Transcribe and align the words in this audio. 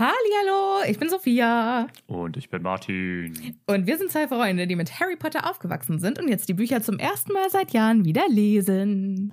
Hallihallo, 0.00 0.82
ich 0.88 0.98
bin 0.98 1.10
Sophia. 1.10 1.86
Und 2.06 2.38
ich 2.38 2.48
bin 2.48 2.62
Martin. 2.62 3.54
Und 3.66 3.86
wir 3.86 3.98
sind 3.98 4.10
zwei 4.10 4.26
Freunde, 4.28 4.66
die 4.66 4.74
mit 4.74 4.98
Harry 4.98 5.14
Potter 5.14 5.46
aufgewachsen 5.46 5.98
sind 5.98 6.18
und 6.18 6.28
jetzt 6.28 6.48
die 6.48 6.54
Bücher 6.54 6.80
zum 6.80 6.98
ersten 6.98 7.34
Mal 7.34 7.50
seit 7.50 7.72
Jahren 7.72 8.02
wieder 8.06 8.26
lesen. 8.26 9.30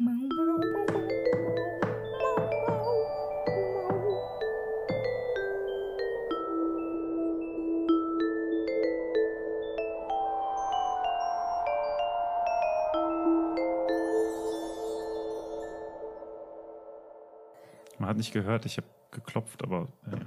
Man 17.97 18.09
hat 18.09 18.17
nicht 18.17 18.33
gehört, 18.33 18.65
ich 18.65 18.75
habe 18.75 18.87
geklopft, 19.11 19.63
aber 19.63 19.87
äh, 20.11 20.17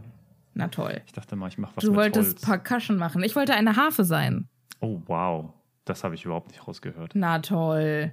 Na 0.61 0.69
toll. 0.69 1.01
ich 1.07 1.13
dachte 1.13 1.35
mal, 1.37 1.49
ich 1.49 1.59
mache 1.59 1.73
was 1.77 1.85
Du 1.85 1.91
mit 1.91 1.99
wolltest 2.01 2.47
Holz. 2.47 2.63
Percussion 2.65 2.97
machen. 2.97 3.23
Ich 3.25 3.35
wollte 3.37 3.55
eine 3.55 3.77
Harfe 3.77 4.05
sein. 4.05 4.49
Oh, 4.81 5.01
wow. 5.07 5.53
Das 5.85 6.05
habe 6.05 6.15
ich 6.15 6.25
überhaupt 6.25 6.49
nicht 6.49 6.67
rausgehört. 6.67 7.13
Na 7.15 7.39
toll. 7.41 8.13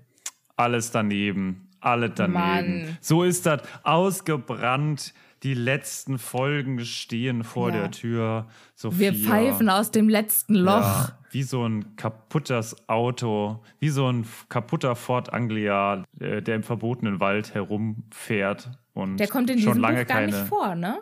Alles 0.55 0.91
daneben. 0.91 1.69
Alle 1.79 2.09
daneben. 2.09 2.33
Mann. 2.33 2.97
So 3.01 3.23
ist 3.23 3.45
das. 3.45 3.61
Ausgebrannt. 3.83 5.13
Die 5.43 5.53
letzten 5.53 6.17
Folgen 6.17 6.83
stehen 6.83 7.43
vor 7.43 7.69
Ja. 7.69 7.81
der 7.81 7.91
Tür. 7.91 8.47
Sophia. 8.73 8.99
Wir 8.99 9.13
pfeifen 9.13 9.69
aus 9.69 9.91
dem 9.91 10.09
letzten 10.09 10.55
Loch. 10.55 10.71
Ja, 10.81 11.17
wie 11.29 11.43
so 11.43 11.63
ein 11.63 11.95
kaputtes 11.95 12.75
Auto, 12.89 13.61
wie 13.79 13.89
so 13.89 14.07
ein 14.11 14.25
kaputter 14.49 14.95
Ford 14.95 15.31
Anglia, 15.31 16.03
äh, 16.19 16.41
der 16.41 16.55
im 16.55 16.63
verbotenen 16.63 17.19
Wald 17.19 17.53
herumfährt 17.53 18.71
und 18.93 19.17
Der 19.17 19.27
kommt 19.27 19.51
in 19.51 19.59
schon 19.59 19.73
diesem 19.73 19.81
lange 19.83 19.99
Buch 20.01 20.07
gar 20.07 20.17
keine. 20.21 20.31
nicht 20.31 20.47
vor, 20.47 20.73
ne? 20.73 20.97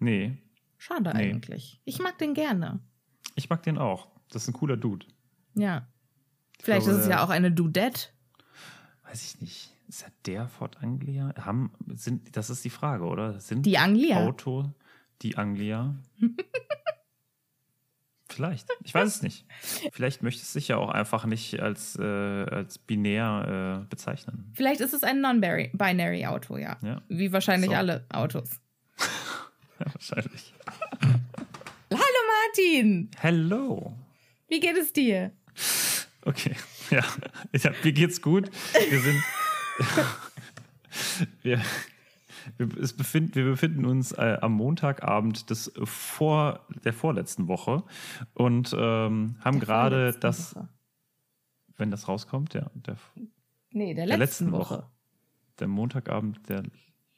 Nee, 0.00 0.36
Schade 0.78 1.12
Nee. 1.14 1.30
eigentlich. 1.30 1.80
Ich 1.84 1.98
mag 1.98 2.18
den 2.18 2.34
gerne. 2.34 2.80
ich 3.34 3.48
mag 3.50 3.62
den 3.62 3.78
auch. 3.78 4.08
Das 4.30 4.42
ist 4.42 4.48
ein 4.48 4.54
cooler 4.54 4.76
Dude. 4.76 5.06
Ja. 5.54 5.86
Vielleicht 6.60 6.84
glaube, 6.84 6.98
ist 6.98 7.04
es 7.04 7.10
ja 7.10 7.22
auch 7.24 7.30
eine 7.30 7.50
Dudette. 7.52 8.08
Weiß 9.04 9.22
ich 9.24 9.40
nicht. 9.40 9.72
Ist 9.88 10.02
er 10.02 10.10
der 10.26 10.48
Ford 10.48 10.78
Anglia? 10.82 11.32
Haben, 11.38 11.70
sind, 11.94 12.36
das 12.36 12.50
ist 12.50 12.64
die 12.64 12.70
Frage, 12.70 13.04
oder? 13.04 13.38
Sind 13.40 13.64
Die 13.64 13.78
Anglia. 13.78 14.26
Auto 14.26 14.70
die 15.22 15.36
Anglia? 15.38 15.94
Vielleicht. 18.28 18.68
Ich 18.82 18.92
weiß 18.92 19.08
es 19.08 19.22
nicht. 19.22 19.46
Vielleicht 19.92 20.22
möchte 20.22 20.42
es 20.42 20.52
sich 20.52 20.68
ja 20.68 20.76
auch 20.76 20.90
einfach 20.90 21.24
nicht 21.24 21.60
als, 21.60 21.96
äh, 21.96 22.02
als 22.02 22.76
binär 22.78 23.82
äh, 23.82 23.88
bezeichnen. 23.88 24.50
Vielleicht 24.54 24.80
ist 24.80 24.92
es 24.92 25.04
ein 25.04 25.20
Non-Binary 25.20 26.26
Auto, 26.26 26.56
ja. 26.58 26.76
Ja. 26.82 27.00
Wie 27.08 27.32
wahrscheinlich 27.32 27.70
So. 27.70 27.76
alle 27.76 28.04
Autos. 28.10 28.60
Ja, 29.78 29.86
wahrscheinlich. 29.94 30.54
Hallo 31.90 32.20
Martin! 32.44 33.10
Hello. 33.18 33.94
Wie 34.48 34.60
geht 34.60 34.76
es 34.76 34.92
dir? 34.92 35.32
Okay, 36.24 36.56
ja. 36.90 37.04
Ich 37.52 37.66
hab, 37.66 37.84
mir 37.84 37.92
geht's 37.92 38.20
gut. 38.20 38.50
Wir 38.88 39.00
sind. 39.00 39.22
wir, 41.42 41.60
wir, 42.56 42.78
es 42.78 42.92
befind, 42.96 43.34
wir 43.36 43.44
befinden 43.44 43.84
uns 43.84 44.12
äh, 44.12 44.38
am 44.40 44.52
Montagabend 44.52 45.50
des 45.50 45.72
vor, 45.84 46.66
der 46.84 46.92
vorletzten 46.92 47.48
Woche 47.48 47.84
und 48.34 48.74
ähm, 48.76 49.36
haben 49.40 49.60
gerade 49.60 50.12
das, 50.18 50.56
Woche. 50.56 50.68
wenn 51.76 51.90
das 51.90 52.08
rauskommt, 52.08 52.54
ja, 52.54 52.70
der, 52.74 52.96
Nee, 53.70 53.94
der, 53.94 54.06
der 54.06 54.16
letzten, 54.16 54.46
letzten 54.46 54.52
Woche. 54.52 54.74
Woche. 54.78 54.90
der 55.58 55.68
Montagabend 55.68 56.48
der 56.48 56.62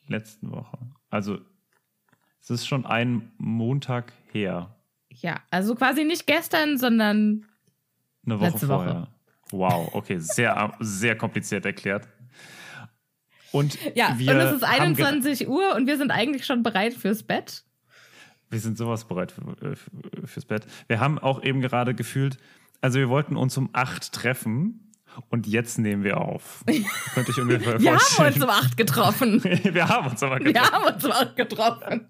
letzten 0.09 0.50
Woche. 0.50 0.78
Also, 1.09 1.38
es 2.41 2.50
ist 2.50 2.66
schon 2.66 2.87
ein 2.87 3.31
Montag 3.38 4.12
her. 4.32 4.75
Ja, 5.10 5.41
also 5.50 5.75
quasi 5.75 6.04
nicht 6.04 6.26
gestern, 6.26 6.78
sondern 6.78 7.44
Eine 8.25 8.41
Woche 8.41 8.50
Letzte 8.50 8.69
Woche. 8.69 8.84
vorher. 8.84 9.09
Wow, 9.50 9.94
okay, 9.94 10.19
sehr, 10.19 10.75
sehr 10.81 11.16
kompliziert 11.16 11.65
erklärt. 11.65 12.06
Und 13.50 13.78
ja, 13.97 14.15
wir 14.19 14.32
und 14.32 14.37
es 14.41 14.53
ist 14.56 14.62
haben 14.69 14.94
ge- 14.94 15.04
21 15.06 15.49
Uhr 15.49 15.75
und 15.75 15.87
wir 15.87 15.97
sind 15.97 16.10
eigentlich 16.10 16.44
schon 16.44 16.62
bereit 16.62 16.93
fürs 16.94 17.22
Bett. 17.22 17.65
Wir 18.50 18.60
sind 18.60 18.76
sowas 18.78 19.06
bereit 19.06 19.32
für, 19.32 19.43
äh, 19.66 19.75
für, 19.76 20.26
fürs 20.26 20.44
Bett. 20.44 20.66
Wir 20.87 21.00
haben 21.00 21.19
auch 21.19 21.43
eben 21.43 21.60
gerade 21.62 21.94
gefühlt, 21.94 22.38
also 22.82 22.99
wir 22.99 23.09
wollten 23.09 23.37
uns 23.37 23.56
um 23.56 23.70
acht 23.72 24.12
treffen 24.12 24.88
und 25.31 25.47
jetzt 25.47 25.79
nehmen 25.79 26.05
wir 26.05 26.19
auf. 26.21 26.65
Könnte 27.15 27.31
ich 27.31 27.41
ungefähr 27.41 27.81
Wir 27.81 27.91
haben 27.93 27.99
vorstellen. 28.01 28.34
uns 28.34 28.45
um 28.45 28.51
8 28.51 28.77
getroffen. 28.77 29.45
wir 29.62 29.89
haben 29.89 30.09
uns 30.09 30.23
aber 30.23 30.39
Wir 30.41 30.53
getroffen. 30.53 30.73
haben 30.73 30.95
uns 30.95 31.05
um 31.05 31.12
8 31.12 31.37
getroffen. 31.37 32.09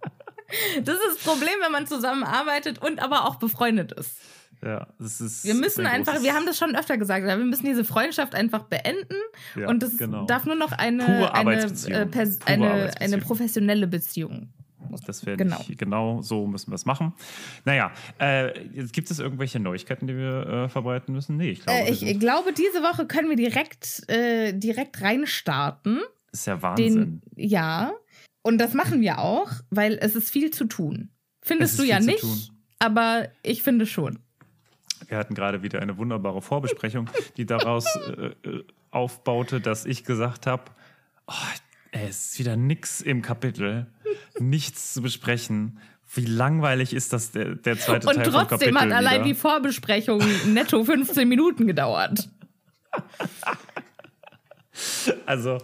Das 0.83 0.95
ist 0.95 1.05
das 1.09 1.19
Problem, 1.25 1.55
wenn 1.63 1.73
man 1.73 1.87
zusammenarbeitet 1.87 2.79
und 2.81 3.01
aber 3.01 3.27
auch 3.27 3.37
befreundet 3.37 3.93
ist. 3.93 4.17
Ja, 4.65 4.89
das 4.99 5.21
ist 5.21 5.45
Wir 5.45 5.55
müssen 5.55 5.87
ein 5.87 5.93
einfach, 6.01 6.23
wir 6.23 6.35
haben 6.35 6.47
das 6.47 6.59
schon 6.59 6.75
öfter 6.75 6.97
gesagt, 6.97 7.25
wir 7.25 7.37
müssen 7.37 7.67
diese 7.67 7.85
Freundschaft 7.85 8.35
einfach 8.35 8.65
beenden 8.65 9.15
Ja, 9.55 9.69
und 9.69 9.83
es 9.83 9.97
genau. 9.99 10.25
darf 10.25 10.47
nur 10.47 10.57
noch 10.57 10.73
eine, 10.73 11.05
eine, 11.05 11.25
äh, 11.25 11.29
eine, 11.29 11.35
Arbeitsbeziehung. 11.35 12.91
eine 12.99 13.19
professionelle 13.19 13.87
Beziehung. 13.87 14.53
Das 15.07 15.27
wäre 15.27 15.37
Genau. 15.37 15.61
genau. 15.77 16.23
so 16.23 16.47
müssen 16.47 16.71
wir 16.71 16.77
es 16.77 16.87
machen. 16.87 17.13
Naja, 17.65 17.91
äh, 18.19 18.53
gibt 18.93 19.11
es 19.11 19.19
irgendwelche 19.19 19.61
Neuigkeiten, 19.61 20.07
die 20.07 20.17
wir 20.17 20.47
äh, 20.47 20.69
verbreiten 20.69 21.15
müssen? 21.15 21.37
Nee, 21.37 21.51
ich 21.51 21.63
glaube, 21.63 21.79
Äh, 21.81 21.91
ich 21.91 22.21
glaube, 22.21 22.53
diese 22.53 22.83
Woche 22.83 23.07
können 23.07 23.29
wir 23.29 23.37
direkt, 23.37 24.09
äh, 24.09 24.53
direkt 24.53 25.01
reinstarten. 25.03 26.01
ist 26.33 26.47
ja 26.47 26.61
Wahnsinn. 26.63 26.95
Den, 26.95 27.23
ja. 27.37 27.93
Und 28.43 28.59
das 28.59 28.73
machen 28.75 29.01
wir 29.01 29.19
auch, 29.19 29.51
weil 29.71 29.99
es 30.01 30.15
ist 30.15 30.31
viel 30.31 30.51
zu 30.51 30.65
tun. 30.67 31.11
Findest 31.43 31.73
Es 31.75 31.79
du 31.79 31.85
ja 31.85 32.01
nicht, 32.01 32.51
aber 32.79 33.29
ich 33.43 33.63
finde 33.63 33.85
schon. 33.87 34.21
Wir 35.07 35.17
hatten 35.19 35.35
gerade 35.35 35.63
wieder 35.63 35.81
eine 35.81 35.97
wunderbare 35.97 36.43
Vorbesprechung, 36.43 37.09
die 37.37 37.47
daraus 37.47 37.85
äh, 38.17 38.31
aufbaute, 38.91 39.61
dass 39.61 39.87
ich 39.87 40.05
gesagt 40.05 40.47
habe, 40.47 40.63
oh, 41.27 41.33
es 42.07 42.33
ist 42.33 42.39
wieder 42.39 42.57
nix 42.57 43.01
im 43.01 43.23
Kapitel, 43.23 43.87
nichts 44.39 44.95
zu 44.95 45.03
besprechen. 45.03 45.79
Wie 46.15 46.25
langweilig 46.25 46.95
ist 46.95 47.13
das 47.13 47.33
der, 47.33 47.55
der 47.55 47.79
zweite 47.79 48.09
Und 48.09 48.15
Teil 48.17 48.25
vom 48.25 48.33
Kapitel 48.33 48.49
trotzdem 48.49 48.81
hat 48.81 48.93
allein 48.93 49.25
die 49.25 49.31
wieder? 49.31 49.41
Vorbesprechung 49.41 50.23
netto 50.47 50.85
15 50.85 51.29
Minuten 51.29 51.67
gedauert. 51.67 52.29
Also 55.27 55.59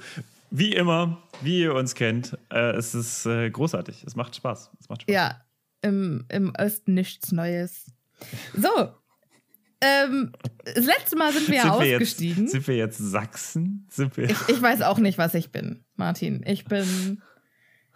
wie 0.50 0.74
immer, 0.74 1.22
wie 1.40 1.60
ihr 1.60 1.74
uns 1.74 1.94
kennt, 1.94 2.38
äh, 2.50 2.72
es 2.76 2.94
ist 2.94 3.26
äh, 3.26 3.50
großartig. 3.50 4.04
Es 4.04 4.16
macht 4.16 4.36
Spaß. 4.36 4.70
Es 4.78 4.88
macht 4.88 5.02
Spaß. 5.02 5.12
Ja, 5.12 5.40
im, 5.82 6.26
im 6.28 6.52
Osten 6.58 6.94
nichts 6.94 7.32
Neues. 7.32 7.86
So. 8.54 8.94
Ähm, 9.84 10.32
das 10.64 10.84
letzte 10.86 11.16
Mal 11.16 11.32
sind 11.32 11.48
wir 11.48 11.56
ja 11.56 11.62
sind, 11.62 11.80
wir 11.80 11.86
jetzt, 11.86 12.02
ausgestiegen. 12.02 12.48
sind 12.48 12.66
wir 12.68 12.76
jetzt 12.76 12.98
Sachsen? 12.98 13.86
Sind 13.90 14.16
wir 14.16 14.30
ich 14.30 14.62
weiß 14.62 14.82
auch 14.82 14.98
nicht, 14.98 15.18
was 15.18 15.34
ich 15.34 15.52
bin, 15.52 15.84
Martin. 15.96 16.42
Ich 16.46 16.64
bin, 16.64 17.22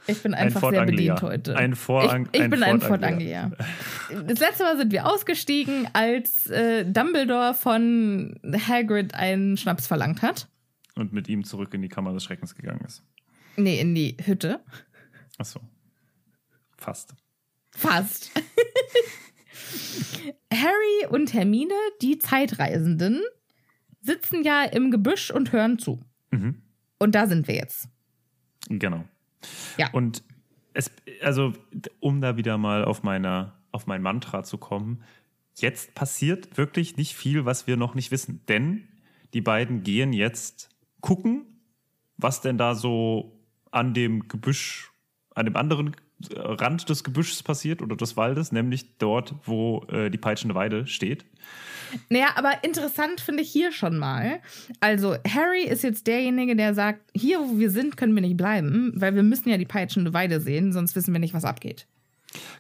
ich 0.07 0.23
bin 0.23 0.35
einfach 0.35 0.61
Ford 0.61 0.75
sehr 0.75 0.85
bedient 0.85 1.23
heute. 1.23 1.57
Ein 1.57 1.75
Ford 1.75 2.05
ich, 2.05 2.29
ich 2.33 2.43
ein 2.43 2.51
bin 2.51 2.63
ein 2.63 2.81
Ford 2.81 3.01
Ford 3.01 3.05
Anglia. 3.05 3.53
Das 4.27 4.39
letzte 4.39 4.65
Mal 4.65 4.77
sind 4.77 4.93
wir 4.93 5.07
ausgestiegen, 5.07 5.89
als 5.93 6.49
äh, 6.49 6.85
Dumbledore 6.85 7.55
von 7.55 8.39
Hagrid 8.45 9.15
einen 9.15 9.57
Schnaps 9.57 9.87
verlangt 9.87 10.23
hat. 10.23 10.49
und 10.97 11.13
mit 11.13 11.29
ihm 11.29 11.45
zurück 11.45 11.73
in 11.75 11.83
die 11.83 11.89
Kammer 11.89 12.13
des 12.13 12.25
Schreckens 12.25 12.55
gegangen 12.55 12.85
ist. 12.87 13.03
Nee, 13.57 13.81
in 13.81 13.95
die 13.95 14.17
Hütte. 14.25 14.61
Ach 15.39 15.45
so. 15.45 15.61
Fast. 16.77 17.15
Fast. 17.73 18.31
Harry 20.53 21.07
und 21.11 21.33
Hermine, 21.33 21.75
die 22.03 22.19
Zeitreisenden, 22.19 23.23
sitzen 24.01 24.43
ja 24.43 24.65
im 24.65 24.91
Gebüsch 24.91 25.31
und 25.31 25.53
hören 25.53 25.79
zu. 25.79 26.03
Mhm. 26.31 26.63
Und 26.99 27.15
da 27.15 27.27
sind 27.27 27.49
wir 27.49 27.55
jetzt. 27.55 27.89
Genau. 28.69 29.05
Ja. 29.77 29.91
Und 29.93 30.23
es, 30.75 30.91
also, 31.23 31.53
um 32.01 32.21
da 32.21 32.37
wieder 32.37 32.59
mal 32.59 32.85
auf 32.85 33.03
meine, 33.03 33.53
auf 33.73 33.87
mein 33.87 34.03
Mantra 34.03 34.43
zu 34.43 34.59
kommen, 34.59 35.03
jetzt 35.57 35.95
passiert 35.95 36.57
wirklich 36.57 36.97
nicht 36.97 37.15
viel, 37.15 37.45
was 37.45 37.67
wir 37.67 37.77
noch 37.77 37.95
nicht 37.95 38.11
wissen. 38.11 38.45
Denn 38.49 38.89
die 39.35 39.41
beiden 39.41 39.83
gehen 39.83 40.13
jetzt 40.13 40.71
gucken, 41.01 41.61
was 42.17 42.41
denn 42.41 42.59
da 42.59 42.75
so 42.75 43.41
an 43.71 43.95
dem 43.95 44.29
Gebüsch, 44.29 44.93
an 45.35 45.47
dem 45.47 45.57
anderen 45.57 45.95
Rand 46.35 46.89
des 46.89 47.05
Gebüsches 47.05 47.43
passiert 47.43 47.83
oder 47.83 47.97
des 47.97 48.17
Waldes, 48.17 48.53
nämlich 48.53 48.99
dort, 48.99 49.35
wo 49.45 49.85
äh, 49.85 50.11
die 50.11 50.19
peitschende 50.19 50.55
Weide 50.55 50.87
steht. 50.87 51.25
Naja, 52.09 52.29
aber 52.35 52.65
interessant 52.65 53.21
finde 53.21 53.43
ich 53.43 53.51
hier 53.51 53.73
schon 53.73 53.99
mal. 53.99 54.41
Also, 54.81 55.17
Harry 55.27 55.63
ist 55.63 55.83
jetzt 55.83 56.07
derjenige, 56.07 56.55
der 56.57 56.75
sagt: 56.75 57.01
Hier, 57.15 57.41
wo 57.41 57.59
wir 57.59 57.71
sind, 57.71 57.97
können 57.97 58.15
wir 58.15 58.21
nicht 58.21 58.37
bleiben, 58.37 58.93
weil 58.97 59.15
wir 59.15 59.23
müssen 59.23 59.49
ja 59.49 59.57
die 59.57 59.65
peitschende 59.65 60.13
Weide 60.13 60.41
sehen, 60.41 60.73
sonst 60.73 60.97
wissen 60.97 61.13
wir 61.13 61.21
nicht, 61.21 61.35
was 61.35 61.45
abgeht. 61.45 61.87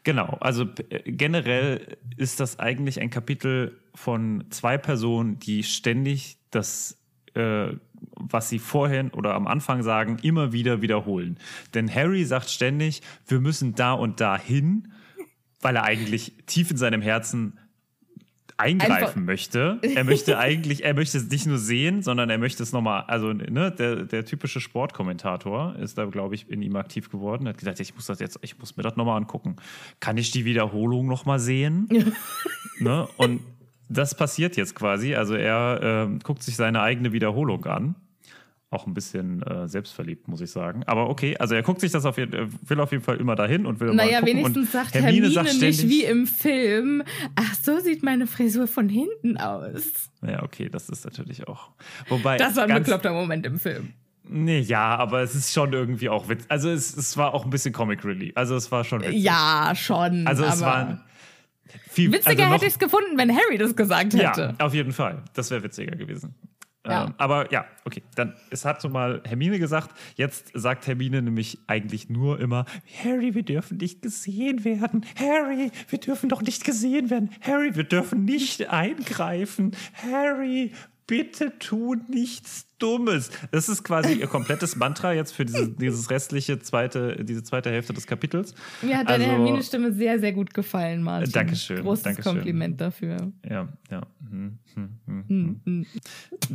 Genau, 0.02 0.38
also 0.40 0.66
äh, 0.88 1.12
generell 1.12 1.98
ist 2.16 2.40
das 2.40 2.58
eigentlich 2.58 3.00
ein 3.00 3.10
Kapitel 3.10 3.78
von 3.94 4.44
zwei 4.50 4.78
Personen, 4.78 5.38
die 5.38 5.62
ständig 5.62 6.38
das 6.50 6.98
äh, 7.34 7.72
was 8.16 8.48
sie 8.48 8.58
vorhin 8.58 9.10
oder 9.10 9.34
am 9.34 9.46
Anfang 9.46 9.82
sagen, 9.82 10.18
immer 10.22 10.52
wieder 10.52 10.82
wiederholen. 10.82 11.38
Denn 11.74 11.92
Harry 11.92 12.24
sagt 12.24 12.50
ständig, 12.50 13.02
wir 13.26 13.40
müssen 13.40 13.74
da 13.74 13.92
und 13.92 14.20
da 14.20 14.38
hin, 14.38 14.92
weil 15.60 15.76
er 15.76 15.84
eigentlich 15.84 16.34
tief 16.46 16.70
in 16.70 16.76
seinem 16.76 17.02
Herzen 17.02 17.58
eingreifen 18.58 18.92
Einfach. 18.92 19.16
möchte. 19.16 19.78
Er 19.82 20.04
möchte 20.04 20.38
eigentlich, 20.38 20.84
er 20.84 20.94
möchte 20.94 21.16
es 21.16 21.30
nicht 21.30 21.46
nur 21.46 21.58
sehen, 21.58 22.02
sondern 22.02 22.28
er 22.28 22.38
möchte 22.38 22.62
es 22.62 22.72
nochmal, 22.72 23.04
also 23.06 23.32
ne, 23.32 23.70
der, 23.70 24.04
der 24.04 24.24
typische 24.24 24.60
Sportkommentator 24.60 25.76
ist 25.76 25.96
da, 25.96 26.04
glaube 26.06 26.34
ich, 26.34 26.50
in 26.50 26.60
ihm 26.62 26.76
aktiv 26.76 27.08
geworden, 27.08 27.46
Er 27.46 27.50
hat 27.50 27.58
gesagt, 27.58 27.80
ich 27.80 27.94
muss 27.94 28.06
das 28.06 28.18
jetzt, 28.18 28.38
ich 28.42 28.58
muss 28.58 28.76
mir 28.76 28.82
das 28.82 28.96
nochmal 28.96 29.16
angucken. 29.16 29.56
Kann 30.00 30.16
ich 30.16 30.32
die 30.32 30.44
Wiederholung 30.44 31.06
nochmal 31.06 31.38
sehen? 31.38 31.88
ne? 32.80 33.08
Und 33.16 33.40
das 33.88 34.14
passiert 34.14 34.56
jetzt 34.56 34.74
quasi. 34.74 35.14
Also 35.14 35.34
er 35.34 36.08
äh, 36.10 36.18
guckt 36.22 36.42
sich 36.42 36.56
seine 36.56 36.80
eigene 36.82 37.12
Wiederholung 37.12 37.64
an. 37.66 37.94
Auch 38.70 38.86
ein 38.86 38.92
bisschen 38.92 39.42
äh, 39.44 39.66
selbstverliebt, 39.66 40.28
muss 40.28 40.42
ich 40.42 40.50
sagen. 40.50 40.82
Aber 40.84 41.08
okay, 41.08 41.38
also 41.38 41.54
er 41.54 41.62
guckt 41.62 41.80
sich 41.80 41.90
das 41.90 42.04
auf 42.04 42.18
jeden 42.18 42.52
will 42.68 42.80
auf 42.80 42.92
jeden 42.92 43.02
Fall 43.02 43.16
immer 43.16 43.34
dahin 43.34 43.64
und 43.64 43.80
will 43.80 43.94
naja, 43.94 44.20
mal 44.20 44.26
gucken. 44.26 44.36
wenigstens 44.36 44.72
sagt 44.72 44.92
Hermine, 44.92 45.12
Hermine 45.12 45.30
sagt 45.30 45.48
ständig, 45.48 45.84
nicht 45.84 45.88
wie 45.88 46.04
im 46.04 46.26
Film. 46.26 47.02
Ach, 47.34 47.54
so 47.54 47.78
sieht 47.80 48.02
meine 48.02 48.26
Frisur 48.26 48.66
von 48.66 48.90
hinten 48.90 49.38
aus. 49.38 50.10
Ja, 50.20 50.42
okay, 50.42 50.68
das 50.68 50.90
ist 50.90 51.06
natürlich 51.06 51.48
auch. 51.48 51.70
Wobei. 52.10 52.36
Das 52.36 52.56
war 52.56 52.64
ein 52.64 52.74
bekloppter 52.74 53.14
Moment 53.14 53.46
im 53.46 53.58
Film. 53.58 53.94
Nee, 54.30 54.60
ja, 54.60 54.96
aber 54.96 55.22
es 55.22 55.34
ist 55.34 55.54
schon 55.54 55.72
irgendwie 55.72 56.10
auch 56.10 56.28
witzig. 56.28 56.50
Also 56.50 56.68
es, 56.68 56.94
es 56.94 57.16
war 57.16 57.32
auch 57.32 57.44
ein 57.44 57.50
bisschen 57.50 57.72
Comic 57.72 58.04
Relief. 58.04 58.32
Also 58.34 58.54
es 58.56 58.70
war 58.70 58.84
schon 58.84 59.00
witzig. 59.00 59.22
Ja, 59.22 59.72
schon. 59.74 60.26
Also 60.26 60.44
es 60.44 60.60
war 60.60 61.02
viel, 61.88 62.12
witziger 62.12 62.44
also 62.44 62.54
hätte 62.54 62.66
ich 62.66 62.72
es 62.72 62.78
gefunden, 62.78 63.16
wenn 63.16 63.34
Harry 63.34 63.58
das 63.58 63.76
gesagt 63.76 64.14
hätte. 64.14 64.54
Ja, 64.58 64.64
auf 64.64 64.74
jeden 64.74 64.92
Fall. 64.92 65.22
Das 65.34 65.50
wäre 65.50 65.62
witziger 65.62 65.96
gewesen. 65.96 66.34
Ja. 66.86 67.06
Ähm, 67.06 67.14
aber 67.18 67.52
ja, 67.52 67.66
okay. 67.84 68.02
Dann, 68.14 68.34
es 68.50 68.64
hat 68.64 68.80
so 68.80 68.88
mal 68.88 69.22
Hermine 69.24 69.58
gesagt. 69.58 69.90
Jetzt 70.16 70.50
sagt 70.54 70.86
Hermine 70.86 71.22
nämlich 71.22 71.58
eigentlich 71.66 72.08
nur 72.08 72.40
immer: 72.40 72.64
Harry, 73.04 73.34
wir 73.34 73.42
dürfen 73.42 73.76
nicht 73.78 74.02
gesehen 74.02 74.64
werden. 74.64 75.04
Harry, 75.18 75.70
wir 75.88 75.98
dürfen 75.98 76.28
doch 76.28 76.42
nicht 76.42 76.64
gesehen 76.64 77.10
werden. 77.10 77.30
Harry, 77.40 77.74
wir 77.76 77.84
dürfen 77.84 78.24
nicht 78.24 78.68
eingreifen. 78.68 79.72
Harry, 80.02 80.72
bitte 81.08 81.58
tu 81.58 81.96
nichts 82.08 82.66
Dummes. 82.78 83.30
Das 83.50 83.68
ist 83.68 83.82
quasi 83.82 84.12
ihr 84.12 84.28
komplettes 84.28 84.76
Mantra 84.76 85.12
jetzt 85.12 85.32
für 85.32 85.44
dieses, 85.44 85.74
dieses 85.80 86.10
restliche 86.10 86.60
zweite, 86.60 87.24
diese 87.24 87.42
zweite 87.42 87.70
Hälfte 87.70 87.92
des 87.92 88.06
Kapitels. 88.06 88.54
Mir 88.82 88.98
hat 88.98 89.08
deine 89.08 89.24
also, 89.24 89.36
Hermine-Stimme 89.36 89.92
sehr, 89.92 90.20
sehr 90.20 90.32
gut 90.32 90.54
gefallen, 90.54 91.02
Martin. 91.02 91.32
Dankeschön. 91.32 91.82
Großes 91.82 92.04
Dankeschön. 92.04 92.34
Kompliment 92.34 92.80
dafür. 92.80 93.32
Ja, 93.48 93.68
ja. 93.90 94.02
Hm, 94.30 94.58
hm, 94.74 94.90
hm, 95.06 95.24
hm, 95.26 95.60
hm. 95.64 95.86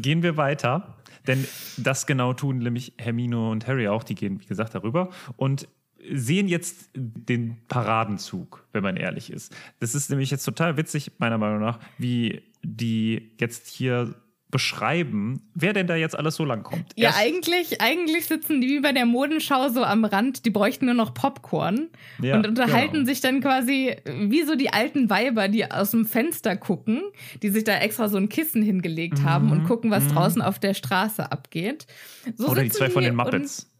Gehen 0.01 0.23
wir 0.23 0.37
weiter, 0.37 0.95
denn 1.27 1.45
das 1.75 2.07
genau 2.07 2.31
tun 2.31 2.59
nämlich 2.59 2.93
Hermine 2.97 3.49
und 3.49 3.67
Harry 3.67 3.89
auch. 3.89 4.03
Die 4.03 4.15
gehen, 4.15 4.39
wie 4.39 4.45
gesagt, 4.45 4.75
darüber 4.75 5.09
und 5.35 5.67
sehen 6.09 6.47
jetzt 6.47 6.89
den 6.95 7.57
Paradenzug, 7.67 8.65
wenn 8.71 8.83
man 8.83 8.97
ehrlich 8.97 9.31
ist. 9.31 9.55
Das 9.79 9.95
ist 9.95 10.09
nämlich 10.09 10.31
jetzt 10.31 10.43
total 10.43 10.77
witzig, 10.77 11.11
meiner 11.17 11.37
Meinung 11.37 11.59
nach, 11.59 11.79
wie 11.97 12.43
die 12.61 13.31
jetzt 13.39 13.67
hier 13.67 14.15
beschreiben, 14.53 15.41
wer 15.55 15.73
denn 15.73 15.87
da 15.87 15.95
jetzt 15.95 16.15
alles 16.15 16.35
so 16.35 16.45
lang 16.45 16.61
kommt. 16.61 16.85
Ja, 16.95 17.09
Erst 17.09 17.19
eigentlich, 17.19 17.81
eigentlich 17.81 18.27
sitzen 18.27 18.61
die 18.61 18.69
wie 18.69 18.79
bei 18.81 18.93
der 18.93 19.07
Modenschau 19.07 19.67
so 19.69 19.83
am 19.83 20.05
Rand, 20.05 20.45
die 20.45 20.51
bräuchten 20.51 20.85
nur 20.85 20.93
noch 20.93 21.15
Popcorn 21.15 21.89
ja, 22.21 22.35
und 22.35 22.47
unterhalten 22.47 22.93
genau. 22.93 23.05
sich 23.07 23.19
dann 23.19 23.41
quasi 23.41 23.95
wie 24.05 24.43
so 24.43 24.55
die 24.55 24.71
alten 24.71 25.09
Weiber, 25.09 25.47
die 25.47 25.69
aus 25.69 25.89
dem 25.89 26.05
Fenster 26.05 26.55
gucken, 26.55 27.01
die 27.41 27.49
sich 27.49 27.63
da 27.63 27.79
extra 27.79 28.07
so 28.09 28.17
ein 28.17 28.29
Kissen 28.29 28.61
hingelegt 28.61 29.19
mhm, 29.19 29.23
haben 29.23 29.51
und 29.51 29.63
gucken, 29.63 29.89
was 29.89 30.03
mhm. 30.03 30.09
draußen 30.09 30.41
auf 30.43 30.59
der 30.59 30.75
Straße 30.75 31.31
abgeht. 31.31 31.87
So 32.35 32.49
Oder 32.49 32.61
die 32.61 32.69
zwei 32.69 32.91
von 32.91 33.03
den 33.03 33.15
Muppets. 33.15 33.71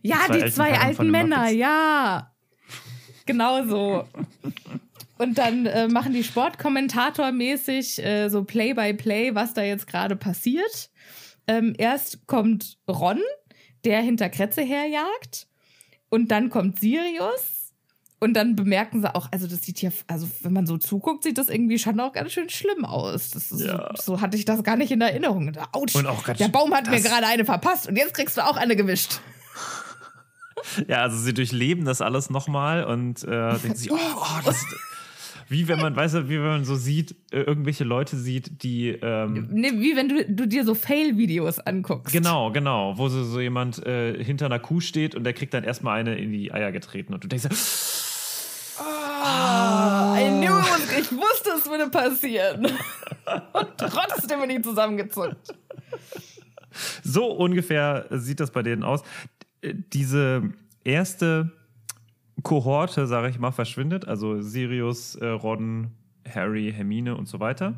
ja, 0.00 0.16
die 0.28 0.38
zwei, 0.38 0.44
die 0.46 0.52
zwei 0.52 0.78
alten 0.78 1.10
Männer, 1.10 1.50
ja. 1.50 2.32
Genau 3.26 3.66
so. 3.66 4.08
Und 5.20 5.36
dann 5.36 5.66
äh, 5.66 5.86
machen 5.86 6.14
die 6.14 6.24
Sportkommentatormäßig 6.24 8.02
äh, 8.02 8.30
so 8.30 8.42
Play-by-Play, 8.42 9.34
was 9.34 9.52
da 9.52 9.62
jetzt 9.62 9.86
gerade 9.86 10.16
passiert. 10.16 10.88
Ähm, 11.46 11.74
erst 11.76 12.26
kommt 12.26 12.78
Ron, 12.88 13.20
der 13.84 14.00
hinter 14.00 14.30
Kretze 14.30 14.62
herjagt. 14.62 15.46
Und 16.08 16.30
dann 16.30 16.48
kommt 16.48 16.80
Sirius. 16.80 17.74
Und 18.18 18.32
dann 18.32 18.56
bemerken 18.56 19.02
sie 19.02 19.14
auch, 19.14 19.28
also 19.30 19.46
das 19.46 19.60
sieht 19.60 19.80
hier, 19.80 19.92
also 20.06 20.26
wenn 20.40 20.54
man 20.54 20.66
so 20.66 20.78
zuguckt, 20.78 21.24
sieht 21.24 21.36
das 21.36 21.50
irgendwie 21.50 21.78
schon 21.78 22.00
auch 22.00 22.14
ganz 22.14 22.32
schön 22.32 22.48
schlimm 22.48 22.86
aus. 22.86 23.34
Ist, 23.34 23.50
ja. 23.60 23.92
so, 23.96 24.14
so, 24.14 24.20
hatte 24.22 24.38
ich 24.38 24.46
das 24.46 24.62
gar 24.62 24.76
nicht 24.76 24.90
in 24.90 25.02
Erinnerung. 25.02 25.52
Autsch, 25.72 25.96
und 25.96 26.06
auch 26.06 26.22
der 26.22 26.48
Baum 26.48 26.72
hat 26.72 26.88
mir 26.88 27.00
gerade 27.02 27.26
eine 27.26 27.44
verpasst 27.44 27.86
und 27.86 27.96
jetzt 27.96 28.14
kriegst 28.14 28.38
du 28.38 28.46
auch 28.46 28.56
eine 28.56 28.74
gewischt. 28.74 29.20
Ja, 30.88 31.00
also 31.00 31.16
sie 31.16 31.32
durchleben 31.32 31.86
das 31.86 32.02
alles 32.02 32.28
nochmal 32.28 32.84
und 32.84 33.24
äh, 33.24 33.58
denken 33.58 33.76
sich, 33.76 33.90
oh, 33.90 33.96
oh 33.96 34.40
das, 34.44 34.62
wie 35.50 35.66
wenn 35.66 35.80
man, 35.80 35.96
weißt 35.96 36.14
du, 36.14 36.28
wie 36.28 36.36
wenn 36.36 36.46
man 36.46 36.64
so 36.64 36.76
sieht, 36.76 37.16
äh, 37.32 37.40
irgendwelche 37.40 37.82
Leute 37.82 38.16
sieht, 38.16 38.62
die. 38.62 38.90
Ähm, 38.90 39.48
nee, 39.50 39.72
wie 39.72 39.96
wenn 39.96 40.08
du, 40.08 40.24
du 40.24 40.46
dir 40.46 40.64
so 40.64 40.76
Fail-Videos 40.76 41.58
anguckst. 41.58 42.12
Genau, 42.12 42.52
genau. 42.52 42.96
Wo 42.96 43.08
so, 43.08 43.24
so 43.24 43.40
jemand 43.40 43.84
äh, 43.84 44.22
hinter 44.22 44.46
einer 44.46 44.60
Kuh 44.60 44.78
steht 44.78 45.16
und 45.16 45.24
der 45.24 45.32
kriegt 45.32 45.52
dann 45.52 45.64
erstmal 45.64 45.98
eine 45.98 46.16
in 46.16 46.30
die 46.30 46.52
Eier 46.52 46.70
getreten 46.70 47.14
und 47.14 47.24
du 47.24 47.28
denkst, 47.28 47.48
Ah, 48.78 50.16
I 50.16 50.28
knew 50.28 50.56
it. 50.56 51.00
Ich 51.00 51.10
wusste, 51.10 51.50
es 51.58 51.68
würde 51.68 51.90
passieren. 51.90 52.66
Und 53.52 53.68
trotzdem 53.76 54.40
bin 54.40 54.50
ich 54.50 54.62
zusammengezuckt. 54.62 55.54
So 57.02 57.26
ungefähr 57.26 58.06
sieht 58.10 58.40
das 58.40 58.50
bei 58.50 58.62
denen 58.62 58.82
aus. 58.82 59.02
Äh, 59.60 59.74
diese 59.92 60.52
erste 60.84 61.52
Kohorte, 62.42 63.06
sage 63.06 63.28
ich 63.28 63.38
mal, 63.38 63.50
verschwindet. 63.50 64.06
Also 64.06 64.40
Sirius, 64.40 65.14
äh, 65.16 65.26
Ron, 65.26 65.90
Harry, 66.28 66.72
Hermine 66.74 67.16
und 67.16 67.28
so 67.28 67.40
weiter. 67.40 67.74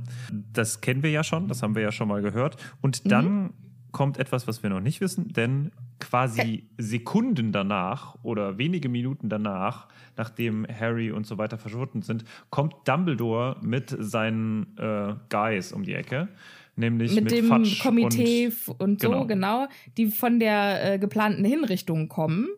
Das 0.53 0.81
kennen 0.81 1.03
wir 1.03 1.11
ja 1.11 1.25
schon, 1.25 1.49
das 1.49 1.63
haben 1.63 1.75
wir 1.75 1.83
ja 1.83 1.93
schon 1.93 2.09
mal 2.09 2.23
gehört. 2.23 2.57
Und 2.81 3.05
mhm. 3.05 3.09
dann 3.09 3.43
mhm. 3.43 3.51
kommt 3.93 4.19
etwas, 4.19 4.47
was 4.47 4.63
wir 4.63 4.71
noch 4.71 4.81
nicht 4.81 5.01
wissen, 5.01 5.33
denn 5.33 5.73
quasi 6.01 6.69
Sekunden 6.79 7.53
danach 7.53 8.17
oder 8.23 8.59
wenige 8.59 8.89
Minuten 8.89 9.29
danach, 9.29 9.89
nachdem 10.17 10.67
Harry 10.67 11.13
und 11.13 11.27
so 11.27 11.39
weiter 11.39 11.59
verschwunden 11.59 12.03
sind, 12.03 12.25
kommt 12.51 12.75
Dumbledore 12.85 13.57
mit 13.63 13.97
seinen 13.99 14.77
äh, 14.79 15.15
Guys 15.31 15.73
um 15.73 15.85
die 15.85 15.95
Ecke. 15.95 16.29
Nämlich 16.75 17.15
mit, 17.15 17.25
mit 17.25 17.33
dem 17.33 17.49
Fatsch 17.49 17.83
Komitee 17.83 18.51
und, 18.67 18.81
und 18.81 19.01
so, 19.01 19.11
genau. 19.11 19.27
genau, 19.27 19.69
die 19.99 20.07
von 20.07 20.41
der 20.41 20.95
äh, 20.95 20.99
geplanten 20.99 21.45
Hinrichtung 21.45 22.09
kommen. 22.09 22.49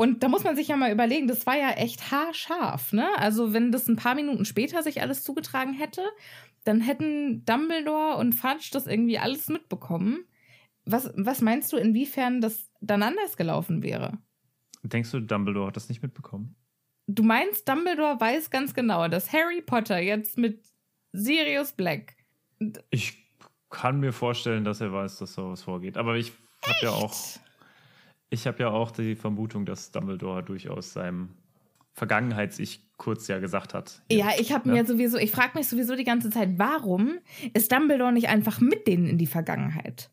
Und 0.00 0.22
da 0.22 0.28
muss 0.28 0.44
man 0.44 0.56
sich 0.56 0.68
ja 0.68 0.76
mal 0.76 0.90
überlegen, 0.90 1.28
das 1.28 1.44
war 1.44 1.58
ja 1.58 1.72
echt 1.72 2.10
haarscharf, 2.10 2.94
ne? 2.94 3.06
Also, 3.18 3.52
wenn 3.52 3.70
das 3.70 3.86
ein 3.86 3.96
paar 3.96 4.14
Minuten 4.14 4.46
später 4.46 4.82
sich 4.82 5.02
alles 5.02 5.22
zugetragen 5.22 5.74
hätte, 5.74 6.00
dann 6.64 6.80
hätten 6.80 7.44
Dumbledore 7.44 8.16
und 8.16 8.32
Fudge 8.32 8.70
das 8.72 8.86
irgendwie 8.86 9.18
alles 9.18 9.50
mitbekommen. 9.50 10.24
Was, 10.86 11.12
was 11.16 11.42
meinst 11.42 11.70
du, 11.70 11.76
inwiefern 11.76 12.40
das 12.40 12.70
dann 12.80 13.02
anders 13.02 13.36
gelaufen 13.36 13.82
wäre? 13.82 14.16
Denkst 14.82 15.10
du, 15.10 15.20
Dumbledore 15.20 15.66
hat 15.66 15.76
das 15.76 15.90
nicht 15.90 16.02
mitbekommen? 16.02 16.56
Du 17.06 17.22
meinst, 17.22 17.68
Dumbledore 17.68 18.18
weiß 18.18 18.48
ganz 18.48 18.72
genau, 18.72 19.06
dass 19.06 19.34
Harry 19.34 19.60
Potter 19.60 19.98
jetzt 19.98 20.38
mit 20.38 20.64
Sirius 21.12 21.72
Black. 21.72 22.16
Ich 22.88 23.22
kann 23.68 24.00
mir 24.00 24.14
vorstellen, 24.14 24.64
dass 24.64 24.80
er 24.80 24.94
weiß, 24.94 25.18
dass 25.18 25.34
sowas 25.34 25.62
vorgeht. 25.62 25.98
Aber 25.98 26.16
ich 26.16 26.32
habe 26.64 26.78
ja 26.80 26.90
auch 26.92 27.12
ich 28.30 28.46
habe 28.46 28.60
ja 28.60 28.70
auch 28.70 28.90
die 28.92 29.16
Vermutung, 29.16 29.66
dass 29.66 29.90
Dumbledore 29.90 30.42
durchaus 30.42 30.92
seinem 30.92 31.30
Vergangenheits-Ich 31.92 32.88
kurz 32.96 33.28
ja 33.28 33.38
gesagt 33.40 33.74
hat. 33.74 34.02
Ja, 34.10 34.30
ich 34.38 34.52
habe 34.52 34.70
mir 34.70 34.86
sowieso, 34.86 35.18
ich 35.18 35.32
frage 35.32 35.58
mich 35.58 35.68
sowieso 35.68 35.96
die 35.96 36.04
ganze 36.04 36.30
Zeit, 36.30 36.50
warum 36.56 37.18
ist 37.52 37.72
Dumbledore 37.72 38.12
nicht 38.12 38.28
einfach 38.28 38.60
mit 38.60 38.86
denen 38.86 39.06
in 39.06 39.18
die 39.18 39.26
Vergangenheit? 39.26 40.10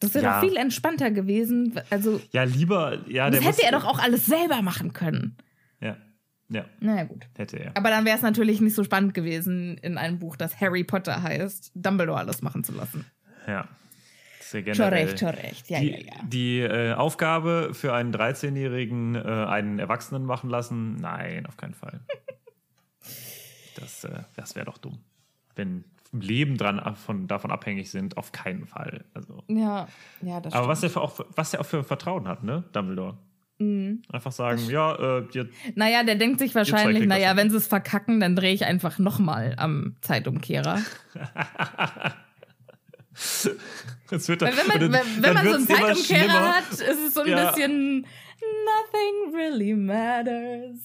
Das 0.00 0.14
wäre 0.14 0.24
ja. 0.24 0.40
doch 0.40 0.48
viel 0.48 0.56
entspannter 0.56 1.10
gewesen. 1.10 1.78
Also, 1.90 2.20
ja, 2.30 2.44
lieber, 2.44 2.98
ja, 3.08 3.30
das 3.30 3.44
hätte 3.44 3.64
er 3.64 3.72
doch 3.72 3.84
auch 3.84 3.98
alles 3.98 4.26
selber 4.26 4.62
machen 4.62 4.92
können. 4.92 5.36
Ja. 5.80 5.96
Ja. 6.48 6.64
Naja, 6.80 7.04
gut. 7.04 7.28
Hätte 7.36 7.58
er. 7.58 7.76
Aber 7.76 7.90
dann 7.90 8.04
wäre 8.04 8.16
es 8.16 8.22
natürlich 8.22 8.60
nicht 8.60 8.74
so 8.74 8.84
spannend 8.84 9.12
gewesen, 9.12 9.76
in 9.78 9.98
einem 9.98 10.18
Buch, 10.18 10.36
das 10.36 10.60
Harry 10.60 10.84
Potter 10.84 11.22
heißt, 11.22 11.72
Dumbledore 11.74 12.18
alles 12.18 12.42
machen 12.42 12.64
zu 12.64 12.72
lassen. 12.72 13.04
Ja. 13.46 13.68
Ja 14.52 14.60
generell. 14.60 14.74
Schon 14.74 14.88
recht, 14.88 15.18
schon 15.18 15.28
recht. 15.28 15.70
Ja, 15.70 15.80
die, 15.80 15.90
ja, 15.90 15.98
ja. 15.98 16.22
Die 16.24 16.60
äh, 16.60 16.92
Aufgabe 16.94 17.70
für 17.72 17.92
einen 17.94 18.14
13-Jährigen, 18.14 19.14
äh, 19.14 19.18
einen 19.20 19.78
Erwachsenen 19.78 20.24
machen 20.24 20.50
lassen, 20.50 20.96
nein, 20.96 21.46
auf 21.46 21.56
keinen 21.56 21.74
Fall. 21.74 22.00
das 23.76 24.04
äh, 24.04 24.20
das 24.36 24.54
wäre 24.54 24.66
doch 24.66 24.78
dumm. 24.78 24.98
Wenn 25.54 25.84
Leben 26.12 26.56
dran 26.56 26.78
äh, 26.78 26.94
von, 26.94 27.26
davon 27.26 27.50
abhängig 27.50 27.90
sind, 27.90 28.16
auf 28.16 28.32
keinen 28.32 28.66
Fall. 28.66 29.04
Also. 29.14 29.42
Ja, 29.48 29.88
ja, 30.22 30.40
das 30.40 30.52
Aber 30.52 30.74
stimmt. 30.74 30.94
was 30.94 30.96
er, 30.96 31.02
auch, 31.02 31.26
was 31.36 31.54
er 31.54 31.60
auch 31.60 31.66
für 31.66 31.84
Vertrauen 31.84 32.26
hat, 32.28 32.42
ne, 32.42 32.64
Dumbledore. 32.72 33.18
Mhm. 33.58 34.02
Einfach 34.10 34.32
sagen, 34.32 34.60
ja, 34.70 35.18
äh, 35.18 35.24
jetzt, 35.32 35.52
Naja, 35.74 36.04
der 36.04 36.14
denkt 36.14 36.38
sich 36.38 36.54
wahrscheinlich, 36.54 37.06
naja, 37.06 37.36
wenn 37.36 37.50
sie 37.50 37.56
es 37.56 37.66
verkacken, 37.66 38.20
dann 38.20 38.36
drehe 38.36 38.52
ich 38.52 38.64
einfach 38.64 38.98
nochmal 38.98 39.54
am 39.56 39.96
Zeitumkehrer. 40.00 40.80
jetzt 44.10 44.28
wird 44.28 44.42
Weil 44.42 44.56
wenn 44.56 44.66
man, 44.66 44.80
dann- 44.80 44.92
wenn, 44.92 45.22
dann 45.22 45.34
man 45.34 45.46
so 45.48 45.54
einen 45.54 45.66
Zeitumkehrer 45.66 46.54
hat, 46.56 46.70
ist 46.72 46.80
es 46.82 47.14
so 47.14 47.20
ein 47.22 47.28
Ja. 47.28 47.50
bisschen 47.50 48.06
Nothing 48.40 49.34
really 49.34 49.74
matters. 49.74 50.78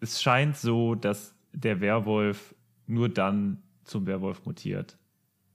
es 0.00 0.20
scheint 0.22 0.56
so, 0.56 0.94
dass 0.94 1.34
der 1.52 1.80
Werwolf 1.80 2.54
nur 2.86 3.08
dann 3.08 3.62
zum 3.84 4.06
Werwolf 4.06 4.44
mutiert, 4.46 4.98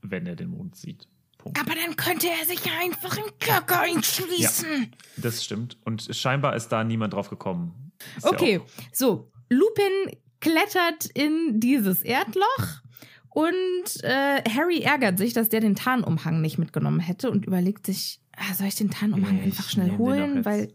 wenn 0.02 0.26
er 0.26 0.36
den 0.36 0.50
Mond 0.52 0.76
sieht. 0.76 1.08
Punkt. 1.38 1.60
Aber 1.60 1.74
dann 1.76 1.96
könnte 1.96 2.28
er 2.28 2.46
sich 2.46 2.66
ja 2.66 2.72
einfach 2.82 3.18
im 3.18 3.32
Kerker 3.40 3.82
einschließen. 3.82 4.92
Das 5.18 5.44
stimmt. 5.44 5.78
Und 5.86 6.08
scheinbar 6.16 6.56
ist 6.56 6.70
da 6.70 6.84
niemand 6.84 7.14
drauf 7.14 7.30
gekommen. 7.30 7.92
Ist 8.18 8.26
ja 8.26 8.32
Okay, 8.32 8.60
auch- 8.60 8.66
so, 8.94 9.32
Lupin 9.50 10.18
klettert 10.40 11.06
in 11.14 11.60
dieses 11.60 12.02
Erdloch 12.02 12.82
und 13.30 14.04
äh, 14.04 14.42
Harry 14.50 14.80
ärgert 14.82 15.18
sich, 15.18 15.34
dass 15.34 15.50
der 15.50 15.60
den 15.60 15.76
Tarnumhang 15.76 16.42
nicht 16.42 16.58
mitgenommen 16.58 17.00
hätte 17.00 17.30
und 17.32 17.46
überlegt 17.46 17.86
sich, 17.86 18.22
ah, 18.38 18.54
soll 18.54 18.68
ich 18.68 18.76
den 18.76 18.92
Tarnumhang 18.92 19.38
Ich 19.40 19.44
einfach 19.46 19.70
schnell 19.70 19.98
holen, 19.98 20.36
jetzt. 20.38 20.46
weil 20.46 20.74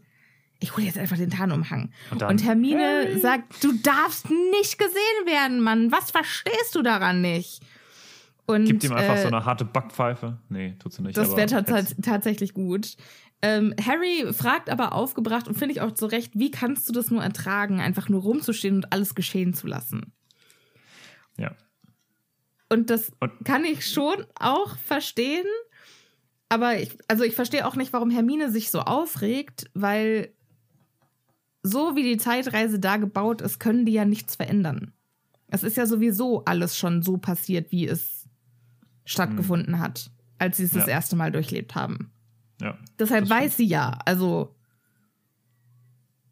ich 0.61 0.77
hole 0.77 0.85
jetzt 0.85 0.97
einfach 0.97 1.17
den 1.17 1.29
Tarnumhang. 1.31 1.91
Und 2.11 2.23
Und, 2.23 2.43
Hermine 2.45 3.19
sagt, 3.19 3.61
du 3.63 3.73
darfst 3.73 4.29
nicht 4.29 4.77
gesehen 4.77 5.25
werden, 5.25 5.59
Mann. 5.59 5.91
Was 5.91 6.11
verstehst 6.11 6.73
du 6.75 6.81
daran 6.81 7.19
nicht? 7.21 7.61
Und, 8.45 8.65
Gibt 8.65 8.83
ihm 8.83 8.93
einfach 8.93 9.15
äh, 9.17 9.21
so 9.21 9.27
eine 9.27 9.43
harte 9.43 9.65
Backpfeife. 9.65 10.37
Nee, 10.49 10.75
tut 10.79 10.93
sie 10.93 11.01
nicht. 11.01 11.17
das 11.17 11.35
wäre 11.35 11.63
tats 11.63 11.95
tatsächlich 12.01 12.53
gut. 12.53 12.95
Ähm, 13.41 13.73
Harry 13.83 14.31
fragt 14.33 14.69
aber 14.69 14.93
aufgebracht 14.93 15.47
und 15.47 15.57
finde 15.57 15.73
ich 15.73 15.81
auch 15.81 15.91
zu 15.93 16.05
Recht, 16.05 16.33
wie 16.37 16.51
kannst 16.51 16.87
du 16.87 16.93
das 16.93 17.09
nur 17.09 17.23
ertragen, 17.23 17.79
einfach 17.79 18.07
nur 18.07 18.21
rumzustehen 18.21 18.75
und 18.75 18.93
alles 18.93 19.15
geschehen 19.15 19.53
zu 19.55 19.65
lassen? 19.67 20.13
Ja. 21.37 21.55
Und 22.69 22.89
das 22.91 23.11
Und- 23.19 23.43
kann 23.45 23.65
ich 23.65 23.87
schon 23.87 24.25
auch 24.39 24.77
verstehen. 24.77 25.45
Aber 26.49 26.77
ich, 26.77 26.91
also 27.07 27.23
ich 27.23 27.33
verstehe 27.35 27.65
auch 27.65 27.75
nicht, 27.75 27.93
warum 27.93 28.11
Hermine 28.11 28.51
sich 28.51 28.69
so 28.69 28.81
aufregt, 28.81 29.71
weil 29.73 30.33
so 31.63 31.95
wie 31.95 32.03
die 32.03 32.17
Zeitreise 32.17 32.79
da 32.79 32.97
gebaut 32.97 33.41
ist, 33.41 33.59
können 33.59 33.85
die 33.85 33.93
ja 33.93 34.05
nichts 34.05 34.35
verändern. 34.35 34.93
Es 35.47 35.63
ist 35.63 35.77
ja 35.77 35.85
sowieso 35.85 36.43
alles 36.45 36.77
schon 36.77 37.01
so 37.03 37.17
passiert, 37.17 37.71
wie 37.71 37.87
es 37.87 38.27
stattgefunden 39.05 39.79
hat, 39.79 40.09
als 40.37 40.57
sie 40.57 40.63
es 40.63 40.71
das 40.71 40.85
Ja. 40.87 40.93
erste 40.93 41.15
Mal 41.15 41.31
durchlebt 41.31 41.75
haben. 41.75 42.11
Ja. 42.61 42.77
Deshalb 42.99 43.25
das 43.25 43.29
weiß 43.29 43.57
sie 43.57 43.65
ja, 43.65 43.97
also 44.05 44.55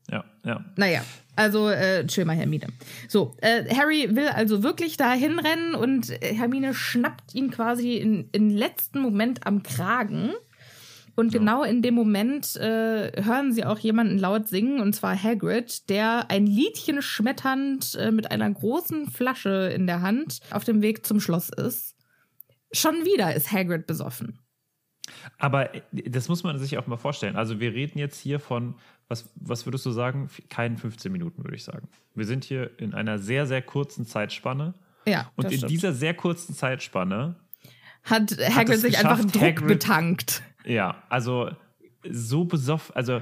Ja, 0.10 0.24
ja. 0.46 0.64
naja, 0.78 1.04
also 1.36 1.70
äh, 1.70 2.06
chill 2.08 2.26
mal, 2.26 2.36
Hermine. 2.36 2.68
So, 3.08 3.36
äh, 3.42 3.64
Harry 3.76 4.16
will 4.16 4.30
also 4.30 4.64
wirklich 4.64 4.98
da 4.98 5.14
hinrennen 5.14 5.76
und 5.76 6.10
äh, 6.10 6.34
Hermine 6.34 6.74
schnappt 6.74 7.36
ihn 7.36 7.52
quasi 7.52 7.98
in, 7.98 8.30
im 8.32 8.50
letzten 8.50 9.02
Moment 9.02 9.46
am 9.46 9.62
Kragen. 9.64 10.32
Und 11.20 11.32
genau 11.34 11.64
in 11.64 11.82
dem 11.82 11.96
Moment 11.96 12.56
äh, 12.56 13.12
hören 13.24 13.52
sie 13.52 13.66
auch 13.66 13.78
jemanden 13.80 14.18
laut 14.18 14.48
singen, 14.48 14.80
und 14.80 14.94
zwar 14.94 15.22
Hagrid, 15.22 15.90
der 15.90 16.32
ein 16.32 16.46
Liedchen 16.48 17.02
schmetternd 17.02 17.96
äh, 17.96 18.12
mit 18.12 18.32
einer 18.32 18.50
großen 18.50 19.08
Flasche 19.12 19.72
in 19.76 19.86
der 19.86 20.02
Hand 20.02 20.40
auf 20.52 20.64
dem 20.64 20.82
Weg 20.82 21.06
zum 21.06 21.20
Schloss 21.20 21.50
ist. 21.50 21.96
Schon 22.72 22.94
wieder 23.04 23.36
ist 23.36 23.52
Hagrid 23.52 23.86
besoffen. 23.86 24.40
Aber 25.38 25.76
äh, 25.76 25.82
das 26.10 26.30
muss 26.30 26.44
man 26.44 26.58
sich 26.58 26.78
auch 26.78 26.88
mal 26.88 26.98
vorstellen. 26.98 27.36
Also 27.36 27.60
wir 27.60 27.74
reden 27.74 28.00
jetzt 28.00 28.20
hier 28.20 28.40
von, 28.40 28.76
was, 29.08 29.30
was 29.36 29.66
würdest 29.66 29.86
du 29.86 29.92
sagen? 29.92 30.30
Keinen 30.50 30.78
15 30.78 31.12
Minuten, 31.12 31.44
würde 31.44 31.56
ich 31.56 31.64
sagen. 31.64 31.90
Wir 32.16 32.26
sind 32.26 32.46
hier 32.46 32.72
in 32.80 32.94
einer 32.94 33.20
sehr, 33.20 33.46
sehr 33.46 33.62
kurzen 33.62 34.06
Zeitspanne. 34.06 34.74
Ja, 35.06 35.32
Und 35.36 35.46
in 35.52 35.58
stimmt. 35.58 35.72
dieser 35.72 35.94
sehr 35.94 36.14
kurzen 36.14 36.54
Zeitspanne, 36.56 37.36
hat 38.04 38.32
Hagrid 38.56 38.76
es 38.76 38.82
sich 38.82 38.98
einfach 38.98 39.20
Druck 39.26 39.42
Hagrid- 39.42 39.68
betankt. 39.68 40.44
Ja, 40.66 41.02
also 41.10 41.52
so 42.10 42.46
besoffen, 42.46 42.96
also 42.96 43.22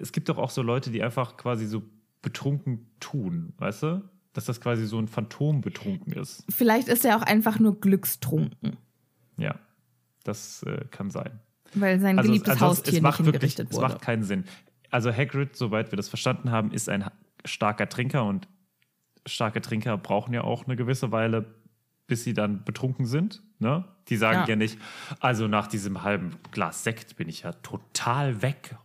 es 0.00 0.12
gibt 0.12 0.28
doch 0.28 0.38
auch 0.38 0.50
so 0.50 0.62
Leute, 0.62 0.90
die 0.90 1.02
einfach 1.02 1.36
quasi 1.36 1.66
so 1.66 1.82
betrunken 2.22 2.86
tun, 3.00 3.54
weißt 3.58 3.82
du? 3.84 4.10
Dass 4.32 4.44
das 4.44 4.60
quasi 4.60 4.86
so 4.86 4.98
ein 4.98 5.08
Phantom 5.08 5.60
betrunken 5.60 6.12
ist. 6.12 6.44
Vielleicht 6.50 6.88
ist 6.88 7.04
er 7.04 7.16
auch 7.16 7.22
einfach 7.22 7.58
nur 7.58 7.80
glückstrunken, 7.80 8.76
Ja, 9.36 9.58
das 10.22 10.62
äh, 10.64 10.84
kann 10.90 11.10
sein. 11.10 11.40
weil 11.74 11.98
sein 11.98 12.18
Also, 12.18 12.28
geliebtes 12.28 12.52
also 12.52 12.66
Haustier 12.66 12.94
es 12.94 13.00
macht 13.00 13.20
nicht 13.20 13.26
wirklich, 13.26 13.52
hingerichtet 13.54 13.70
es 13.70 13.76
wurde. 13.76 13.88
macht 13.88 14.02
keinen 14.02 14.22
Sinn. 14.22 14.44
Also 14.90 15.12
Hagrid, 15.12 15.56
soweit 15.56 15.90
wir 15.92 15.96
das 15.96 16.08
verstanden 16.08 16.50
haben, 16.50 16.72
ist 16.72 16.88
ein 16.88 17.04
starker 17.44 17.88
Trinker 17.88 18.24
und 18.24 18.48
starke 19.26 19.60
Trinker 19.60 19.96
brauchen 19.98 20.32
ja 20.34 20.42
auch 20.42 20.66
eine 20.66 20.76
gewisse 20.76 21.10
Weile, 21.12 21.46
bis 22.06 22.24
sie 22.24 22.34
dann 22.34 22.64
betrunken 22.64 23.06
sind. 23.06 23.42
Ne? 23.60 23.84
Die 24.08 24.16
sagen 24.16 24.40
ja. 24.40 24.48
Ja. 24.48 24.56
nicht, 24.56 24.78
also 25.20 25.46
nach 25.46 25.66
diesem 25.66 26.02
halben 26.02 26.36
Glas 26.50 26.82
Sekt 26.82 27.16
bin 27.16 27.28
ich 27.28 27.42
ja 27.42 27.52
total 27.52 28.42
weg. 28.42 28.76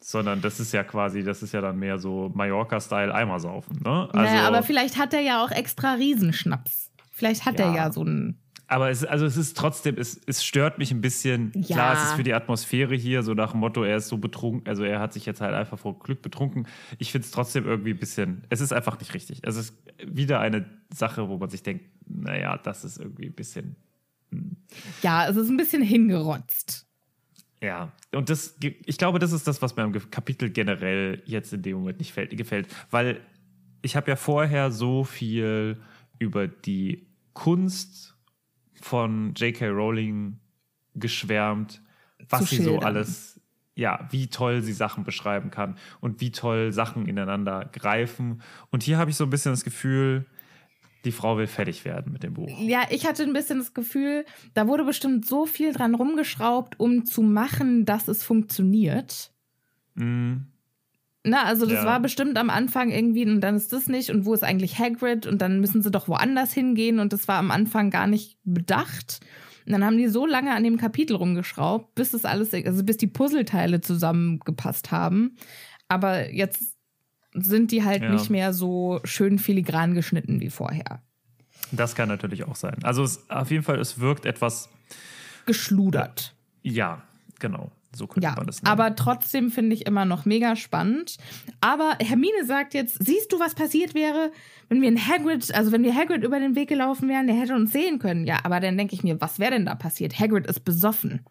Sondern 0.00 0.40
das 0.40 0.60
ist 0.60 0.72
ja 0.72 0.84
quasi, 0.84 1.24
das 1.24 1.42
ist 1.42 1.52
ja 1.52 1.60
dann 1.60 1.78
mehr 1.78 1.98
so 1.98 2.30
Mallorca-Style 2.34 3.12
Eimer 3.14 3.40
saufen. 3.40 3.80
Ne? 3.84 4.08
Also, 4.12 4.16
naja, 4.16 4.46
aber 4.46 4.62
vielleicht 4.62 4.96
hat 4.96 5.12
er 5.12 5.20
ja 5.20 5.44
auch 5.44 5.50
extra 5.50 5.94
Riesenschnaps. 5.94 6.92
Vielleicht 7.10 7.44
hat 7.44 7.58
er 7.58 7.70
Ja. 7.70 7.74
ja 7.74 7.92
so 7.92 8.02
einen. 8.02 8.40
Aber 8.70 8.90
es, 8.90 9.02
also 9.02 9.24
es 9.24 9.38
ist 9.38 9.56
trotzdem, 9.56 9.96
es, 9.96 10.20
es 10.26 10.44
stört 10.44 10.78
mich 10.78 10.90
ein 10.92 11.00
bisschen. 11.00 11.52
Ja. 11.54 11.74
Klar, 11.74 11.94
es 11.94 12.10
ist 12.10 12.12
für 12.12 12.22
die 12.22 12.34
Atmosphäre 12.34 12.94
hier, 12.94 13.22
so 13.22 13.32
nach 13.32 13.52
dem 13.52 13.60
Motto, 13.60 13.82
er 13.82 13.96
ist 13.96 14.08
so 14.08 14.18
betrunken, 14.18 14.68
also 14.68 14.84
er 14.84 15.00
hat 15.00 15.14
sich 15.14 15.24
jetzt 15.24 15.40
halt 15.40 15.54
einfach 15.54 15.78
vor 15.78 15.98
Glück 15.98 16.20
betrunken. 16.20 16.68
Ich 16.98 17.10
finde 17.10 17.24
es 17.24 17.30
trotzdem 17.30 17.64
irgendwie 17.64 17.92
ein 17.92 17.98
bisschen, 17.98 18.44
es 18.50 18.60
ist 18.60 18.72
einfach 18.72 18.98
nicht 19.00 19.14
richtig. 19.14 19.40
Es 19.42 19.56
ist 19.56 19.74
wieder 20.06 20.40
eine 20.40 20.66
Sache, 20.92 21.30
wo 21.30 21.38
man 21.38 21.48
sich 21.48 21.62
denkt, 21.62 21.86
naja, 22.06 22.58
das 22.58 22.84
ist 22.84 22.98
irgendwie 22.98 23.26
ein 23.26 23.34
bisschen, 23.34 23.76
Ja, 25.02 25.26
es 25.28 25.36
ist 25.36 25.48
ein 25.48 25.56
bisschen 25.56 25.82
hingerotzt. 25.82 26.86
ja. 27.62 27.90
Und 28.14 28.28
das, 28.28 28.56
ich 28.60 28.98
glaube, 28.98 29.18
das 29.18 29.32
ist 29.32 29.46
das, 29.48 29.62
was 29.62 29.76
mir 29.76 29.82
am 29.82 29.92
Kapitel 30.10 30.50
generell 30.50 31.22
jetzt 31.24 31.54
in 31.54 31.62
dem 31.62 31.78
Moment 31.78 32.00
nicht 32.00 32.12
fällt, 32.12 32.36
gefällt, 32.36 32.68
weil 32.90 33.20
ich 33.80 33.96
habe 33.96 34.10
ja 34.10 34.16
vorher 34.16 34.70
so 34.70 35.04
viel 35.04 35.80
über 36.18 36.48
die 36.48 37.06
Kunst 37.32 38.17
von 38.80 39.34
J.K. 39.34 39.68
Rowling 39.68 40.38
geschwärmt, 40.94 41.82
was 42.28 42.50
sie 42.50 42.62
so 42.62 42.78
alles, 42.78 43.40
ja, 43.74 44.08
wie 44.10 44.28
toll 44.28 44.62
sie 44.62 44.72
Sachen 44.72 45.04
beschreiben 45.04 45.50
kann 45.50 45.76
und 46.00 46.20
wie 46.20 46.32
toll 46.32 46.72
Sachen 46.72 47.06
ineinander 47.06 47.68
greifen. 47.72 48.42
Und 48.70 48.82
hier 48.82 48.98
habe 48.98 49.10
ich 49.10 49.16
so 49.16 49.24
ein 49.24 49.30
bisschen 49.30 49.52
das 49.52 49.64
Gefühl, 49.64 50.26
die 51.04 51.12
Frau 51.12 51.36
will 51.38 51.46
fertig 51.46 51.84
werden 51.84 52.12
mit 52.12 52.22
dem 52.22 52.34
Buch. 52.34 52.50
Ja, 52.60 52.82
ich 52.90 53.06
hatte 53.06 53.22
ein 53.22 53.32
bisschen 53.32 53.58
das 53.58 53.72
Gefühl, 53.72 54.24
da 54.54 54.66
wurde 54.66 54.84
bestimmt 54.84 55.26
so 55.26 55.46
viel 55.46 55.72
dran 55.72 55.94
rumgeschraubt, 55.94 56.78
um 56.80 57.04
zu 57.04 57.22
machen, 57.22 57.84
dass 57.84 58.08
es 58.08 58.24
funktioniert. 58.24 59.32
Mhm. 59.94 60.46
Na, 61.24 61.44
also 61.44 61.66
das 61.66 61.80
ja. 61.80 61.84
war 61.84 62.00
bestimmt 62.00 62.38
am 62.38 62.48
Anfang 62.48 62.90
irgendwie 62.90 63.26
und 63.26 63.40
dann 63.40 63.56
ist 63.56 63.72
das 63.72 63.88
nicht 63.88 64.10
und 64.10 64.24
wo 64.24 64.34
ist 64.34 64.44
eigentlich 64.44 64.78
Hagrid 64.78 65.26
und 65.26 65.42
dann 65.42 65.60
müssen 65.60 65.82
sie 65.82 65.90
doch 65.90 66.08
woanders 66.08 66.52
hingehen 66.52 67.00
und 67.00 67.12
das 67.12 67.28
war 67.28 67.36
am 67.36 67.50
Anfang 67.50 67.90
gar 67.90 68.06
nicht 68.06 68.38
bedacht. 68.44 69.20
Und 69.66 69.72
dann 69.72 69.84
haben 69.84 69.98
die 69.98 70.08
so 70.08 70.24
lange 70.24 70.54
an 70.54 70.64
dem 70.64 70.78
Kapitel 70.78 71.16
rumgeschraubt, 71.16 71.94
bis 71.94 72.12
das 72.12 72.24
alles, 72.24 72.54
also 72.54 72.82
bis 72.84 72.96
die 72.96 73.06
Puzzleteile 73.06 73.82
zusammengepasst 73.82 74.90
haben. 74.90 75.36
Aber 75.88 76.32
jetzt 76.32 76.78
sind 77.34 77.70
die 77.72 77.84
halt 77.84 78.02
ja. 78.02 78.10
nicht 78.10 78.30
mehr 78.30 78.54
so 78.54 79.00
schön 79.04 79.38
filigran 79.38 79.94
geschnitten 79.94 80.40
wie 80.40 80.50
vorher. 80.50 81.02
Das 81.72 81.94
kann 81.94 82.08
natürlich 82.08 82.44
auch 82.44 82.56
sein. 82.56 82.76
Also 82.82 83.02
es, 83.02 83.28
auf 83.28 83.50
jeden 83.50 83.62
Fall, 83.62 83.78
es 83.78 83.98
wirkt 83.98 84.24
etwas 84.24 84.70
geschludert. 85.44 86.34
Ja, 86.62 87.02
genau. 87.38 87.70
So 87.94 88.06
könnte 88.06 88.28
ja, 88.28 88.34
man 88.36 88.46
das 88.46 88.62
nennen. 88.62 88.72
Aber 88.72 88.94
trotzdem 88.94 89.50
finde 89.50 89.74
ich 89.74 89.86
immer 89.86 90.04
noch 90.04 90.24
mega 90.24 90.56
spannend. 90.56 91.16
Aber 91.60 91.96
Hermine 92.00 92.44
sagt 92.44 92.74
jetzt: 92.74 93.04
Siehst 93.04 93.32
du, 93.32 93.40
was 93.40 93.54
passiert 93.54 93.94
wäre, 93.94 94.30
wenn 94.68 94.82
wir 94.82 94.88
in 94.88 95.08
Hagrid, 95.08 95.54
also 95.54 95.72
wenn 95.72 95.82
wir 95.82 95.94
Hagrid 95.94 96.22
über 96.22 96.38
den 96.38 96.54
Weg 96.54 96.68
gelaufen 96.68 97.08
wären, 97.08 97.26
der 97.26 97.36
hätte 97.36 97.54
uns 97.54 97.72
sehen 97.72 97.98
können. 97.98 98.26
Ja, 98.26 98.40
aber 98.44 98.60
dann 98.60 98.76
denke 98.76 98.94
ich 98.94 99.02
mir, 99.02 99.20
was 99.20 99.38
wäre 99.38 99.52
denn 99.52 99.66
da 99.66 99.74
passiert? 99.74 100.18
Hagrid 100.18 100.46
ist 100.46 100.64
besoffen. 100.64 101.24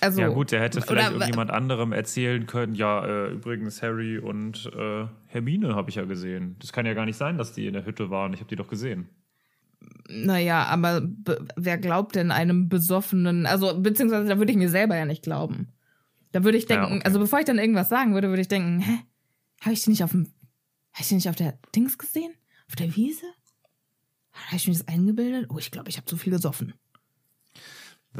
Also, 0.00 0.20
ja 0.20 0.28
gut, 0.28 0.52
der 0.52 0.60
hätte 0.60 0.82
vielleicht 0.82 1.08
oder, 1.08 1.16
irgendjemand 1.16 1.50
anderem 1.50 1.92
erzählen 1.92 2.46
können, 2.46 2.74
ja, 2.74 3.06
äh, 3.06 3.32
übrigens 3.32 3.82
Harry 3.82 4.18
und 4.18 4.70
äh, 4.76 5.06
Hermine 5.28 5.74
habe 5.74 5.88
ich 5.88 5.96
ja 5.96 6.04
gesehen. 6.04 6.56
Das 6.58 6.74
kann 6.74 6.84
ja 6.84 6.92
gar 6.92 7.06
nicht 7.06 7.16
sein, 7.16 7.38
dass 7.38 7.54
die 7.54 7.66
in 7.66 7.72
der 7.72 7.86
Hütte 7.86 8.10
waren. 8.10 8.34
Ich 8.34 8.40
habe 8.40 8.48
die 8.48 8.56
doch 8.56 8.68
gesehen. 8.68 9.08
Naja, 10.08 10.64
aber 10.64 11.02
wer 11.56 11.78
glaubt 11.78 12.14
denn 12.14 12.30
einem 12.30 12.68
besoffenen, 12.68 13.46
also 13.46 13.80
beziehungsweise 13.80 14.28
da 14.28 14.38
würde 14.38 14.52
ich 14.52 14.58
mir 14.58 14.68
selber 14.68 14.96
ja 14.96 15.06
nicht 15.06 15.22
glauben. 15.22 15.68
Da 16.32 16.44
würde 16.44 16.58
ich 16.58 16.66
denken, 16.66 16.84
ja, 16.84 16.96
okay. 16.96 17.04
also 17.04 17.18
bevor 17.18 17.38
ich 17.38 17.44
dann 17.44 17.58
irgendwas 17.58 17.88
sagen 17.88 18.12
würde, 18.12 18.28
würde 18.28 18.42
ich 18.42 18.48
denken, 18.48 18.80
hä, 18.80 18.98
habe 19.60 19.72
ich 19.72 19.82
die 19.82 19.90
nicht 19.90 20.04
auf 20.04 20.10
dem, 20.10 20.26
habe 20.92 21.02
ich 21.02 21.08
die 21.08 21.14
nicht 21.14 21.28
auf 21.28 21.36
der 21.36 21.58
Dings 21.74 21.96
gesehen? 21.96 22.32
Auf 22.68 22.76
der 22.76 22.94
Wiese? 22.96 23.26
Habe 24.32 24.56
ich 24.56 24.66
mir 24.66 24.74
das 24.74 24.88
eingebildet? 24.88 25.46
Oh, 25.48 25.58
ich 25.58 25.70
glaube, 25.70 25.88
ich 25.88 25.96
habe 25.96 26.06
zu 26.06 26.16
viel 26.16 26.32
gesoffen. 26.32 26.74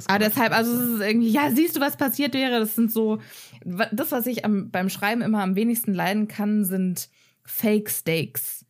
Aber 0.06 0.18
deshalb, 0.18 0.52
also 0.52 0.73
es 0.73 0.94
ist 0.94 1.00
irgendwie, 1.00 1.30
ja, 1.30 1.50
siehst 1.50 1.76
du, 1.76 1.80
was 1.80 1.97
passiert 1.97 2.35
wäre? 2.35 2.59
Das 2.59 2.75
sind 2.75 2.92
so, 2.92 3.21
das, 3.64 4.11
was 4.11 4.26
ich 4.26 4.44
am, 4.44 4.71
beim 4.71 4.88
Schreiben 4.88 5.23
immer 5.23 5.42
am 5.42 5.54
wenigsten 5.54 5.94
leiden 5.94 6.26
kann, 6.26 6.64
sind 6.64 7.09
Fake 7.44 7.90
Stakes. 7.90 8.64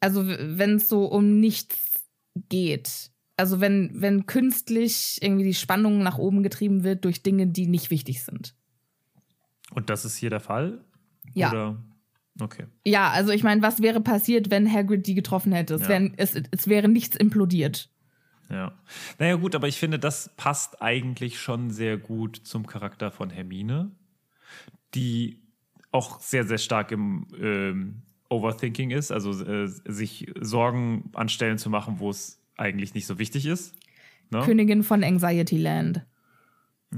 Also 0.00 0.26
wenn 0.26 0.76
es 0.76 0.88
so 0.88 1.06
um 1.06 1.40
nichts 1.40 1.93
geht. 2.34 3.10
Also 3.36 3.60
wenn, 3.60 3.90
wenn 3.94 4.26
künstlich 4.26 5.18
irgendwie 5.20 5.44
die 5.44 5.54
Spannung 5.54 6.02
nach 6.02 6.18
oben 6.18 6.42
getrieben 6.42 6.84
wird 6.84 7.04
durch 7.04 7.22
Dinge, 7.22 7.46
die 7.46 7.66
nicht 7.66 7.90
wichtig 7.90 8.22
sind. 8.22 8.54
Und 9.72 9.90
das 9.90 10.04
ist 10.04 10.16
hier 10.16 10.30
der 10.30 10.40
Fall? 10.40 10.84
Ja. 11.32 11.50
Oder? 11.50 11.84
Okay. 12.40 12.66
Ja, 12.84 13.10
also 13.10 13.30
ich 13.30 13.42
meine, 13.42 13.62
was 13.62 13.80
wäre 13.80 14.00
passiert, 14.00 14.50
wenn 14.50 14.70
Hagrid 14.70 15.06
die 15.06 15.14
getroffen 15.14 15.52
hätte? 15.52 15.74
Es, 15.74 15.82
ja. 15.82 15.88
wär, 15.88 16.10
es, 16.16 16.40
es 16.50 16.68
wäre 16.68 16.88
nichts 16.88 17.16
implodiert. 17.16 17.90
Ja. 18.50 18.72
Naja, 19.18 19.36
gut, 19.36 19.54
aber 19.54 19.68
ich 19.68 19.78
finde, 19.78 19.98
das 19.98 20.30
passt 20.36 20.82
eigentlich 20.82 21.38
schon 21.40 21.70
sehr 21.70 21.96
gut 21.96 22.40
zum 22.44 22.66
Charakter 22.66 23.10
von 23.10 23.30
Hermine, 23.30 23.92
die 24.94 25.42
auch 25.92 26.20
sehr, 26.20 26.44
sehr 26.44 26.58
stark 26.58 26.92
im 26.92 27.26
ähm, 27.38 28.02
Overthinking 28.34 28.90
ist, 28.90 29.10
also 29.10 29.30
äh, 29.44 29.66
sich 29.66 30.32
Sorgen 30.40 31.10
an 31.14 31.28
Stellen 31.28 31.58
zu 31.58 31.70
machen, 31.70 31.96
wo 31.98 32.10
es 32.10 32.40
eigentlich 32.56 32.94
nicht 32.94 33.06
so 33.06 33.18
wichtig 33.18 33.46
ist. 33.46 33.74
Ne? 34.30 34.42
Königin 34.44 34.82
von 34.82 35.04
Anxiety 35.04 35.58
Land. 35.58 36.04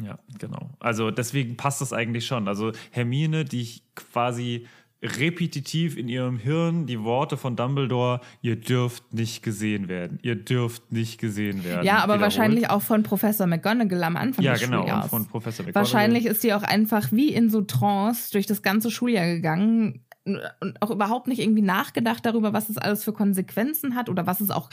Ja, 0.03 0.19
genau. 0.39 0.71
Also 0.79 1.11
deswegen 1.11 1.57
passt 1.57 1.81
das 1.81 1.93
eigentlich 1.93 2.27
schon. 2.27 2.49
Also 2.49 2.73
Hermine, 2.91 3.45
die 3.45 3.83
quasi 3.95 4.67
repetitiv 5.03 5.97
in 5.97 6.09
ihrem 6.09 6.39
Hirn 6.39 6.87
die 6.87 7.03
Worte 7.03 7.37
von 7.37 7.55
Dumbledore, 7.55 8.21
ihr 8.41 8.57
dürft 8.57 9.13
nicht 9.13 9.43
gesehen 9.43 9.89
werden, 9.89 10.19
ihr 10.23 10.37
dürft 10.37 10.91
nicht 10.91 11.21
gesehen 11.21 11.65
werden. 11.65 11.85
Ja, 11.85 11.99
aber 11.99 12.19
wahrscheinlich 12.21 12.71
auch 12.71 12.83
von 12.83 13.03
Professor 13.03 13.47
McGonagall 13.47 14.03
am 14.05 14.17
Anfang 14.17 14.45
ja, 14.45 14.53
des 14.53 14.63
genau, 14.63 14.81
Schuljahres. 14.81 14.89
Ja, 14.89 15.01
genau, 15.01 15.09
von 15.09 15.27
Professor 15.27 15.67
McGonagall. 15.67 15.83
Wahrscheinlich 15.83 16.27
ist 16.27 16.41
sie 16.41 16.55
auch 16.55 16.63
einfach 16.63 17.13
wie 17.13 17.33
in 17.33 17.51
so 17.51 17.61
Trance 17.61 18.33
durch 18.33 18.47
das 18.47 18.63
ganze 18.63 18.91
Schuljahr 18.91 19.27
gegangen 19.27 20.06
und 20.27 20.83
auch 20.83 20.91
überhaupt 20.91 21.29
nicht 21.29 21.41
irgendwie 21.41 21.63
nachgedacht 21.63 22.27
darüber, 22.27 22.53
was 22.53 22.69
es 22.69 22.79
alles 22.79 23.05
für 23.05 23.13
Konsequenzen 23.13 23.95
hat 23.95 24.09
oder 24.09 24.27
was 24.27 24.41
es 24.41 24.51
auch 24.51 24.71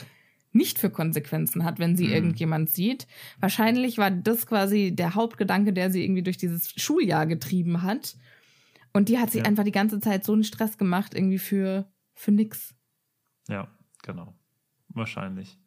nicht 0.52 0.78
für 0.78 0.90
Konsequenzen 0.90 1.64
hat, 1.64 1.78
wenn 1.78 1.96
sie 1.96 2.06
mhm. 2.06 2.12
irgendjemand 2.12 2.70
sieht. 2.70 3.06
Wahrscheinlich 3.40 3.98
war 3.98 4.10
das 4.10 4.46
quasi 4.46 4.92
der 4.94 5.14
Hauptgedanke, 5.14 5.72
der 5.72 5.90
sie 5.90 6.04
irgendwie 6.04 6.22
durch 6.22 6.36
dieses 6.36 6.72
Schuljahr 6.80 7.26
getrieben 7.26 7.82
hat. 7.82 8.16
Und 8.92 9.08
die 9.08 9.18
hat 9.18 9.32
sich 9.32 9.42
ja. 9.42 9.48
einfach 9.48 9.64
die 9.64 9.72
ganze 9.72 9.98
Zeit 9.98 10.24
so 10.24 10.32
einen 10.32 10.44
Stress 10.44 10.78
gemacht, 10.78 11.14
irgendwie 11.14 11.38
für, 11.38 11.90
für 12.14 12.30
nix. 12.30 12.74
Ja, 13.48 13.68
genau. 14.02 14.34
Wahrscheinlich. 14.88 15.58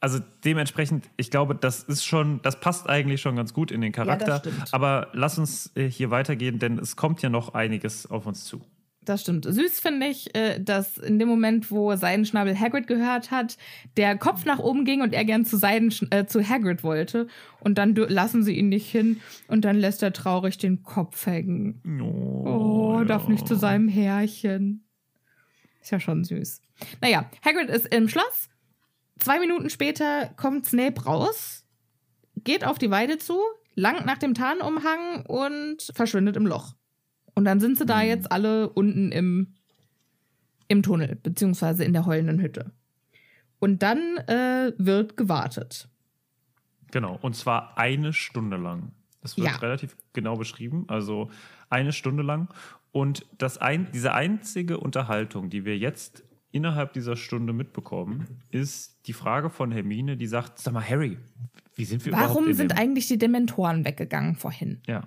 Also 0.00 0.20
dementsprechend, 0.42 1.10
ich 1.18 1.30
glaube, 1.30 1.54
das 1.54 1.82
ist 1.82 2.04
schon, 2.04 2.40
das 2.42 2.58
passt 2.60 2.88
eigentlich 2.88 3.20
schon 3.20 3.36
ganz 3.36 3.52
gut 3.52 3.70
in 3.70 3.82
den 3.82 3.92
Charakter. 3.92 4.42
Ja, 4.42 4.64
aber 4.72 5.08
lass 5.12 5.38
uns 5.38 5.70
äh, 5.76 5.90
hier 5.90 6.10
weitergehen, 6.10 6.58
denn 6.58 6.78
es 6.78 6.96
kommt 6.96 7.20
ja 7.20 7.28
noch 7.28 7.52
einiges 7.52 8.10
auf 8.10 8.24
uns 8.24 8.44
zu. 8.44 8.64
Das 9.04 9.20
stimmt. 9.20 9.44
Süß 9.44 9.80
finde 9.80 10.06
ich, 10.06 10.34
äh, 10.34 10.58
dass 10.60 10.96
in 10.96 11.18
dem 11.18 11.28
Moment, 11.28 11.70
wo 11.70 11.94
Seidenschnabel 11.94 12.58
Hagrid 12.58 12.86
gehört 12.86 13.30
hat, 13.30 13.58
der 13.96 14.16
Kopf 14.16 14.44
nach 14.44 14.58
oben 14.58 14.84
ging 14.84 15.02
und 15.02 15.12
er 15.12 15.24
gern 15.24 15.44
zu, 15.44 15.56
Seiden, 15.56 15.92
äh, 16.10 16.26
zu 16.26 16.46
Hagrid 16.48 16.82
wollte. 16.82 17.26
Und 17.60 17.76
dann 17.76 17.94
lassen 17.94 18.42
sie 18.42 18.56
ihn 18.56 18.68
nicht 18.68 18.90
hin 18.90 19.20
und 19.48 19.64
dann 19.64 19.76
lässt 19.76 20.02
er 20.02 20.12
traurig 20.12 20.58
den 20.58 20.82
Kopf 20.82 21.26
hängen. 21.26 21.82
Oh, 22.02 22.44
oh 22.46 22.98
ja. 22.98 23.04
darf 23.04 23.28
nicht 23.28 23.46
zu 23.46 23.56
seinem 23.56 23.88
Härchen. 23.88 24.86
Ist 25.82 25.90
ja 25.90 26.00
schon 26.00 26.24
süß. 26.24 26.62
Naja, 27.02 27.30
Hagrid 27.44 27.68
ist 27.68 27.86
im 27.94 28.08
Schloss. 28.08 28.48
Zwei 29.18 29.38
Minuten 29.38 29.70
später 29.70 30.30
kommt 30.36 30.66
Snape 30.66 31.04
raus, 31.04 31.64
geht 32.42 32.64
auf 32.64 32.78
die 32.78 32.90
Weide 32.90 33.18
zu, 33.18 33.38
langt 33.74 34.06
nach 34.06 34.18
dem 34.18 34.34
Tarnumhang 34.34 35.24
und 35.26 35.92
verschwindet 35.94 36.36
im 36.36 36.46
Loch. 36.46 36.74
Und 37.34 37.44
dann 37.44 37.60
sind 37.60 37.78
sie 37.78 37.86
da 37.86 38.02
mhm. 38.02 38.08
jetzt 38.08 38.32
alle 38.32 38.68
unten 38.68 39.12
im, 39.12 39.54
im 40.68 40.82
Tunnel, 40.82 41.18
beziehungsweise 41.22 41.84
in 41.84 41.92
der 41.92 42.06
heulenden 42.06 42.40
Hütte. 42.40 42.72
Und 43.58 43.82
dann 43.82 44.16
äh, 44.28 44.72
wird 44.78 45.16
gewartet. 45.16 45.88
Genau, 46.90 47.18
und 47.22 47.34
zwar 47.34 47.76
eine 47.78 48.12
Stunde 48.12 48.56
lang. 48.56 48.92
Das 49.20 49.36
wird 49.36 49.48
ja. 49.48 49.56
relativ 49.56 49.96
genau 50.12 50.36
beschrieben, 50.36 50.84
also 50.88 51.30
eine 51.70 51.92
Stunde 51.92 52.22
lang. 52.22 52.48
Und 52.92 53.26
das 53.38 53.58
ein, 53.58 53.88
diese 53.92 54.12
einzige 54.12 54.78
Unterhaltung, 54.78 55.50
die 55.50 55.64
wir 55.64 55.78
jetzt 55.78 56.22
innerhalb 56.52 56.92
dieser 56.92 57.16
Stunde 57.16 57.52
mitbekommen, 57.52 58.26
ist 58.50 59.00
die 59.06 59.12
Frage 59.12 59.50
von 59.50 59.72
Hermine, 59.72 60.16
die 60.16 60.26
sagt: 60.26 60.60
Sag 60.60 60.74
mal, 60.74 60.88
Harry, 60.88 61.18
wie 61.74 61.84
sind 61.84 62.04
wir 62.04 62.12
Warum 62.12 62.24
überhaupt 62.24 62.40
Warum 62.42 62.54
sind 62.54 62.78
eigentlich 62.78 63.08
die 63.08 63.18
Dementoren 63.18 63.84
weggegangen 63.84 64.36
vorhin? 64.36 64.80
Ja. 64.86 65.02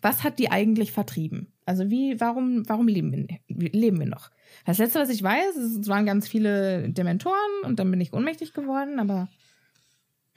Was 0.00 0.22
hat 0.22 0.38
die 0.38 0.50
eigentlich 0.50 0.92
vertrieben? 0.92 1.52
Also 1.66 1.90
wie, 1.90 2.20
warum, 2.20 2.68
warum 2.68 2.88
leben 2.88 3.12
wir, 3.12 3.70
leben 3.72 3.98
wir 3.98 4.06
noch? 4.06 4.30
Das 4.64 4.78
letzte, 4.78 5.00
was 5.00 5.10
ich 5.10 5.22
weiß, 5.22 5.56
es 5.56 5.88
waren 5.88 6.06
ganz 6.06 6.28
viele 6.28 6.88
Dementoren 6.88 7.62
und 7.64 7.78
dann 7.78 7.90
bin 7.90 8.00
ich 8.00 8.12
ohnmächtig 8.12 8.54
geworden, 8.54 8.98
aber 9.00 9.28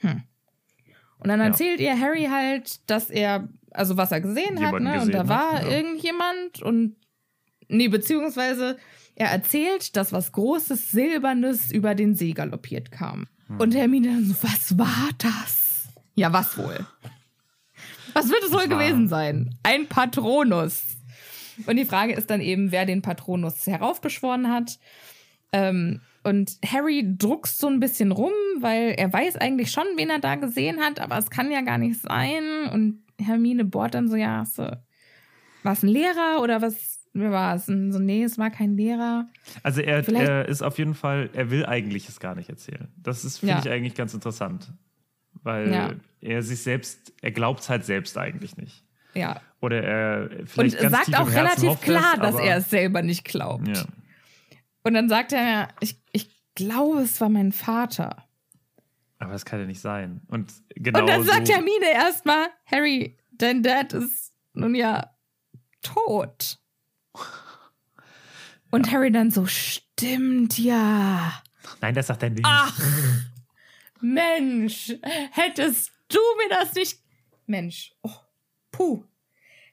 hm. 0.02 0.22
Und 1.18 1.28
dann 1.28 1.40
erzählt 1.40 1.80
ja. 1.80 1.92
ihr 1.94 2.00
Harry 2.00 2.24
halt, 2.24 2.90
dass 2.90 3.08
er, 3.08 3.48
also 3.70 3.96
was 3.96 4.10
er 4.10 4.20
gesehen 4.20 4.58
Jemanden 4.58 4.88
hat, 4.88 4.96
ne? 4.96 5.02
und 5.02 5.14
da 5.14 5.28
war 5.28 5.52
hat, 5.52 5.64
ja. 5.64 5.70
irgendjemand 5.70 6.60
und 6.62 6.96
nee, 7.68 7.86
beziehungsweise 7.86 8.76
er 9.14 9.28
erzählt, 9.28 9.96
dass 9.96 10.12
was 10.12 10.32
Großes, 10.32 10.90
Silbernes 10.90 11.70
über 11.70 11.94
den 11.94 12.16
See 12.16 12.32
galoppiert 12.32 12.90
kam. 12.90 13.28
Hm. 13.46 13.60
Und 13.60 13.74
Hermine 13.74 14.08
dann 14.08 14.24
so, 14.24 14.34
was 14.42 14.76
war 14.76 15.10
das? 15.18 15.88
Ja, 16.14 16.32
was 16.32 16.58
wohl? 16.58 16.84
Was 18.14 18.28
wird 18.28 18.44
es 18.44 18.52
wohl 18.52 18.68
gewesen 18.68 19.08
sein? 19.08 19.54
Ein 19.62 19.86
Patronus. 19.86 20.84
Und 21.66 21.76
die 21.76 21.84
Frage 21.84 22.14
ist 22.14 22.30
dann 22.30 22.40
eben, 22.40 22.72
wer 22.72 22.86
den 22.86 23.02
Patronus 23.02 23.66
heraufbeschworen 23.66 24.50
hat. 24.50 24.78
Ähm, 25.52 26.00
und 26.24 26.58
Harry 26.64 27.04
druckst 27.18 27.58
so 27.58 27.66
ein 27.66 27.80
bisschen 27.80 28.12
rum, 28.12 28.32
weil 28.60 28.94
er 28.96 29.12
weiß 29.12 29.36
eigentlich 29.36 29.70
schon, 29.70 29.84
wen 29.96 30.10
er 30.10 30.20
da 30.20 30.36
gesehen 30.36 30.80
hat, 30.80 31.00
aber 31.00 31.18
es 31.18 31.30
kann 31.30 31.50
ja 31.50 31.62
gar 31.62 31.78
nicht 31.78 32.00
sein. 32.00 32.68
Und 32.72 33.02
Hermine 33.20 33.64
bohrt 33.64 33.94
dann 33.94 34.08
so, 34.08 34.16
ja, 34.16 34.44
so, 34.44 34.62
war 35.62 35.72
es 35.72 35.82
ein 35.82 35.88
Lehrer 35.88 36.40
oder 36.42 36.62
was? 36.62 37.00
War 37.14 37.56
es? 37.56 37.66
So, 37.66 37.98
nee, 37.98 38.24
es 38.24 38.38
war 38.38 38.50
kein 38.50 38.74
Lehrer. 38.74 39.28
Also 39.62 39.82
er, 39.82 40.08
er, 40.08 40.48
ist 40.48 40.62
auf 40.62 40.78
jeden 40.78 40.94
Fall, 40.94 41.28
er 41.34 41.50
will 41.50 41.66
eigentlich 41.66 42.08
es 42.08 42.20
gar 42.20 42.34
nicht 42.34 42.48
erzählen. 42.48 42.88
Das 42.96 43.26
ist, 43.26 43.40
finde 43.40 43.54
ja. 43.54 43.60
ich 43.60 43.68
eigentlich 43.68 43.94
ganz 43.94 44.14
interessant. 44.14 44.72
Weil 45.42 45.72
ja. 45.72 45.92
er 46.20 46.42
sich 46.42 46.62
selbst, 46.62 47.12
er 47.22 47.32
glaubt 47.32 47.60
es 47.60 47.68
halt 47.68 47.84
selbst 47.84 48.16
eigentlich 48.18 48.56
nicht. 48.56 48.84
Ja. 49.14 49.40
Oder 49.60 49.82
er 49.82 50.30
vielleicht 50.46 50.80
Und 50.80 50.90
sagt 50.90 51.16
auch 51.16 51.30
relativ 51.30 51.80
klar, 51.80 52.16
dass 52.16 52.36
er 52.36 52.58
es 52.58 52.70
selber 52.70 53.02
nicht 53.02 53.24
glaubt. 53.24 53.68
Ja. 53.68 53.84
Und 54.82 54.94
dann 54.94 55.08
sagt 55.08 55.32
er, 55.32 55.68
ich, 55.80 56.00
ich 56.12 56.30
glaube, 56.54 57.02
es 57.02 57.20
war 57.20 57.28
mein 57.28 57.52
Vater. 57.52 58.24
Aber 59.18 59.32
das 59.32 59.44
kann 59.44 59.60
ja 59.60 59.66
nicht 59.66 59.80
sein. 59.80 60.20
Und, 60.28 60.52
genau 60.74 61.00
Und 61.00 61.06
dann 61.08 61.22
sagt 61.22 61.48
Hermine 61.48 61.92
erstmal, 61.94 62.48
Harry, 62.66 63.16
dein 63.30 63.62
Dad 63.62 63.92
ist 63.92 64.32
nun 64.54 64.74
ja 64.74 65.10
tot. 65.82 66.58
Und 68.70 68.86
ja. 68.86 68.92
Harry 68.92 69.12
dann 69.12 69.30
so, 69.30 69.46
stimmt 69.46 70.58
ja. 70.58 71.40
Nein, 71.80 71.94
das 71.94 72.08
sagt 72.08 72.24
er 72.24 72.30
nicht. 72.30 72.44
Ach, 72.44 72.80
Mensch, 74.02 74.92
hättest 75.32 75.92
du 76.08 76.18
mir 76.38 76.48
das 76.50 76.74
nicht. 76.74 76.98
Mensch, 77.46 77.94
oh, 78.02 78.10
puh. 78.70 79.04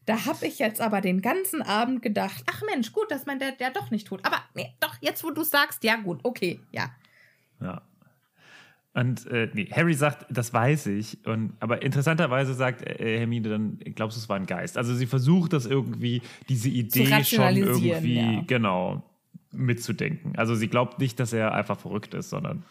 Da 0.05 0.25
hab 0.25 0.41
ich 0.41 0.57
jetzt 0.57 0.81
aber 0.81 1.01
den 1.01 1.21
ganzen 1.21 1.61
Abend 1.61 2.01
gedacht, 2.01 2.43
ach 2.49 2.63
Mensch, 2.65 2.93
gut, 2.93 3.11
dass 3.11 3.27
mein 3.27 3.37
Dad 3.37 3.59
ja 3.59 3.69
doch 3.69 3.91
nicht 3.91 4.07
tut. 4.07 4.25
Aber 4.25 4.41
nee, 4.55 4.73
doch, 4.79 4.95
jetzt 5.01 5.23
wo 5.23 5.29
du 5.29 5.43
sagst, 5.43 5.83
ja 5.83 5.97
gut, 5.97 6.19
okay, 6.23 6.59
ja. 6.71 6.89
Ja. 7.61 7.83
Und 8.93 9.27
äh, 9.27 9.49
nee, 9.53 9.69
Harry 9.71 9.93
sagt, 9.93 10.25
das 10.29 10.51
weiß 10.51 10.87
ich. 10.87 11.19
Und, 11.25 11.53
aber 11.59 11.83
interessanterweise 11.83 12.55
sagt 12.55 12.81
äh, 12.81 13.19
Hermine 13.19 13.49
dann, 13.49 13.79
glaubst 13.95 14.17
du, 14.17 14.21
es 14.21 14.27
war 14.27 14.35
ein 14.35 14.47
Geist? 14.47 14.77
Also 14.77 14.95
sie 14.95 15.05
versucht 15.05 15.53
das 15.53 15.67
irgendwie, 15.67 16.21
diese 16.49 16.69
Idee 16.69 17.23
schon 17.23 17.55
irgendwie, 17.55 18.15
ja. 18.15 18.41
genau, 18.47 19.03
mitzudenken. 19.51 20.35
Also 20.37 20.55
sie 20.55 20.69
glaubt 20.69 20.99
nicht, 20.99 21.19
dass 21.19 21.33
er 21.33 21.53
einfach 21.53 21.79
verrückt 21.79 22.13
ist, 22.15 22.31
sondern 22.31 22.63